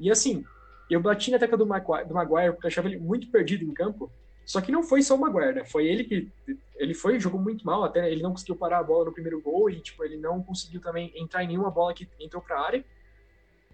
E 0.00 0.10
assim, 0.10 0.42
eu 0.94 1.00
bati 1.00 1.30
na 1.30 1.38
tecla 1.38 1.58
do 1.58 1.66
Maguire, 1.66 2.06
do 2.06 2.14
Maguire 2.14 2.52
porque 2.52 2.66
eu 2.66 2.68
achava 2.68 2.88
ele 2.88 2.98
muito 2.98 3.30
perdido 3.30 3.64
em 3.64 3.72
campo, 3.72 4.10
só 4.44 4.60
que 4.60 4.72
não 4.72 4.82
foi 4.82 5.02
só 5.02 5.14
o 5.14 5.20
Maguire, 5.20 5.54
né? 5.54 5.64
Foi 5.64 5.86
ele 5.86 6.04
que 6.04 6.30
ele 6.76 6.94
foi 6.94 7.20
jogou 7.20 7.40
muito 7.40 7.66
mal, 7.66 7.84
até 7.84 8.10
ele 8.10 8.22
não 8.22 8.30
conseguiu 8.30 8.56
parar 8.56 8.78
a 8.78 8.82
bola 8.82 9.06
no 9.06 9.12
primeiro 9.12 9.40
gol 9.40 9.68
e 9.68 9.80
tipo, 9.80 10.02
ele 10.04 10.16
não 10.16 10.42
conseguiu 10.42 10.80
também 10.80 11.12
entrar 11.14 11.44
em 11.44 11.48
nenhuma 11.48 11.70
bola 11.70 11.92
que 11.92 12.08
entrou 12.18 12.42
para 12.42 12.58
a 12.58 12.64
área. 12.64 12.84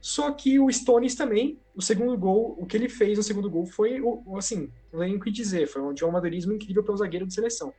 Só 0.01 0.31
que 0.33 0.59
o 0.59 0.71
Stones 0.71 1.15
também, 1.15 1.59
o 1.75 1.81
segundo 1.81 2.19
gol, 2.19 2.55
o 2.59 2.67
que 2.67 2.77
ele 2.77 2.91
fez 2.91 3.17
no 3.17 3.25
segundo 3.25 3.49
gol 3.49 3.65
foi, 3.65 4.03
assim, 4.37 4.71
não 4.93 5.01
tem 5.01 5.17
o 5.17 5.21
que 5.21 5.31
dizer, 5.31 5.67
foi 5.67 5.81
um 5.81 5.95
de 5.95 6.05
um 6.05 6.53
incrível 6.53 6.85
para 6.85 6.97
zagueiro 6.97 7.27
de 7.27 7.33
seleção. 7.33 7.73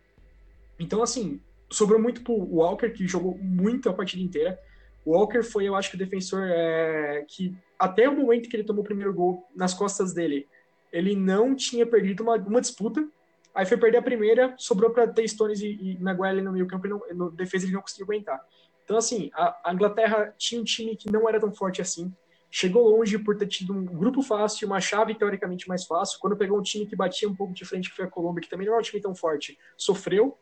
Então, 0.79 1.03
assim, 1.03 1.39
sobrou 1.69 1.99
muito 1.99 2.23
pro 2.23 2.33
Walker, 2.33 2.89
que 2.89 3.07
jogou 3.07 3.37
muito 3.37 3.89
a 3.89 3.93
partida 3.93 4.23
inteira. 4.23 4.59
O 5.05 5.11
Walker 5.11 5.43
foi, 5.43 5.65
eu 5.65 5.75
acho 5.75 5.95
o 5.95 5.99
defensor 5.99 6.47
é, 6.47 7.23
que, 7.27 7.55
até 7.79 8.07
o 8.07 8.15
momento 8.15 8.49
que 8.49 8.55
ele 8.55 8.63
tomou 8.63 8.83
o 8.83 8.85
primeiro 8.85 9.13
gol 9.13 9.47
nas 9.55 9.73
costas 9.73 10.13
dele, 10.13 10.47
ele 10.91 11.15
não 11.15 11.55
tinha 11.55 11.85
perdido 11.85 12.23
uma, 12.23 12.35
uma 12.35 12.61
disputa. 12.61 13.07
Aí 13.53 13.65
foi 13.65 13.77
perder 13.77 13.97
a 13.99 14.01
primeira, 14.01 14.53
sobrou 14.57 14.91
para 14.91 15.07
ter 15.07 15.27
Stones 15.27 15.61
e, 15.61 15.77
e 15.81 15.97
Maguire 15.99 16.41
no 16.41 16.51
meio 16.51 16.67
campo, 16.67 16.87
não, 16.87 17.01
no 17.13 17.31
defesa 17.31 17.65
ele 17.65 17.73
não 17.73 17.81
conseguiu 17.81 18.05
aguentar. 18.05 18.43
Então, 18.83 18.97
assim, 18.97 19.31
a, 19.33 19.69
a, 19.69 19.73
Inglaterra 19.73 20.33
tinha 20.37 20.59
um 20.59 20.63
time 20.63 20.95
que 20.95 21.11
não 21.11 21.27
era 21.27 21.39
tão 21.39 21.53
forte 21.53 21.81
assim, 21.81 22.13
chegou 22.51 22.87
longe 22.89 23.17
por 23.17 23.35
ter 23.37 23.47
tido 23.47 23.73
um 23.73 23.83
grupo 23.83 24.21
fácil, 24.21 24.67
uma 24.67 24.79
chave 24.79 25.15
teoricamente 25.15 25.67
mais 25.67 25.85
fácil, 25.85 26.19
quando 26.19 26.35
pegou 26.35 26.59
um 26.59 26.61
time 26.61 26.85
que 26.85 26.95
batia 26.95 27.27
um 27.27 27.35
pouco 27.35 27.53
de 27.53 27.65
frente, 27.65 27.89
que 27.89 27.95
foi 27.95 28.05
a 28.05 28.09
Colômbia, 28.09 28.41
que 28.41 28.49
também 28.49 28.67
não 28.67 28.73
era 28.73 28.81
um 28.81 28.83
time 28.83 29.01
tão 29.01 29.15
forte, 29.15 29.57
sofreu, 29.77 30.37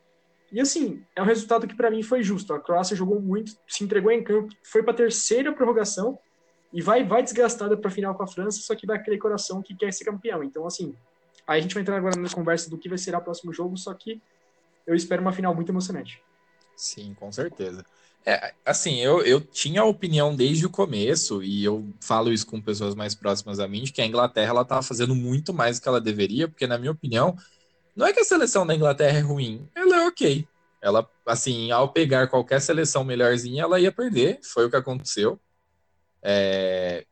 e 0.52 0.62
assim, 0.62 1.04
é 1.16 1.22
um 1.22 1.26
resultado 1.26 1.68
que 1.68 1.76
para 1.76 1.90
mim 1.90 2.04
foi 2.04 2.22
justo. 2.22 2.54
A 2.54 2.60
Croácia 2.60 2.96
jogou 2.96 3.20
muito, 3.20 3.54
se 3.68 3.84
entregou 3.84 4.12
em 4.12 4.24
campo, 4.24 4.54
foi 4.62 4.84
para 4.84 4.94
a 4.94 4.98
terceira 4.98 5.52
prorrogação 5.52 6.20
e 6.74 6.82
vai 6.82 7.04
vai 7.04 7.22
desgastada 7.22 7.78
para 7.78 7.90
a 7.90 7.94
final 7.94 8.16
com 8.16 8.24
a 8.24 8.28
França, 8.28 8.60
só 8.62 8.76
que 8.76 8.88
vai 8.88 8.98
aquele 8.98 9.18
coração 9.18 9.62
que 9.62 9.76
quer 9.76 9.94
ser 9.94 10.06
campeão. 10.06 10.44
Então, 10.44 10.66
assim, 10.66 10.96
aí 11.46 11.60
a 11.60 11.62
gente 11.62 11.74
vai 11.74 11.82
entrar 11.82 11.98
agora 11.98 12.20
na 12.20 12.30
conversa 12.30 12.70
do 12.70 12.78
que 12.78 12.90
vai 12.90 12.98
ser 12.98 13.16
o 13.16 13.22
próximo 13.22 13.54
jogo, 13.54 13.78
só 13.78 13.94
que 13.94 14.20
eu 14.86 14.96
espero 14.96 15.22
uma 15.22 15.32
final 15.32 15.54
muito 15.54 15.72
emocionante. 15.72 16.22
Sim, 16.76 17.14
com 17.14 17.32
certeza. 17.32 17.86
É, 18.26 18.54
assim, 18.66 19.00
eu, 19.00 19.22
eu 19.22 19.42
tinha 19.42 19.82
a 19.82 19.86
opinião 19.86 20.36
desde 20.36 20.66
o 20.66 20.70
começo, 20.70 21.44
e 21.44 21.64
eu 21.64 21.86
falo 22.00 22.32
isso 22.32 22.48
com 22.48 22.62
pessoas 22.62 22.96
mais 22.96 23.14
próximas 23.14 23.60
a 23.60 23.68
mim, 23.68 23.84
de 23.84 23.92
que 23.92 24.02
a 24.02 24.06
Inglaterra 24.06 24.50
ela 24.50 24.62
estava 24.62 24.82
fazendo 24.82 25.14
muito 25.14 25.54
mais 25.54 25.78
do 25.78 25.84
que 25.84 25.90
ela 25.90 26.02
deveria, 26.02 26.48
porque, 26.48 26.66
na 26.66 26.78
minha 26.78 26.92
opinião, 26.92 27.36
não 27.96 28.08
é 28.08 28.14
que 28.14 28.22
a 28.22 28.26
seleção 28.26 28.66
da 28.66 28.74
Inglaterra 28.74 29.18
é 29.18 29.22
ruim, 29.22 29.68
ela 29.76 29.98
é 29.98 30.08
ok. 30.08 30.48
Ela, 30.82 31.10
assim, 31.26 31.72
ao 31.72 31.90
pegar 31.90 32.28
qualquer 32.28 32.60
seleção 32.60 33.04
melhorzinha, 33.04 33.64
ela 33.64 33.80
ia 33.80 33.92
perder, 33.92 34.40
foi 34.42 34.66
o 34.66 34.70
que 34.70 34.76
aconteceu. 34.76 35.40
É... 36.24 37.06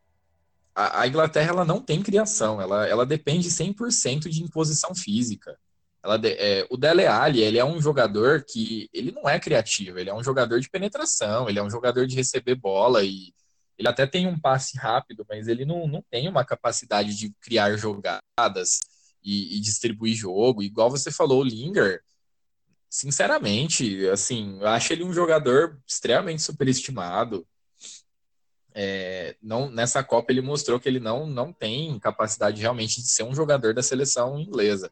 A, 0.74 1.02
a, 1.02 1.08
Inglaterra 1.08 1.50
ela 1.50 1.66
não 1.66 1.82
tem 1.82 2.02
criação, 2.02 2.62
ela, 2.62 2.88
ela 2.88 3.06
depende 3.06 3.50
100% 3.50 4.30
de 4.30 4.42
imposição 4.42 4.96
física. 4.96 5.58
Ela, 6.04 6.20
é, 6.24 6.66
o 6.70 6.78
Dele 6.78 7.06
Alli, 7.06 7.42
ele 7.42 7.60
é 7.60 7.66
um 7.66 7.80
jogador 7.82 8.44
que 8.48 8.90
ele 8.94 9.12
não 9.12 9.30
é 9.30 9.40
criativo, 9.40 10.00
ele 10.00 10.10
é 10.10 10.14
um 10.14 10.24
jogador 10.24 10.60
de 10.60 10.70
penetração, 10.70 11.48
ele 11.50 11.60
é 11.60 11.64
um 11.64 11.70
jogador 11.70 12.08
de 12.08 12.16
receber 12.16 12.56
bola 12.56 13.04
e 13.04 13.34
ele 13.78 13.88
até 13.88 14.08
tem 14.08 14.28
um 14.28 14.40
passe 14.40 14.78
rápido, 14.78 15.26
mas 15.30 15.48
ele 15.48 15.66
não, 15.66 15.88
não 15.88 16.04
tem 16.10 16.28
uma 16.30 16.46
capacidade 16.46 17.16
de 17.18 17.34
criar 17.42 17.76
jogadas 17.78 18.80
e, 19.24 19.58
e 19.58 19.60
distribuir 19.60 20.16
jogo. 20.16 20.64
Igual 20.64 20.90
você 20.90 21.12
falou, 21.12 21.42
o 21.42 21.44
Linger, 21.44 22.02
sinceramente, 22.90 24.08
assim, 24.10 24.60
eu 24.60 24.68
acho 24.68 24.94
ele 24.94 25.04
um 25.04 25.14
jogador 25.14 25.80
extremamente 25.88 26.42
superestimado. 26.42 27.48
É, 28.74 29.36
não, 29.42 29.70
nessa 29.70 30.04
Copa 30.04 30.32
ele 30.32 30.42
mostrou 30.42 30.80
que 30.80 30.88
ele 30.88 31.00
não, 31.00 31.26
não 31.26 31.52
tem 31.52 32.00
capacidade 32.00 32.62
realmente 32.62 33.02
de 33.02 33.08
ser 33.08 33.24
um 33.24 33.36
jogador 33.36 33.74
da 33.74 33.84
seleção 33.84 34.40
inglesa. 34.40 34.92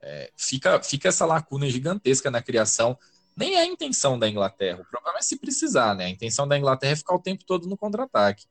É, 0.00 0.30
fica, 0.36 0.80
fica 0.82 1.08
essa 1.08 1.26
lacuna 1.26 1.68
gigantesca 1.68 2.30
na 2.30 2.40
criação. 2.40 2.96
Nem 3.36 3.54
é 3.54 3.60
a 3.60 3.66
intenção 3.66 4.18
da 4.18 4.28
Inglaterra. 4.28 4.80
O 4.80 4.90
problema 4.90 5.18
é 5.18 5.22
se 5.22 5.36
precisar, 5.38 5.94
né? 5.94 6.06
A 6.06 6.10
intenção 6.10 6.46
da 6.46 6.56
Inglaterra 6.58 6.92
é 6.92 6.96
ficar 6.96 7.14
o 7.14 7.20
tempo 7.20 7.44
todo 7.44 7.68
no 7.68 7.76
contra-ataque. 7.76 8.46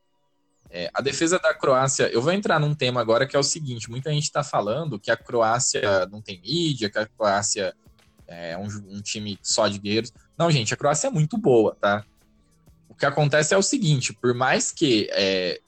É, 0.70 0.90
a 0.92 1.00
defesa 1.00 1.38
da 1.38 1.54
Croácia, 1.54 2.10
eu 2.12 2.20
vou 2.20 2.32
entrar 2.32 2.60
num 2.60 2.74
tema 2.74 3.00
agora 3.00 3.26
que 3.26 3.34
é 3.34 3.38
o 3.38 3.42
seguinte: 3.42 3.90
muita 3.90 4.12
gente 4.12 4.24
está 4.24 4.44
falando 4.44 5.00
que 5.00 5.10
a 5.10 5.16
Croácia 5.16 6.06
não 6.06 6.20
tem 6.20 6.40
mídia, 6.40 6.90
que 6.90 6.98
a 6.98 7.06
Croácia 7.06 7.74
é 8.26 8.56
um, 8.58 8.66
um, 8.66 9.00
time 9.00 9.38
só 9.42 9.66
de 9.66 9.78
guerreiros. 9.78 10.12
Não, 10.36 10.50
gente, 10.50 10.74
a 10.74 10.76
Croácia 10.76 11.08
é 11.08 11.10
muito 11.10 11.38
boa, 11.38 11.74
tá? 11.80 12.04
Que 12.98 13.06
acontece 13.06 13.54
é 13.54 13.56
o 13.56 13.62
seguinte: 13.62 14.12
por 14.12 14.34
mais 14.34 14.72
que 14.72 15.08
é, 15.12 15.60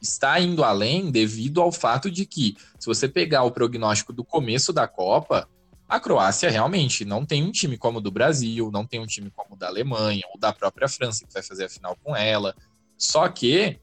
está 0.00 0.40
indo 0.40 0.64
além, 0.64 1.10
devido 1.10 1.60
ao 1.60 1.72
fato 1.72 2.10
de 2.10 2.24
que, 2.24 2.56
se 2.78 2.86
você 2.86 3.08
pegar 3.08 3.44
o 3.44 3.50
prognóstico 3.50 4.12
do 4.12 4.24
começo 4.24 4.72
da 4.72 4.86
Copa, 4.88 5.48
a 5.88 5.98
Croácia 5.98 6.50
realmente 6.50 7.04
não 7.04 7.24
tem 7.24 7.42
um 7.42 7.50
time 7.50 7.78
como 7.78 7.98
o 7.98 8.00
do 8.00 8.10
Brasil, 8.10 8.70
não 8.70 8.84
tem 8.84 9.00
um 9.00 9.06
time 9.06 9.30
como 9.34 9.54
o 9.54 9.58
da 9.58 9.68
Alemanha 9.68 10.22
ou 10.32 10.38
da 10.38 10.52
própria 10.52 10.88
França 10.88 11.26
que 11.26 11.32
vai 11.32 11.42
fazer 11.42 11.64
a 11.64 11.68
final 11.68 11.96
com 12.04 12.14
ela. 12.14 12.54
Só 12.96 13.26
que 13.28 13.78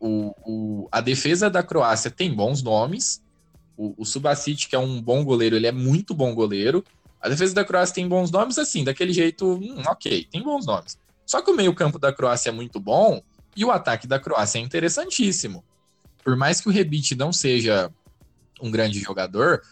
o, 0.00 0.34
o, 0.44 0.88
a 0.90 1.00
defesa 1.00 1.50
da 1.50 1.62
Croácia 1.62 2.10
tem 2.10 2.32
bons 2.32 2.62
nomes. 2.62 3.22
O, 3.76 3.94
o 3.98 4.04
Subasic, 4.04 4.66
que 4.66 4.74
é 4.74 4.78
um 4.78 5.00
bom 5.00 5.24
goleiro, 5.24 5.54
ele 5.54 5.66
é 5.66 5.72
muito 5.72 6.14
bom 6.14 6.34
goleiro. 6.34 6.84
A 7.20 7.28
defesa 7.28 7.54
da 7.54 7.64
Croácia 7.64 7.94
tem 7.94 8.08
bons 8.08 8.30
nomes, 8.30 8.58
assim, 8.58 8.82
daquele 8.82 9.12
jeito, 9.12 9.46
hum, 9.46 9.82
ok, 9.86 10.26
tem 10.30 10.42
bons 10.42 10.66
nomes. 10.66 10.98
Só 11.26 11.40
que 11.40 11.50
o 11.50 11.56
meio-campo 11.56 11.98
da 11.98 12.12
Croácia 12.12 12.50
é 12.50 12.52
muito 12.52 12.78
bom 12.80 13.22
e 13.56 13.64
o 13.64 13.70
ataque 13.70 14.06
da 14.06 14.18
Croácia 14.18 14.58
é 14.58 14.62
interessantíssimo. 14.62 15.64
Por 16.22 16.36
mais 16.36 16.60
que 16.60 16.68
o 16.68 16.72
Rebic 16.72 17.14
não 17.14 17.32
seja 17.32 17.90
um 18.60 18.70
grande 18.70 19.00
jogador, 19.00 19.62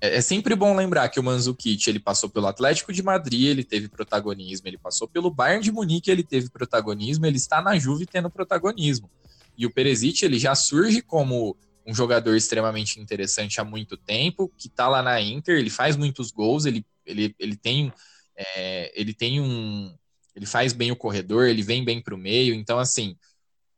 é, 0.00 0.16
é 0.16 0.20
sempre 0.20 0.54
bom 0.54 0.74
lembrar 0.74 1.08
que 1.08 1.20
o 1.20 1.22
Mandzukic 1.22 1.88
ele 1.88 2.00
passou 2.00 2.28
pelo 2.28 2.46
Atlético 2.46 2.92
de 2.92 3.02
Madrid, 3.02 3.46
ele 3.46 3.64
teve 3.64 3.88
protagonismo, 3.88 4.66
ele 4.66 4.78
passou 4.78 5.06
pelo 5.06 5.30
Bayern 5.30 5.62
de 5.62 5.70
Munique, 5.70 6.10
ele 6.10 6.24
teve 6.24 6.50
protagonismo, 6.50 7.26
ele 7.26 7.36
está 7.36 7.60
na 7.60 7.78
Juve 7.78 8.06
tendo 8.06 8.30
protagonismo. 8.30 9.10
E 9.56 9.66
o 9.66 9.70
Peresic, 9.70 10.24
ele 10.24 10.38
já 10.38 10.54
surge 10.54 11.02
como 11.02 11.56
um 11.86 11.94
jogador 11.94 12.34
extremamente 12.36 13.00
interessante 13.00 13.60
há 13.60 13.64
muito 13.64 13.96
tempo, 13.96 14.50
que 14.56 14.68
está 14.68 14.88
lá 14.88 15.02
na 15.02 15.20
Inter, 15.20 15.58
ele 15.58 15.70
faz 15.70 15.96
muitos 15.96 16.30
gols, 16.30 16.64
ele, 16.64 16.84
ele, 17.04 17.34
ele 17.38 17.56
tem 17.56 17.92
é, 18.36 18.90
ele 18.98 19.12
tem 19.12 19.40
um 19.40 19.94
ele 20.40 20.46
faz 20.46 20.72
bem 20.72 20.90
o 20.90 20.96
corredor, 20.96 21.46
ele 21.46 21.62
vem 21.62 21.84
bem 21.84 22.00
para 22.00 22.14
o 22.14 22.18
meio, 22.18 22.54
então 22.54 22.78
assim, 22.78 23.14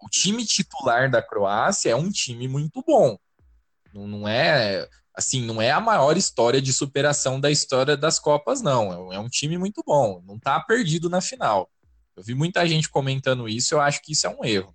o 0.01 0.09
time 0.09 0.47
titular 0.47 1.11
da 1.11 1.21
Croácia 1.21 1.91
é 1.91 1.97
um 1.97 2.09
time 2.09 2.47
muito 2.47 2.81
bom. 2.87 3.19
Não, 3.93 4.07
não 4.07 4.29
é 4.29 4.89
assim, 5.13 5.45
não 5.45 5.61
é 5.61 5.73
a 5.73 5.81
maior 5.81 6.17
história 6.17 6.63
de 6.63 6.73
superação 6.73 7.41
da 7.41 7.51
história 7.51 7.97
das 7.97 8.21
Copas, 8.21 8.63
não. 8.63 9.13
É 9.13 9.19
um 9.19 9.29
time 9.29 9.59
muito 9.59 9.83
bom, 9.85 10.23
não 10.25 10.37
está 10.37 10.61
perdido 10.61 11.11
na 11.11 11.21
final. 11.21 11.69
Eu 12.17 12.23
vi 12.23 12.33
muita 12.33 12.65
gente 12.65 12.89
comentando 12.89 13.49
isso, 13.49 13.75
eu 13.75 13.81
acho 13.81 14.01
que 14.01 14.13
isso 14.13 14.29
é 14.29 14.31
um 14.31 14.45
erro. 14.45 14.73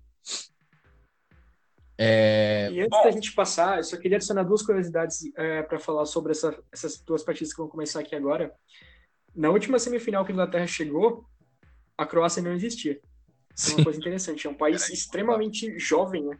É... 1.96 2.68
E 2.70 2.80
antes 2.80 2.90
Bom, 2.90 3.02
da 3.02 3.10
gente 3.10 3.32
passar, 3.32 3.78
eu 3.78 3.84
só 3.84 3.96
queria 3.96 4.18
adicionar 4.18 4.42
duas 4.42 4.60
curiosidades 4.60 5.20
é, 5.36 5.62
para 5.62 5.78
falar 5.78 6.04
sobre 6.04 6.32
essa, 6.32 6.56
essas 6.70 6.98
duas 6.98 7.24
partidas 7.24 7.54
que 7.54 7.58
vão 7.58 7.68
começar 7.68 8.00
aqui 8.00 8.14
agora. 8.14 8.54
Na 9.34 9.48
última 9.48 9.78
semifinal 9.78 10.24
que 10.24 10.32
a 10.32 10.34
Inglaterra 10.34 10.66
chegou, 10.66 11.26
a 11.98 12.06
Croácia 12.06 12.40
não 12.40 12.52
existia. 12.52 13.00
É 13.66 13.74
uma 13.74 13.84
coisa 13.84 13.98
interessante. 13.98 14.46
É 14.46 14.50
um 14.50 14.54
país 14.54 14.88
extremamente 14.88 15.76
jovem, 15.78 16.24
né? 16.24 16.38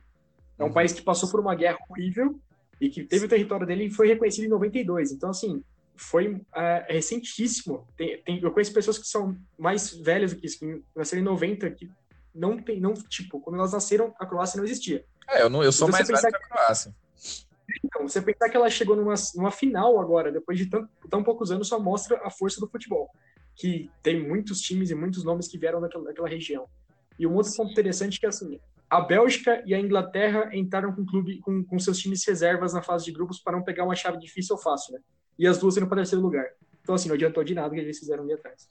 É 0.57 0.63
um 0.63 0.69
uhum. 0.69 0.73
país 0.73 0.93
que 0.93 1.03
passou 1.03 1.29
por 1.29 1.41
uma 1.41 1.55
guerra 1.55 1.79
horrível 1.91 2.41
e 2.81 2.89
que 2.89 3.03
teve 3.03 3.27
o 3.27 3.29
território 3.29 3.67
dele 3.67 3.87
e 3.87 3.91
foi 3.91 4.07
reconhecido 4.07 4.45
em 4.45 4.49
92. 4.49 5.11
Então, 5.11 5.31
assim, 5.31 5.63
foi 5.97 6.41
é, 6.55 6.87
recentíssimo. 6.89 7.87
Tem, 7.97 8.23
tem, 8.23 8.41
eu 8.41 8.53
conheço 8.53 8.73
pessoas 8.73 8.99
que 8.99 9.07
são 9.07 9.37
mais 9.59 9.93
velhas 9.93 10.33
do 10.33 10.41
que 10.41 10.47
isso, 10.47 10.61
que 10.61 10.83
nasceram 10.95 11.23
em 11.23 11.25
90, 11.25 11.71
que 11.73 11.91
não 12.33 12.57
tem, 12.57 12.81
não, 12.81 12.95
tipo, 12.95 13.41
quando 13.41 13.57
elas 13.57 13.73
nasceram, 13.73 14.15
a 14.19 14.25
Croácia 14.25 14.57
não 14.57 14.65
existia. 14.65 15.05
É, 15.29 15.43
eu, 15.43 15.51
não, 15.51 15.63
eu 15.63 15.73
sou 15.73 15.89
então, 15.89 15.99
mais 15.99 16.09
velho 16.09 16.21
que 16.21 16.45
a 16.45 16.49
Croácia. 16.49 16.95
Então, 17.85 18.09
você 18.09 18.23
pensar 18.23 18.49
que 18.49 18.57
ela 18.57 18.71
chegou 18.71 18.97
numa, 18.97 19.15
numa 19.35 19.51
final 19.51 20.01
agora, 20.01 20.33
depois 20.33 20.57
de 20.57 20.67
tão, 20.67 20.89
tão 21.11 21.23
poucos 21.23 21.51
anos, 21.51 21.69
só 21.69 21.79
mostra 21.79 22.21
a 22.25 22.31
força 22.31 22.61
do 22.61 22.69
futebol. 22.69 23.11
Que 23.59 23.91
tem 24.03 24.27
muitos 24.27 24.61
times 24.61 24.91
e 24.91 24.95
muitos 24.95 25.25
nomes 25.25 25.49
que 25.49 25.59
vieram 25.59 25.81
daquela, 25.81 26.05
daquela 26.05 26.29
região. 26.29 26.67
E 27.19 27.27
um 27.27 27.35
outro 27.35 27.53
ponto 27.57 27.73
interessante 27.73 28.17
é 28.17 28.21
que, 28.21 28.27
assim, 28.27 28.61
a 28.89 29.01
Bélgica 29.01 29.63
e 29.67 29.75
a 29.75 29.81
Inglaterra 29.81 30.51
entraram 30.55 30.93
com, 30.93 31.05
clube, 31.05 31.41
com, 31.41 31.63
com 31.65 31.79
seus 31.79 31.99
times 31.99 32.25
reservas 32.25 32.73
na 32.73 32.83
fase 32.83 33.05
de 33.05 33.13
grupos 33.13 33.39
para 33.39 33.57
não 33.57 33.65
pegar 33.65 33.85
uma 33.85 33.95
chave 33.95 34.19
difícil 34.19 34.57
ou 34.57 34.63
fácil, 34.63 34.95
né? 34.95 35.01
E 35.39 35.47
as 35.47 35.59
duas 35.59 35.77
indo 35.77 35.87
para 35.87 35.97
terceiro 35.97 36.23
lugar. 36.23 36.47
Então, 36.83 36.95
assim, 36.95 37.09
não 37.09 37.15
adiantou 37.15 37.45
de 37.45 37.55
nada 37.55 37.75
que 37.75 37.81
eles 37.81 37.99
fizeram 37.99 38.23
ali 38.23 38.33
atrás. 38.33 38.67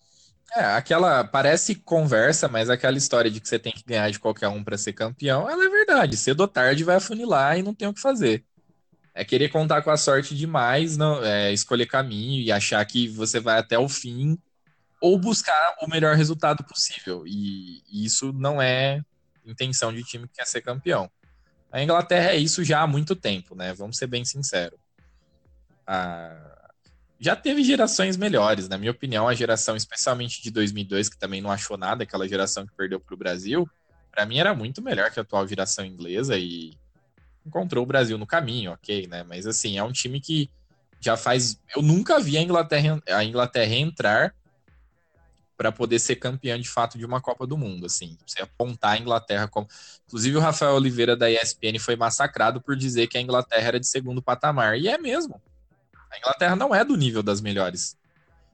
É, 0.55 0.63
aquela 0.63 1.23
parece 1.23 1.75
conversa, 1.75 2.47
mas 2.47 2.69
aquela 2.69 2.97
história 2.97 3.29
de 3.29 3.39
que 3.39 3.47
você 3.47 3.59
tem 3.59 3.71
que 3.71 3.83
ganhar 3.85 4.09
de 4.09 4.19
qualquer 4.19 4.47
um 4.47 4.63
para 4.63 4.77
ser 4.77 4.93
campeão, 4.93 5.49
ela 5.49 5.65
é 5.65 5.69
verdade. 5.69 6.17
Cedo 6.17 6.41
ou 6.41 6.47
tarde 6.47 6.83
vai 6.83 6.95
afunilar 6.95 7.59
e 7.59 7.63
não 7.63 7.73
tem 7.73 7.87
o 7.87 7.93
que 7.93 8.01
fazer. 8.01 8.43
É 9.13 9.25
querer 9.25 9.49
contar 9.49 9.81
com 9.81 9.91
a 9.91 9.97
sorte 9.97 10.35
demais, 10.35 10.95
não, 10.95 11.23
é 11.23 11.51
escolher 11.51 11.85
caminho 11.85 12.41
e 12.41 12.51
achar 12.51 12.83
que 12.85 13.07
você 13.07 13.39
vai 13.39 13.59
até 13.59 13.77
o 13.77 13.89
fim 13.89 14.37
ou 15.01 15.17
buscar 15.17 15.75
o 15.81 15.87
melhor 15.87 16.15
resultado 16.15 16.63
possível. 16.63 17.23
E, 17.25 17.83
isso 17.91 18.33
não 18.33 18.61
é 18.61 19.01
intenção 19.45 19.93
de 19.93 20.03
time 20.03 20.27
que 20.27 20.35
quer 20.35 20.47
ser 20.47 20.61
campeão. 20.61 21.09
A 21.71 21.81
Inglaterra 21.81 22.31
é 22.31 22.37
isso 22.37 22.63
já 22.63 22.81
há 22.81 22.87
muito 22.87 23.15
tempo, 23.15 23.55
né? 23.55 23.73
Vamos 23.73 23.97
ser 23.97 24.07
bem 24.07 24.25
sinceros. 24.25 24.79
A, 25.85 26.35
já 27.19 27.35
teve 27.35 27.63
gerações 27.63 28.17
melhores, 28.17 28.67
na 28.67 28.77
minha 28.77 28.91
opinião, 28.91 29.27
a 29.27 29.33
geração, 29.33 29.75
especialmente 29.75 30.41
de 30.41 30.51
2002, 30.51 31.09
que 31.09 31.17
também 31.17 31.41
não 31.41 31.51
achou 31.51 31.77
nada, 31.77 32.03
aquela 32.03 32.27
geração 32.27 32.65
que 32.65 32.75
perdeu 32.75 32.99
para 32.99 33.13
o 33.13 33.17
Brasil, 33.17 33.69
para 34.11 34.25
mim 34.25 34.39
era 34.39 34.53
muito 34.53 34.81
melhor 34.81 35.11
que 35.11 35.19
a 35.19 35.23
atual 35.23 35.47
geração 35.47 35.85
inglesa 35.85 36.37
e 36.37 36.73
encontrou 37.45 37.83
o 37.83 37.87
Brasil 37.87 38.17
no 38.17 38.27
caminho, 38.27 38.71
ok, 38.71 39.07
né? 39.07 39.23
Mas 39.23 39.47
assim, 39.47 39.77
é 39.77 39.83
um 39.83 39.91
time 39.91 40.19
que 40.19 40.49
já 40.99 41.15
faz. 41.15 41.59
Eu 41.75 41.81
nunca 41.81 42.19
vi 42.19 42.37
a 42.37 42.41
Inglaterra, 42.41 43.01
a 43.07 43.23
Inglaterra 43.23 43.75
entrar 43.75 44.33
para 45.57 45.71
poder 45.71 45.97
ser 45.97 46.17
campeã 46.17 46.59
de 46.59 46.69
fato 46.69 46.97
de 46.97 47.05
uma 47.05 47.19
Copa 47.19 47.47
do 47.47 47.57
Mundo, 47.57 47.87
assim. 47.87 48.15
Você 48.25 48.41
apontar 48.41 48.93
a 48.93 48.97
Inglaterra 48.99 49.47
como. 49.47 49.67
Inclusive, 50.05 50.37
o 50.37 50.39
Rafael 50.39 50.75
Oliveira 50.75 51.17
da 51.17 51.29
ESPN 51.29 51.79
foi 51.79 51.95
massacrado 51.95 52.61
por 52.61 52.75
dizer 52.75 53.07
que 53.07 53.17
a 53.17 53.21
Inglaterra 53.21 53.67
era 53.67 53.79
de 53.79 53.87
segundo 53.87 54.21
patamar. 54.21 54.77
E 54.77 54.87
é 54.87 54.97
mesmo. 54.97 55.41
A 56.11 56.17
Inglaterra 56.17 56.55
não 56.55 56.73
é 56.73 56.85
do 56.85 56.95
nível 56.95 57.23
das 57.23 57.41
melhores. 57.41 57.97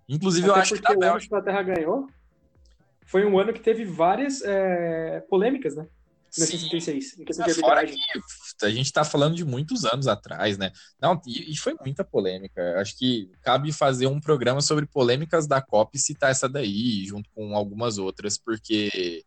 Inclusive, 0.08 0.50
Até 0.50 0.58
eu 0.58 0.62
acho 0.62 0.76
que 0.76 0.98
Bélgica... 0.98 1.36
a 1.36 1.40
Inglaterra 1.40 1.62
ganhou 1.62 2.08
foi 3.06 3.26
um 3.26 3.38
ano 3.38 3.54
que 3.54 3.60
teve 3.60 3.86
várias 3.86 4.42
é, 4.42 5.20
polêmicas, 5.30 5.76
né? 5.76 5.86
No 6.38 6.46
66, 6.46 7.20
em 7.20 7.26
questão 7.26 7.46
de 7.46 7.54
Fora 7.54 7.86
que 7.86 7.96
a 8.66 8.70
gente 8.70 8.88
está 8.88 9.04
falando 9.04 9.36
de 9.36 9.46
muitos 9.46 9.86
anos 9.86 10.08
atrás, 10.08 10.58
né? 10.58 10.72
Não, 11.00 11.22
e, 11.28 11.52
e, 11.52 11.58
foi 11.58 11.76
muita 11.80 12.04
polêmica. 12.04 12.80
Acho 12.80 12.98
que 12.98 13.30
cabe 13.42 13.72
fazer 13.72 14.08
um 14.08 14.20
programa 14.20 14.62
sobre 14.62 14.86
polêmicas 14.86 15.46
da 15.46 15.62
Copa 15.62 15.92
e 15.96 16.00
citar 16.00 16.32
essa 16.32 16.50
daí, 16.50 17.06
junto 17.06 17.30
com 17.36 17.56
algumas 17.56 17.98
outras, 17.98 18.38
porque 18.38 19.24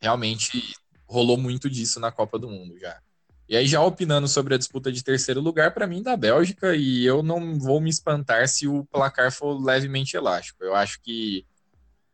realmente 0.00 0.74
rolou 1.06 1.38
muito 1.38 1.70
disso 1.70 1.98
na 1.98 2.12
Copa 2.12 2.38
do 2.38 2.48
Mundo 2.48 2.78
já. 2.78 3.00
E 3.48 3.56
aí, 3.56 3.66
já 3.66 3.80
opinando 3.82 4.26
sobre 4.26 4.54
a 4.54 4.58
disputa 4.58 4.90
de 4.90 5.04
terceiro 5.04 5.40
lugar, 5.40 5.72
para 5.74 5.86
mim, 5.86 6.02
da 6.02 6.16
Bélgica, 6.16 6.74
e 6.74 7.04
eu 7.04 7.22
não 7.22 7.58
vou 7.58 7.80
me 7.80 7.90
espantar 7.90 8.48
se 8.48 8.66
o 8.66 8.84
placar 8.86 9.30
for 9.30 9.62
levemente 9.62 10.16
elástico. 10.16 10.64
Eu 10.64 10.74
acho 10.74 11.00
que 11.02 11.46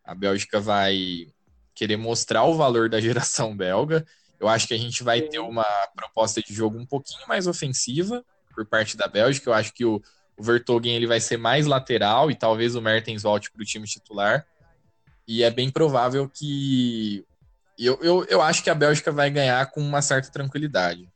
a 0.05 0.15
Bélgica 0.15 0.61
vai 0.61 1.29
querer 1.73 1.97
mostrar 1.97 2.45
o 2.45 2.57
valor 2.57 2.89
da 2.89 3.01
geração 3.01 3.57
belga. 3.57 4.05
Eu 4.41 4.49
acho 4.49 4.67
que 4.67 4.73
a 4.73 4.79
gente 4.79 5.05
vai 5.05 5.21
ter 5.21 5.39
uma 5.39 5.67
proposta 5.95 6.41
de 6.41 6.55
jogo 6.55 6.79
um 6.79 6.87
pouquinho 6.87 7.29
mais 7.29 7.47
ofensiva 7.47 8.25
por 8.55 8.65
parte 8.65 8.97
da 8.97 9.07
Bélgica. 9.07 9.51
Eu 9.51 9.55
acho 9.55 9.75
que 9.75 9.85
o, 9.85 10.01
o 10.35 10.43
Vertogen 10.43 10.97
ele 10.97 11.07
vai 11.07 11.21
ser 11.21 11.37
mais 11.37 11.67
lateral 11.67 12.31
e 12.31 12.35
talvez 12.35 12.75
o 12.75 12.81
Mertens 12.81 13.23
volte 13.23 13.53
para 13.53 13.61
o 13.61 13.67
time 13.67 13.87
titular. 13.87 14.47
E 15.29 15.43
é 15.43 15.51
bem 15.51 15.71
provável 15.71 16.27
que. 16.27 17.23
Eu, 17.79 17.99
eu, 18.03 18.25
eu 18.25 18.41
acho 18.41 18.65
que 18.65 18.71
a 18.71 18.75
Bélgica 18.75 19.13
vai 19.13 19.31
ganhar 19.31 19.71
com 19.71 19.81
uma 19.81 20.01
certa 20.01 20.31
tranquilidade. 20.31 21.07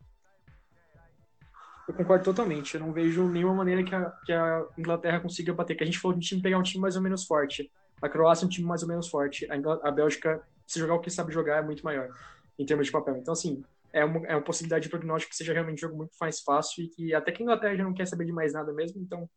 Eu 1.89 1.95
concordo 1.95 2.25
totalmente. 2.25 2.75
Eu 2.75 2.81
não 2.81 2.93
vejo 2.93 3.27
nenhuma 3.29 3.55
maneira 3.55 3.83
que 3.83 3.95
a, 3.95 4.11
que 4.25 4.33
a 4.33 4.65
Inglaterra 4.77 5.21
consiga 5.21 5.53
bater. 5.55 5.75
Que 5.77 5.83
a 5.83 5.87
gente 5.87 5.99
falou 5.99 6.17
de 6.17 6.27
time 6.27 6.43
pegar 6.43 6.59
um 6.59 6.63
time 6.63 6.81
mais 6.81 6.95
ou 6.97 7.03
menos 7.03 7.25
forte. 7.25 7.71
A 8.03 8.09
Croácia 8.09 8.45
é 8.45 8.47
um 8.47 8.51
time 8.51 8.67
mais 8.67 8.83
ou 8.83 8.89
menos 8.89 9.09
forte. 9.09 9.47
A, 9.51 9.89
a 9.89 9.91
Bélgica, 9.91 10.43
se 10.67 10.79
jogar 10.79 10.95
o 10.95 11.01
que 11.01 11.11
sabe 11.11 11.33
jogar, 11.33 11.59
é 11.59 11.63
muito 11.63 11.83
maior 11.83 12.11
em 12.59 12.65
termos 12.65 12.87
de 12.87 12.93
papel. 12.93 13.17
Então, 13.17 13.33
assim, 13.33 13.63
é 13.93 14.05
uma, 14.05 14.27
é 14.27 14.35
uma 14.35 14.43
possibilidade 14.43 14.85
de 14.85 14.89
prognóstico 14.89 15.31
que 15.31 15.37
seja 15.37 15.53
realmente 15.53 15.79
um 15.79 15.89
jogo 15.89 15.97
muito 15.97 16.13
mais 16.21 16.41
fácil 16.41 16.83
e 16.83 16.89
que 16.89 17.15
até 17.15 17.31
que 17.31 17.43
a 17.43 17.45
Inglaterra 17.45 17.77
já 17.77 17.85
não 17.85 17.95
quer 17.95 18.07
saber 18.07 18.25
de 18.25 18.33
mais 18.33 18.53
nada 18.53 18.73
mesmo, 18.73 19.01
então 19.01 19.29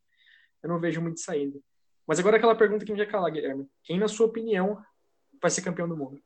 eu 0.64 0.70
não 0.70 0.80
vejo 0.80 1.00
muito 1.00 1.20
saída. 1.20 1.60
Mas 2.08 2.20
agora 2.20 2.38
aquela 2.38 2.56
pergunta 2.56 2.84
que 2.84 2.92
me 2.92 2.98
ia 2.98 3.06
calar, 3.06 3.32
Guilherme. 3.32 3.68
Quem, 3.84 4.00
na 4.00 4.08
sua 4.08 4.26
opinião, 4.26 4.82
vai 5.40 5.52
ser 5.52 5.62
campeão 5.62 5.88
do 5.88 5.96
mundo? 5.96 6.20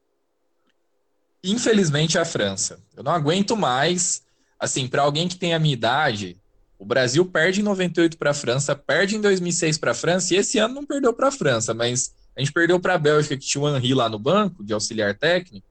Infelizmente, 1.44 2.18
a 2.18 2.24
França. 2.24 2.82
Eu 2.96 3.04
não 3.04 3.12
aguento 3.12 3.58
mais. 3.58 4.24
Assim, 4.60 4.88
para 4.88 5.02
alguém 5.02 5.28
que 5.28 5.38
tem 5.38 5.56
a 5.56 5.60
minha 5.60 5.74
idade, 5.74 6.40
o 6.78 6.86
Brasil 6.86 7.26
perde 7.26 7.62
em 7.62 7.64
98 7.64 8.18
para 8.18 8.30
a 8.30 8.34
França, 8.34 8.76
perde 8.76 9.18
em 9.18 9.22
2006 9.22 9.78
para 9.80 9.92
a 9.92 9.96
França, 9.96 10.34
e 10.34 10.38
esse 10.38 10.60
ano 10.60 10.76
não 10.76 10.86
perdeu 10.86 11.12
para 11.14 11.30
a 11.30 11.32
França, 11.32 11.74
mas 11.74 12.16
a 12.36 12.40
gente 12.40 12.54
perdeu 12.54 12.80
para 12.80 12.94
a 12.94 12.98
Bélgica, 12.98 13.36
que 13.36 13.46
tinha 13.46 13.62
o 13.62 13.76
Henri 13.76 13.96
lá 13.96 14.08
no 14.08 14.20
banco, 14.20 14.64
de 14.64 14.72
auxiliar 14.72 15.18
técnico 15.18 15.71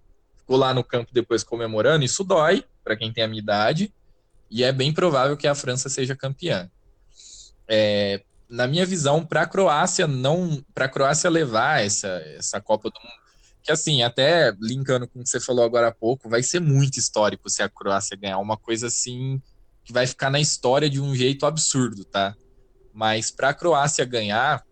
ficou 0.51 0.59
lá 0.59 0.75
no 0.75 0.83
campo 0.83 1.15
depois 1.15 1.45
comemorando, 1.45 2.05
isso 2.05 2.25
dói 2.25 2.65
para 2.83 2.97
quem 2.97 3.13
tem 3.13 3.23
a 3.23 3.29
minha 3.29 3.41
idade, 3.41 3.95
e 4.51 4.65
é 4.65 4.73
bem 4.73 4.93
provável 4.93 5.37
que 5.37 5.47
a 5.47 5.55
França 5.55 5.89
seja 5.89 6.17
campeã. 6.17 6.69
É, 7.69 8.21
na 8.49 8.67
minha 8.67 8.85
visão, 8.85 9.25
para 9.25 9.43
a 9.43 9.47
Croácia 9.47 10.09
não, 10.09 10.61
para 10.75 10.87
a 10.87 10.89
Croácia 10.89 11.31
levar 11.31 11.85
essa, 11.85 12.09
essa 12.37 12.61
Copa 12.61 12.91
do 12.91 12.99
Mundo, 12.99 13.21
que 13.63 13.71
assim, 13.71 14.03
até 14.03 14.53
linkando 14.61 15.07
com 15.07 15.21
o 15.21 15.23
que 15.23 15.29
você 15.29 15.39
falou 15.39 15.65
agora 15.65 15.87
há 15.87 15.93
pouco, 15.93 16.29
vai 16.29 16.43
ser 16.43 16.59
muito 16.59 16.99
histórico 16.99 17.49
se 17.49 17.63
a 17.63 17.69
Croácia 17.69 18.17
ganhar 18.17 18.39
uma 18.39 18.57
coisa 18.57 18.89
assim 18.89 19.41
que 19.85 19.93
vai 19.93 20.05
ficar 20.05 20.31
na 20.31 20.41
história 20.41 20.91
de 20.91 21.01
um 21.01 21.15
jeito 21.15 21.47
absurdo, 21.47 22.05
tá? 22.05 22.35
Mas 22.93 23.31
para 23.31 23.51
a 23.51 23.55
Croácia 23.55 24.05
ganhar, 24.05 24.65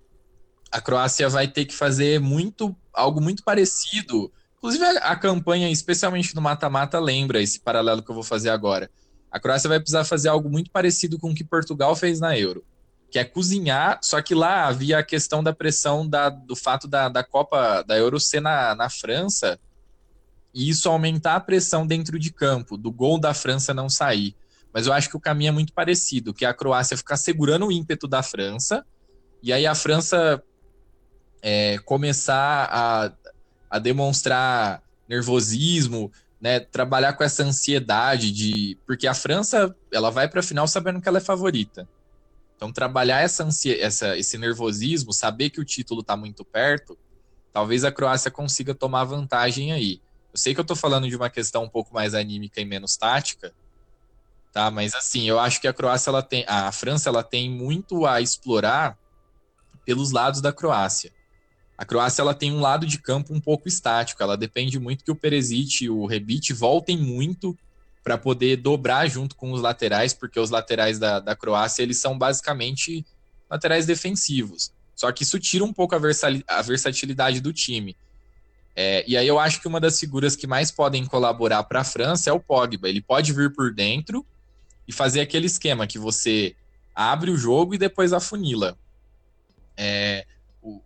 a 0.73 0.81
Croácia 0.81 1.29
vai 1.29 1.47
ter 1.47 1.67
que 1.67 1.75
fazer 1.75 2.19
muito 2.19 2.77
algo 2.93 3.21
muito 3.21 3.45
parecido 3.45 4.33
Inclusive, 4.59 4.85
a, 4.85 5.15
campanha, 5.15 5.71
especialmente 5.71 6.35
no 6.35 6.43
mata-mata, 6.43 6.99
lembra 6.99 7.41
esse 7.41 7.61
paralelo 7.61 8.03
que 8.03 8.11
eu 8.11 8.15
vou 8.15 8.25
fazer 8.25 8.51
agora. 8.51 8.91
A 9.31 9.39
Croácia 9.39 9.69
vai 9.69 9.79
precisar 9.79 10.05
fazer 10.05 10.29
algo 10.29 10.51
muito 10.51 10.71
parecido 10.71 11.19
com 11.19 11.31
o 11.31 11.35
que 11.35 11.45
Portugal 11.45 11.95
fez 11.95 12.19
na 12.19 12.37
Euro, 12.37 12.65
que 13.11 13.19
é 13.19 13.25
cozinhar, 13.25 14.01
só 14.03 14.21
que 14.21 14.35
lá 14.35 14.67
havia 14.67 14.99
a 14.99 15.03
questão 15.03 15.45
da 15.45 15.53
pressão 15.53 16.09
da, 16.09 16.29
do 16.29 16.57
fato 16.57 16.89
da, 16.89 17.09
da 17.09 17.23
Copa 17.23 17.83
da 17.83 17.97
Euro 17.97 18.19
ser 18.19 18.41
na, 18.41 18.75
na 18.75 18.91
França, 18.91 19.61
e 20.53 20.69
isso 20.69 20.89
aumentar 20.89 21.37
a 21.37 21.41
pressão 21.41 21.87
dentro 21.87 22.19
de 22.19 22.33
campo, 22.33 22.77
do 22.77 22.91
gol 22.91 23.21
da 23.21 23.33
França 23.33 23.73
não 23.73 23.89
sair. 23.89 24.35
Mas 24.73 24.87
eu 24.87 24.93
acho 24.93 25.09
que 25.09 25.17
o 25.17 25.21
caminho 25.21 25.51
é 25.51 25.53
muito 25.53 25.73
parecido, 25.73 26.35
que 26.35 26.45
é 26.45 26.49
a 26.49 26.55
Croácia 26.55 26.97
ficar 26.97 27.17
segurando 27.17 27.67
o 27.67 27.73
ímpeto 27.73 28.09
da 28.09 28.25
França, 28.25 28.85
e 29.41 29.53
aí 29.53 29.67
a 29.67 29.75
França 29.75 30.43
é, 31.41 31.79
começar 31.79 32.69
a 32.71 33.11
a 33.71 33.79
demonstrar 33.79 34.83
nervosismo, 35.09 36.13
né, 36.41 36.61
trabalhar 36.61 37.15
com 37.15 37.25
essa 37.25 37.43
ansiedade 37.43 38.31
de, 38.31 38.79
porque 38.87 39.07
a 39.07 39.15
França, 39.15 39.75
ela 39.93 40.11
vai 40.11 40.29
para 40.29 40.41
a 40.41 40.43
final 40.43 40.69
sabendo 40.69 41.01
que 41.01 41.09
ela 41.09 41.19
é 41.19 41.23
favorita. 41.23 41.89
Então 42.57 42.73
trabalhar 42.73 43.21
essa, 43.21 43.45
ansia, 43.45 43.81
essa 43.81 44.17
esse 44.17 44.37
nervosismo, 44.37 45.13
saber 45.13 45.51
que 45.51 45.61
o 45.61 45.65
título 45.65 46.01
está 46.01 46.17
muito 46.17 46.45
perto, 46.45 46.99
talvez 47.53 47.85
a 47.85 47.93
Croácia 47.93 48.31
consiga 48.31 48.75
tomar 48.75 49.05
vantagem 49.05 49.73
aí. 49.73 50.01
Eu 50.33 50.39
sei 50.39 50.55
que 50.55 50.61
eu 50.61 50.63
estou 50.63 50.77
falando 50.77 51.09
de 51.09 51.17
uma 51.17 51.31
questão 51.31 51.65
um 51.65 51.69
pouco 51.69 51.95
mais 51.95 52.15
anímica 52.15 52.61
e 52.61 52.65
menos 52.65 52.97
tática, 52.97 53.53
tá? 54.53 54.71
Mas 54.71 54.95
assim, 54.95 55.29
eu 55.29 55.39
acho 55.39 55.61
que 55.61 55.69
a 55.69 55.73
Croácia 55.73 56.11
ela 56.11 56.23
tem, 56.23 56.45
a 56.47 56.71
França 56.73 57.09
ela 57.09 57.23
tem 57.23 57.51
muito 57.51 58.07
a 58.07 58.21
explorar 58.21 58.99
pelos 59.85 60.11
lados 60.11 60.41
da 60.41 60.53
Croácia. 60.53 61.13
A 61.79 61.85
Croácia 61.85 62.23
ela 62.23 62.35
tem 62.35 62.53
um 62.53 62.61
lado 62.61 62.85
de 62.85 62.99
campo 62.99 63.33
um 63.33 63.41
pouco 63.41 63.69
estático, 63.69 64.21
ela 64.21 64.37
depende 64.37 64.81
muito 64.81 65.05
que 65.05 65.13
o 65.13 65.17
Peresic 65.17 65.85
e 65.85 65.89
o 65.89 66.05
Rebic 66.07 66.53
voltem 66.53 66.99
muito 66.99 67.57
para 68.03 68.19
poder 68.19 68.57
dobrar 68.57 69.07
junto 69.09 69.37
com 69.37 69.53
os 69.53 69.61
laterais, 69.61 70.13
porque 70.13 70.41
os 70.41 70.51
laterais 70.51 70.99
da, 70.99 71.21
da 71.21 71.37
Croácia 71.37 71.85
eles 71.85 71.99
são 71.99 72.19
basicamente 72.19 73.07
laterais 73.49 73.87
defensivos. 73.87 74.73
Só 74.97 75.13
que 75.13 75.23
isso 75.23 75.39
tira 75.39 75.65
um 75.65 75.73
pouco 75.73 75.95
a, 75.95 75.99
a 76.49 76.63
versatilidade 76.63 77.41
do 77.41 77.53
time. 77.53 77.97
É, 78.75 79.05
e 79.07 79.17
aí 79.17 79.29
eu 79.29 79.39
acho 79.39 79.61
que 79.61 79.69
uma 79.69 79.79
das 79.79 79.99
figuras 80.01 80.35
que 80.35 80.47
mais 80.47 80.73
podem 80.73 81.05
colaborar 81.05 81.63
para 81.65 81.81
a 81.81 81.85
França 81.85 82.31
é 82.31 82.33
o 82.33 82.41
Pogba. 82.41 82.89
Ele 82.89 83.01
pode 83.01 83.33
vir 83.33 83.53
por 83.53 83.73
dentro 83.73 84.27
e 84.87 84.93
fazer 84.93 85.21
aquele 85.21 85.47
esquema 85.47 85.87
que 85.87 85.99
você 85.99 86.57
abre 86.95 87.31
o 87.31 87.37
jogo 87.37 87.75
e 87.75 87.79
depois 87.79 88.13
afunila. 88.13 88.77
É, 89.77 90.27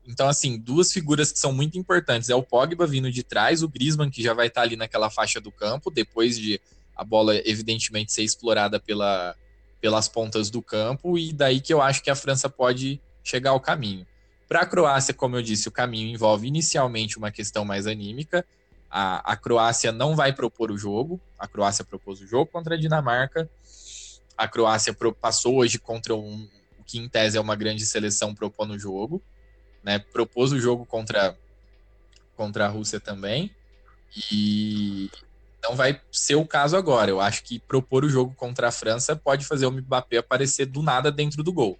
então, 0.06 0.28
assim, 0.28 0.58
duas 0.58 0.92
figuras 0.92 1.32
que 1.32 1.38
são 1.38 1.52
muito 1.52 1.78
importantes. 1.78 2.28
É 2.28 2.34
o 2.34 2.42
Pogba 2.42 2.86
vindo 2.86 3.10
de 3.10 3.22
trás, 3.22 3.62
o 3.62 3.68
Griezmann, 3.68 4.10
que 4.10 4.22
já 4.22 4.34
vai 4.34 4.48
estar 4.48 4.62
ali 4.62 4.76
naquela 4.76 5.10
faixa 5.10 5.40
do 5.40 5.50
campo, 5.50 5.90
depois 5.90 6.38
de 6.38 6.60
a 6.94 7.04
bola, 7.04 7.36
evidentemente, 7.48 8.12
ser 8.12 8.22
explorada 8.22 8.78
pela, 8.78 9.34
pelas 9.80 10.08
pontas 10.08 10.50
do 10.50 10.62
campo, 10.62 11.18
e 11.18 11.32
daí 11.32 11.60
que 11.60 11.72
eu 11.72 11.80
acho 11.80 12.02
que 12.02 12.10
a 12.10 12.14
França 12.14 12.48
pode 12.48 13.00
chegar 13.24 13.50
ao 13.50 13.60
caminho. 13.60 14.06
Para 14.48 14.60
a 14.60 14.66
Croácia, 14.66 15.14
como 15.14 15.36
eu 15.36 15.42
disse, 15.42 15.68
o 15.68 15.72
caminho 15.72 16.12
envolve 16.12 16.46
inicialmente 16.46 17.16
uma 17.16 17.30
questão 17.30 17.64
mais 17.64 17.86
anímica. 17.86 18.44
A, 18.90 19.32
a 19.32 19.36
Croácia 19.36 19.90
não 19.90 20.14
vai 20.14 20.32
propor 20.32 20.70
o 20.70 20.76
jogo, 20.76 21.18
a 21.38 21.48
Croácia 21.48 21.84
propôs 21.84 22.20
o 22.20 22.26
jogo 22.26 22.50
contra 22.52 22.74
a 22.74 22.78
Dinamarca, 22.78 23.48
a 24.36 24.46
Croácia 24.46 24.94
passou 25.20 25.56
hoje 25.56 25.78
contra 25.78 26.14
um, 26.14 26.46
o 26.78 26.84
que 26.84 26.98
em 26.98 27.08
tese 27.08 27.38
é 27.38 27.40
uma 27.40 27.56
grande 27.56 27.86
seleção 27.86 28.34
propondo 28.34 28.74
o 28.74 28.78
jogo 28.78 29.22
né, 29.82 29.98
propôs 29.98 30.52
o 30.52 30.58
jogo 30.58 30.86
contra, 30.86 31.36
contra 32.36 32.66
a 32.66 32.68
Rússia 32.68 33.00
também, 33.00 33.54
e 34.30 35.10
não 35.62 35.76
vai 35.76 36.00
ser 36.10 36.34
o 36.34 36.46
caso 36.46 36.76
agora. 36.76 37.10
Eu 37.10 37.20
acho 37.20 37.44
que 37.44 37.58
propor 37.58 38.04
o 38.04 38.08
jogo 38.08 38.34
contra 38.34 38.68
a 38.68 38.72
França 38.72 39.14
pode 39.16 39.44
fazer 39.44 39.66
o 39.66 39.70
Mbappé 39.70 40.18
aparecer 40.18 40.66
do 40.66 40.82
nada 40.82 41.10
dentro 41.10 41.42
do 41.42 41.52
gol. 41.52 41.78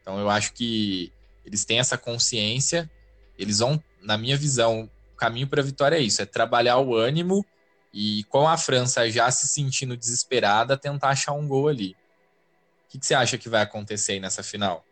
Então 0.00 0.18
eu 0.18 0.28
acho 0.28 0.52
que 0.52 1.12
eles 1.44 1.64
têm 1.64 1.78
essa 1.78 1.98
consciência, 1.98 2.90
eles 3.38 3.58
vão, 3.58 3.82
na 4.00 4.16
minha 4.16 4.36
visão, 4.36 4.90
o 5.12 5.16
caminho 5.16 5.46
para 5.46 5.60
a 5.60 5.64
vitória 5.64 5.96
é 5.96 6.00
isso, 6.00 6.22
é 6.22 6.26
trabalhar 6.26 6.78
o 6.78 6.94
ânimo 6.96 7.44
e 7.92 8.24
com 8.24 8.48
a 8.48 8.56
França 8.56 9.08
já 9.10 9.30
se 9.30 9.46
sentindo 9.46 9.96
desesperada, 9.96 10.76
tentar 10.76 11.10
achar 11.10 11.32
um 11.32 11.46
gol 11.46 11.68
ali. 11.68 11.94
O 12.86 12.92
que, 12.92 12.98
que 12.98 13.06
você 13.06 13.14
acha 13.14 13.38
que 13.38 13.48
vai 13.48 13.62
acontecer 13.62 14.12
aí 14.12 14.20
nessa 14.20 14.42
final? 14.42 14.84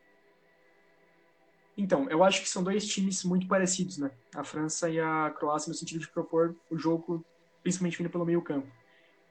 Então, 1.81 2.07
eu 2.11 2.23
acho 2.23 2.43
que 2.43 2.49
são 2.49 2.63
dois 2.63 2.87
times 2.87 3.25
muito 3.25 3.47
parecidos, 3.49 3.97
né? 3.97 4.11
A 4.35 4.45
França 4.45 4.91
e 4.91 5.01
a 5.01 5.31
Croácia 5.31 5.71
no 5.71 5.75
sentido 5.75 6.01
de 6.01 6.09
propor 6.09 6.55
o 6.71 6.77
jogo 6.77 7.25
principalmente 7.63 7.97
vindo 7.97 8.11
pelo 8.11 8.27
meio 8.27 8.43
campo. 8.43 8.69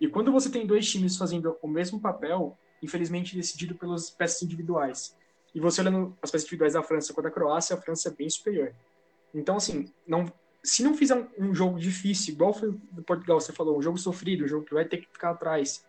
E 0.02 0.08
quando 0.08 0.32
você 0.32 0.50
tem 0.50 0.66
dois 0.66 0.90
times 0.90 1.16
fazendo 1.16 1.56
o 1.62 1.68
mesmo 1.68 2.00
papel, 2.00 2.58
infelizmente 2.82 3.36
decidido 3.36 3.76
pelas 3.76 4.10
peças 4.10 4.42
individuais, 4.42 5.16
e 5.54 5.60
você 5.60 5.82
olhando 5.82 6.18
as 6.24 6.32
peças 6.32 6.46
individuais 6.46 6.74
da 6.74 6.82
França 6.82 7.14
com 7.14 7.22
a 7.22 7.24
da 7.24 7.32
Croácia, 7.32 7.76
a 7.76 7.82
França 7.82 8.10
é 8.10 8.12
bem 8.12 8.30
superior. 8.30 8.74
Então, 9.32 9.58
assim, 9.58 9.94
não, 10.08 10.26
se 10.64 10.82
não 10.82 10.96
fizer 10.96 11.16
um, 11.16 11.50
um 11.50 11.54
jogo 11.54 11.78
difícil, 11.78 12.34
igual 12.34 12.52
foi 12.52 12.72
do 12.92 13.04
Portugal, 13.04 13.40
você 13.40 13.54
falou, 13.54 13.78
um 13.78 13.82
jogo 13.82 14.00
sofrido, 14.00 14.46
um 14.46 14.48
jogo 14.48 14.66
que 14.66 14.74
vai 14.74 14.86
ter 14.86 14.98
que 14.98 15.08
ficar 15.12 15.32
atrás, 15.32 15.86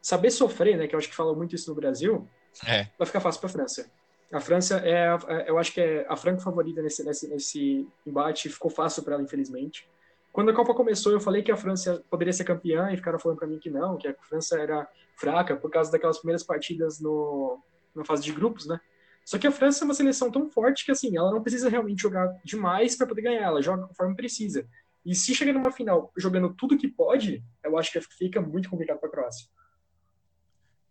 saber 0.00 0.30
sofrer, 0.30 0.76
né, 0.76 0.86
que 0.86 0.94
eu 0.94 0.98
acho 0.98 1.08
que 1.08 1.14
fala 1.16 1.34
muito 1.34 1.56
isso 1.56 1.70
no 1.70 1.74
Brasil, 1.74 2.28
é. 2.64 2.88
vai 2.96 3.06
ficar 3.06 3.20
fácil 3.20 3.40
para 3.40 3.50
a 3.50 3.52
França. 3.52 3.90
A 4.32 4.40
França 4.40 4.80
é, 4.84 5.16
é, 5.28 5.50
eu 5.50 5.58
acho 5.58 5.72
que 5.72 5.80
é 5.80 6.06
a 6.08 6.16
franca 6.16 6.40
favorita 6.40 6.82
nesse, 6.82 7.04
nesse, 7.04 7.28
nesse 7.28 7.88
embate. 8.06 8.48
Ficou 8.48 8.70
fácil 8.70 9.02
para 9.02 9.14
ela, 9.14 9.22
infelizmente. 9.22 9.88
Quando 10.32 10.50
a 10.50 10.54
Copa 10.54 10.74
começou, 10.74 11.12
eu 11.12 11.20
falei 11.20 11.42
que 11.42 11.52
a 11.52 11.56
França 11.56 12.02
poderia 12.10 12.32
ser 12.32 12.44
campeã 12.44 12.90
e 12.90 12.96
ficaram 12.96 13.18
falando 13.18 13.38
para 13.38 13.46
mim 13.46 13.58
que 13.58 13.70
não, 13.70 13.96
que 13.96 14.08
a 14.08 14.14
França 14.14 14.58
era 14.58 14.88
fraca 15.16 15.56
por 15.56 15.70
causa 15.70 15.92
daquelas 15.92 16.18
primeiras 16.18 16.42
partidas 16.42 16.98
no, 17.00 17.60
na 17.94 18.04
fase 18.04 18.24
de 18.24 18.32
grupos, 18.32 18.66
né? 18.66 18.80
Só 19.24 19.38
que 19.38 19.46
a 19.46 19.52
França 19.52 19.84
é 19.84 19.86
uma 19.86 19.94
seleção 19.94 20.30
tão 20.30 20.50
forte 20.50 20.84
que 20.84 20.90
assim, 20.90 21.16
ela 21.16 21.30
não 21.30 21.42
precisa 21.42 21.68
realmente 21.68 22.02
jogar 22.02 22.28
demais 22.44 22.96
para 22.96 23.06
poder 23.06 23.22
ganhar, 23.22 23.42
ela 23.42 23.62
joga 23.62 23.86
conforme 23.86 24.16
precisa. 24.16 24.66
E 25.04 25.14
se 25.14 25.34
chegar 25.34 25.52
numa 25.52 25.70
final 25.70 26.12
jogando 26.16 26.52
tudo 26.52 26.76
que 26.76 26.88
pode, 26.88 27.44
eu 27.62 27.78
acho 27.78 27.92
que 27.92 28.00
fica 28.00 28.40
muito 28.40 28.68
complicado 28.68 28.98
para 28.98 29.08
a 29.08 29.12
Croácia. 29.12 29.48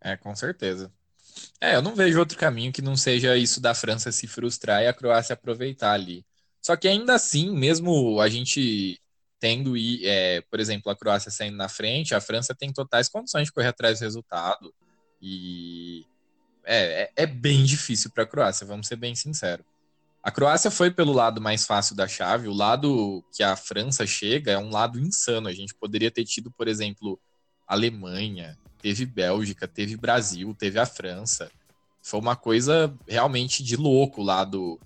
É, 0.00 0.16
com 0.16 0.34
certeza. 0.34 0.92
É, 1.60 1.76
eu 1.76 1.82
não 1.82 1.94
vejo 1.94 2.18
outro 2.18 2.38
caminho 2.38 2.72
que 2.72 2.82
não 2.82 2.96
seja 2.96 3.36
isso 3.36 3.60
da 3.60 3.74
França 3.74 4.12
se 4.12 4.26
frustrar 4.26 4.82
e 4.82 4.86
a 4.86 4.92
Croácia 4.92 5.34
aproveitar 5.34 5.92
ali. 5.92 6.24
Só 6.60 6.76
que 6.76 6.88
ainda 6.88 7.14
assim, 7.14 7.54
mesmo 7.56 8.20
a 8.20 8.28
gente 8.28 9.00
tendo, 9.38 9.74
é, 9.76 10.40
por 10.50 10.58
exemplo, 10.60 10.90
a 10.90 10.96
Croácia 10.96 11.30
saindo 11.30 11.56
na 11.56 11.68
frente, 11.68 12.14
a 12.14 12.20
França 12.20 12.54
tem 12.54 12.72
totais 12.72 13.08
condições 13.08 13.46
de 13.46 13.52
correr 13.52 13.68
atrás 13.68 13.98
do 13.98 14.02
resultado. 14.02 14.72
E 15.20 16.06
é, 16.64 17.02
é, 17.02 17.24
é 17.24 17.26
bem 17.26 17.64
difícil 17.64 18.10
para 18.10 18.24
a 18.24 18.26
Croácia, 18.26 18.66
vamos 18.66 18.86
ser 18.86 18.96
bem 18.96 19.14
sinceros. 19.14 19.66
A 20.22 20.30
Croácia 20.30 20.70
foi 20.70 20.90
pelo 20.90 21.12
lado 21.12 21.38
mais 21.38 21.66
fácil 21.66 21.94
da 21.94 22.08
chave, 22.08 22.48
o 22.48 22.54
lado 22.54 23.22
que 23.36 23.42
a 23.42 23.54
França 23.54 24.06
chega 24.06 24.52
é 24.52 24.58
um 24.58 24.70
lado 24.70 24.98
insano. 24.98 25.48
A 25.48 25.52
gente 25.52 25.74
poderia 25.74 26.10
ter 26.10 26.24
tido, 26.24 26.50
por 26.50 26.66
exemplo, 26.66 27.20
Alemanha, 27.66 28.58
teve 28.84 29.06
Bélgica, 29.06 29.66
teve 29.66 29.96
Brasil, 29.96 30.54
teve 30.54 30.78
a 30.78 30.84
França. 30.84 31.50
Foi 32.02 32.20
uma 32.20 32.36
coisa 32.36 32.94
realmente 33.08 33.62
de 33.62 33.76
louco 33.76 34.22
lado 34.22 34.78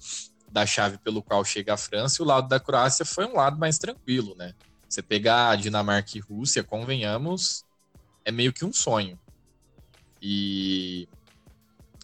da 0.53 0.65
chave 0.65 0.99
pelo 0.99 1.21
qual 1.21 1.45
chega 1.45 1.75
a 1.75 1.77
França, 1.77 2.23
e 2.23 2.25
o 2.25 2.25
lado 2.25 2.47
da 2.47 2.61
Croácia 2.61 3.05
foi 3.05 3.27
um 3.27 3.35
lado 3.35 3.59
mais 3.59 3.77
tranquilo, 3.77 4.37
né? 4.37 4.55
Você 4.89 5.03
pegar 5.03 5.57
Dinamarca 5.57 6.17
e 6.17 6.21
Rússia, 6.21 6.63
convenhamos, 6.63 7.65
é 8.25 8.31
meio 8.31 8.53
que 8.53 8.65
um 8.65 8.73
sonho. 8.73 9.19
E, 10.23 11.09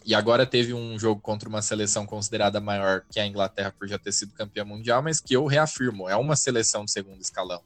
e 0.03 0.13
agora 0.13 0.45
teve 0.45 0.73
um 0.73 0.99
jogo 0.99 1.21
contra 1.21 1.47
uma 1.47 1.61
seleção 1.61 2.05
considerada 2.05 2.59
maior 2.59 3.05
que 3.09 3.21
a 3.21 3.25
Inglaterra 3.25 3.71
por 3.71 3.87
já 3.87 3.97
ter 3.97 4.11
sido 4.11 4.33
campeã 4.33 4.65
mundial, 4.65 5.01
mas 5.01 5.21
que 5.21 5.33
eu 5.33 5.45
reafirmo, 5.45 6.09
é 6.09 6.15
uma 6.17 6.35
seleção 6.35 6.83
de 6.83 6.91
segundo 6.91 7.21
escalão 7.21 7.63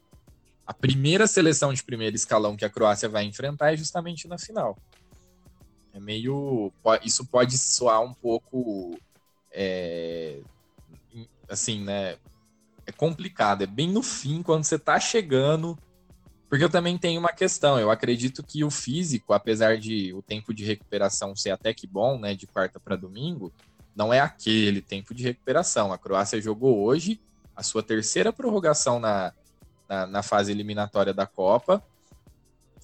a 0.70 0.72
primeira 0.72 1.26
seleção 1.26 1.74
de 1.74 1.82
primeiro 1.82 2.14
escalão 2.14 2.56
que 2.56 2.64
a 2.64 2.70
Croácia 2.70 3.08
vai 3.08 3.24
enfrentar 3.24 3.74
é 3.74 3.76
justamente 3.76 4.28
na 4.28 4.38
final. 4.38 4.78
É 5.92 5.98
meio. 5.98 6.72
Isso 7.02 7.26
pode 7.26 7.58
soar 7.58 8.00
um 8.00 8.14
pouco. 8.14 8.96
É, 9.50 10.38
assim, 11.48 11.82
né? 11.82 12.18
É 12.86 12.92
complicado. 12.92 13.62
É 13.62 13.66
bem 13.66 13.90
no 13.90 14.00
fim, 14.00 14.44
quando 14.44 14.62
você 14.62 14.78
tá 14.78 15.00
chegando. 15.00 15.76
Porque 16.48 16.62
eu 16.62 16.70
também 16.70 16.96
tenho 16.96 17.18
uma 17.18 17.32
questão. 17.32 17.76
Eu 17.76 17.90
acredito 17.90 18.40
que 18.40 18.62
o 18.62 18.70
físico, 18.70 19.32
apesar 19.32 19.76
de 19.76 20.14
o 20.14 20.22
tempo 20.22 20.54
de 20.54 20.64
recuperação 20.64 21.34
ser 21.34 21.50
até 21.50 21.74
que 21.74 21.84
bom, 21.88 22.16
né? 22.16 22.32
De 22.32 22.46
quarta 22.46 22.78
para 22.78 22.94
domingo, 22.94 23.52
não 23.92 24.14
é 24.14 24.20
aquele 24.20 24.80
tempo 24.80 25.12
de 25.12 25.24
recuperação. 25.24 25.92
A 25.92 25.98
Croácia 25.98 26.40
jogou 26.40 26.78
hoje 26.78 27.20
a 27.56 27.62
sua 27.64 27.82
terceira 27.82 28.32
prorrogação 28.32 29.00
na, 29.00 29.34
na, 29.90 30.06
na 30.06 30.22
fase 30.22 30.52
eliminatória 30.52 31.12
da 31.12 31.26
Copa. 31.26 31.84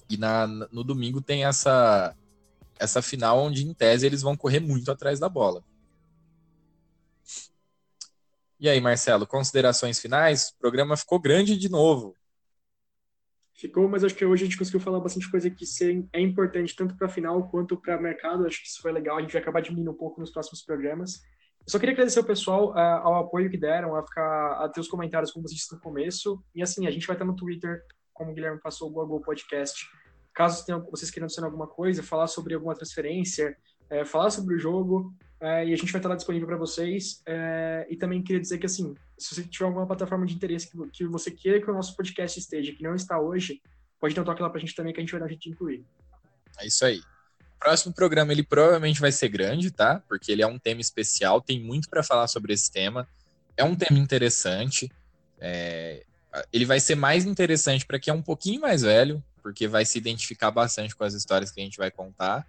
E 0.09 0.17
na, 0.17 0.45
no 0.45 0.83
domingo 0.83 1.21
tem 1.21 1.45
essa, 1.45 2.13
essa 2.77 3.01
final 3.01 3.39
onde, 3.39 3.65
em 3.65 3.73
tese, 3.73 4.05
eles 4.05 4.21
vão 4.21 4.35
correr 4.35 4.59
muito 4.59 4.91
atrás 4.91 5.17
da 5.17 5.29
bola. 5.29 5.63
E 8.59 8.67
aí, 8.67 8.81
Marcelo, 8.81 9.25
considerações 9.25 9.99
finais? 9.99 10.49
O 10.49 10.59
programa 10.59 10.97
ficou 10.97 11.19
grande 11.19 11.55
de 11.55 11.69
novo. 11.69 12.13
Ficou, 13.53 13.87
mas 13.87 14.03
acho 14.03 14.15
que 14.15 14.25
hoje 14.25 14.43
a 14.43 14.45
gente 14.45 14.57
conseguiu 14.57 14.79
falar 14.79 14.99
bastante 14.99 15.29
coisa 15.31 15.49
que 15.49 15.65
é 16.13 16.19
importante 16.19 16.75
tanto 16.75 16.95
para 16.95 17.07
a 17.07 17.09
final 17.09 17.49
quanto 17.49 17.77
para 17.77 17.97
o 17.97 18.01
mercado. 18.01 18.45
Acho 18.45 18.61
que 18.61 18.67
isso 18.67 18.81
foi 18.81 18.91
legal. 18.91 19.17
A 19.17 19.21
gente 19.21 19.31
vai 19.31 19.41
acabar 19.41 19.61
diminuindo 19.61 19.91
um 19.91 19.97
pouco 19.97 20.19
nos 20.19 20.31
próximos 20.31 20.61
programas. 20.61 21.21
Só 21.67 21.77
queria 21.77 21.93
agradecer 21.93 22.19
o 22.19 22.23
pessoal 22.23 22.71
uh, 22.71 22.77
ao 22.77 23.15
apoio 23.15 23.49
que 23.49 23.57
deram, 23.57 23.93
a 23.95 24.01
ficar 24.01 24.63
a 24.63 24.69
ter 24.69 24.79
os 24.79 24.87
comentários 24.87 25.31
como 25.31 25.45
vocês 25.45 25.67
no 25.69 25.79
começo. 25.79 26.41
E 26.55 26.63
assim, 26.63 26.87
a 26.87 26.91
gente 26.91 27.05
vai 27.05 27.15
estar 27.15 27.25
no 27.25 27.35
Twitter, 27.35 27.83
como 28.13 28.31
o 28.31 28.33
Guilherme 28.33 28.61
passou, 28.61 28.89
o 28.89 28.91
Google 28.91 29.19
Podcast. 29.19 29.85
Caso 30.33 30.65
tenham, 30.65 30.81
vocês 30.89 31.11
queiram 31.11 31.25
adicionar 31.25 31.47
alguma 31.47 31.67
coisa, 31.67 32.01
falar 32.01 32.27
sobre 32.27 32.53
alguma 32.53 32.73
transferência, 32.73 33.57
é, 33.89 34.05
falar 34.05 34.29
sobre 34.29 34.55
o 34.55 34.59
jogo, 34.59 35.13
é, 35.41 35.67
e 35.67 35.73
a 35.73 35.75
gente 35.75 35.91
vai 35.91 35.99
estar 35.99 36.07
lá 36.07 36.15
disponível 36.15 36.47
para 36.47 36.57
vocês. 36.57 37.21
É, 37.25 37.85
e 37.89 37.97
também 37.97 38.23
queria 38.23 38.39
dizer 38.39 38.59
que, 38.59 38.65
assim, 38.65 38.95
se 39.17 39.35
você 39.35 39.43
tiver 39.43 39.65
alguma 39.65 39.85
plataforma 39.85 40.25
de 40.25 40.35
interesse 40.35 40.71
que, 40.71 40.77
que 40.91 41.05
você 41.05 41.31
queira 41.31 41.61
que 41.61 41.69
o 41.69 41.73
nosso 41.73 41.97
podcast 41.97 42.39
esteja, 42.39 42.71
que 42.71 42.83
não 42.83 42.95
está 42.95 43.19
hoje, 43.19 43.61
pode 43.99 44.15
dar 44.15 44.21
um 44.21 44.25
toque 44.25 44.41
lá 44.41 44.49
para 44.49 44.57
a 44.57 44.61
gente 44.61 44.73
também, 44.73 44.93
que 44.93 45.01
a 45.01 45.03
gente 45.03 45.11
vai 45.11 45.19
dar 45.19 45.25
a 45.25 45.31
gente 45.31 45.49
incluir. 45.49 45.83
É 46.61 46.65
isso 46.65 46.85
aí 46.85 47.01
próximo 47.59 47.93
programa 47.93 48.31
ele 48.31 48.43
provavelmente 48.43 48.99
vai 48.99 49.11
ser 49.11 49.29
grande, 49.29 49.71
tá? 49.71 50.01
Porque 50.07 50.31
ele 50.31 50.41
é 50.41 50.47
um 50.47 50.59
tema 50.59 50.81
especial, 50.81 51.41
tem 51.41 51.59
muito 51.59 51.89
para 51.89 52.03
falar 52.03 52.27
sobre 52.27 52.53
esse 52.53 52.71
tema. 52.71 53.07
É 53.55 53.63
um 53.63 53.75
tema 53.75 53.99
interessante. 53.99 54.91
É... 55.39 56.03
Ele 56.53 56.65
vai 56.65 56.79
ser 56.79 56.95
mais 56.95 57.25
interessante 57.25 57.85
para 57.85 57.99
quem 57.99 58.11
é 58.11 58.15
um 58.15 58.21
pouquinho 58.21 58.61
mais 58.61 58.81
velho, 58.83 59.23
porque 59.41 59.67
vai 59.67 59.85
se 59.85 59.97
identificar 59.97 60.51
bastante 60.51 60.95
com 60.95 61.03
as 61.03 61.13
histórias 61.13 61.51
que 61.51 61.59
a 61.59 61.63
gente 61.63 61.77
vai 61.77 61.89
contar. 61.89 62.47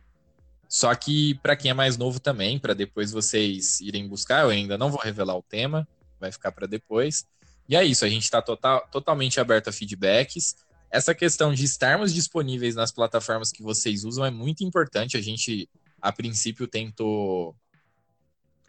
Só 0.69 0.95
que 0.95 1.35
para 1.37 1.57
quem 1.57 1.71
é 1.71 1.75
mais 1.75 1.97
novo 1.97 2.21
também, 2.21 2.59
para 2.59 2.75
depois 2.75 3.11
vocês 3.11 3.81
irem 3.81 4.07
buscar, 4.07 4.43
eu 4.43 4.51
ainda 4.51 4.77
não 4.77 4.91
vou 4.91 5.01
revelar 5.01 5.35
o 5.37 5.43
tema, 5.43 5.89
vai 6.21 6.31
ficar 6.31 6.53
para 6.53 6.67
depois. 6.67 7.27
E 7.67 7.77
é 7.77 7.85
isso, 7.85 8.05
a 8.05 8.09
gente 8.09 8.25
está 8.25 8.43
total, 8.43 8.87
totalmente 8.91 9.41
aberto 9.41 9.69
a 9.69 9.73
feedbacks 9.73 10.57
essa 10.91 11.15
questão 11.15 11.53
de 11.53 11.65
estarmos 11.65 12.13
disponíveis 12.13 12.75
nas 12.75 12.91
plataformas 12.91 13.53
que 13.53 13.63
vocês 13.63 14.05
usam 14.05 14.25
é 14.25 14.31
muito 14.31 14.65
importante. 14.65 15.17
A 15.17 15.21
gente, 15.21 15.69
a 16.01 16.13
princípio, 16.13 16.67
tentou 16.67 17.55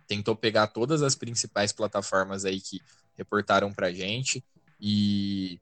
tentou 0.07 0.36
pegar 0.36 0.65
todas 0.67 1.03
as 1.03 1.13
principais 1.13 1.72
plataformas 1.72 2.43
aí 2.43 2.59
que 2.59 2.82
reportaram 3.15 3.72
para 3.72 3.93
gente 3.93 4.43
e 4.82 5.59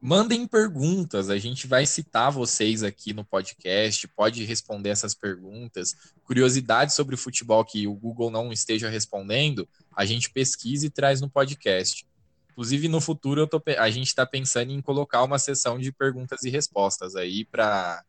mandem 0.00 0.46
perguntas. 0.46 1.28
A 1.28 1.36
gente 1.36 1.66
vai 1.66 1.84
citar 1.84 2.32
vocês 2.32 2.82
aqui 2.82 3.12
no 3.12 3.24
podcast, 3.24 4.08
pode 4.08 4.42
responder 4.44 4.88
essas 4.88 5.14
perguntas. 5.14 5.94
Curiosidades 6.24 6.94
sobre 6.94 7.14
o 7.14 7.18
futebol 7.18 7.62
que 7.62 7.86
o 7.86 7.94
Google 7.94 8.30
não 8.30 8.52
esteja 8.52 8.88
respondendo, 8.88 9.68
a 9.94 10.06
gente 10.06 10.30
pesquisa 10.30 10.86
e 10.86 10.90
traz 10.90 11.20
no 11.20 11.28
podcast. 11.28 12.06
Inclusive, 12.54 12.86
no 12.86 13.00
futuro, 13.00 13.48
tô, 13.48 13.60
a 13.78 13.90
gente 13.90 14.06
está 14.06 14.24
pensando 14.24 14.70
em 14.70 14.80
colocar 14.80 15.24
uma 15.24 15.40
sessão 15.40 15.76
de 15.76 15.90
perguntas 15.90 16.44
e 16.44 16.50
respostas 16.50 17.16
aí 17.16 17.44
para 17.44 18.04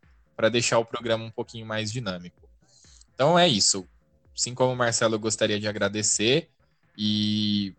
deixar 0.51 0.77
o 0.77 0.85
programa 0.85 1.25
um 1.25 1.31
pouquinho 1.31 1.65
mais 1.65 1.91
dinâmico. 1.91 2.47
Então 3.15 3.39
é 3.39 3.47
isso. 3.47 3.87
Assim 4.37 4.53
como 4.53 4.73
o 4.73 4.75
Marcelo, 4.75 5.15
eu 5.15 5.19
gostaria 5.19 5.59
de 5.59 5.67
agradecer. 5.67 6.47
E 6.95 7.73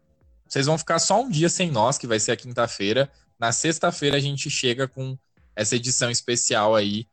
vocês 0.48 0.66
vão 0.66 0.76
ficar 0.76 0.98
só 0.98 1.22
um 1.22 1.30
dia 1.30 1.48
sem 1.48 1.70
nós, 1.70 1.98
que 1.98 2.06
vai 2.06 2.18
ser 2.18 2.32
a 2.32 2.36
quinta-feira. 2.36 3.08
Na 3.38 3.52
sexta-feira 3.52 4.16
a 4.16 4.20
gente 4.20 4.50
chega 4.50 4.88
com 4.88 5.16
essa 5.54 5.76
edição 5.76 6.10
especial 6.10 6.74
aí, 6.74 7.06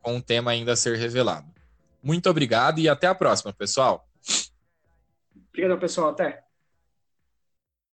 com 0.00 0.18
o 0.18 0.22
tema 0.22 0.52
ainda 0.52 0.74
a 0.74 0.76
ser 0.76 0.96
revelado. 0.96 1.50
Muito 2.00 2.30
obrigado 2.30 2.78
e 2.78 2.88
até 2.88 3.08
a 3.08 3.14
próxima, 3.14 3.52
pessoal. 3.52 4.06
Obrigado, 5.52 5.80
pessoal. 5.80 6.10
Até. 6.10 6.49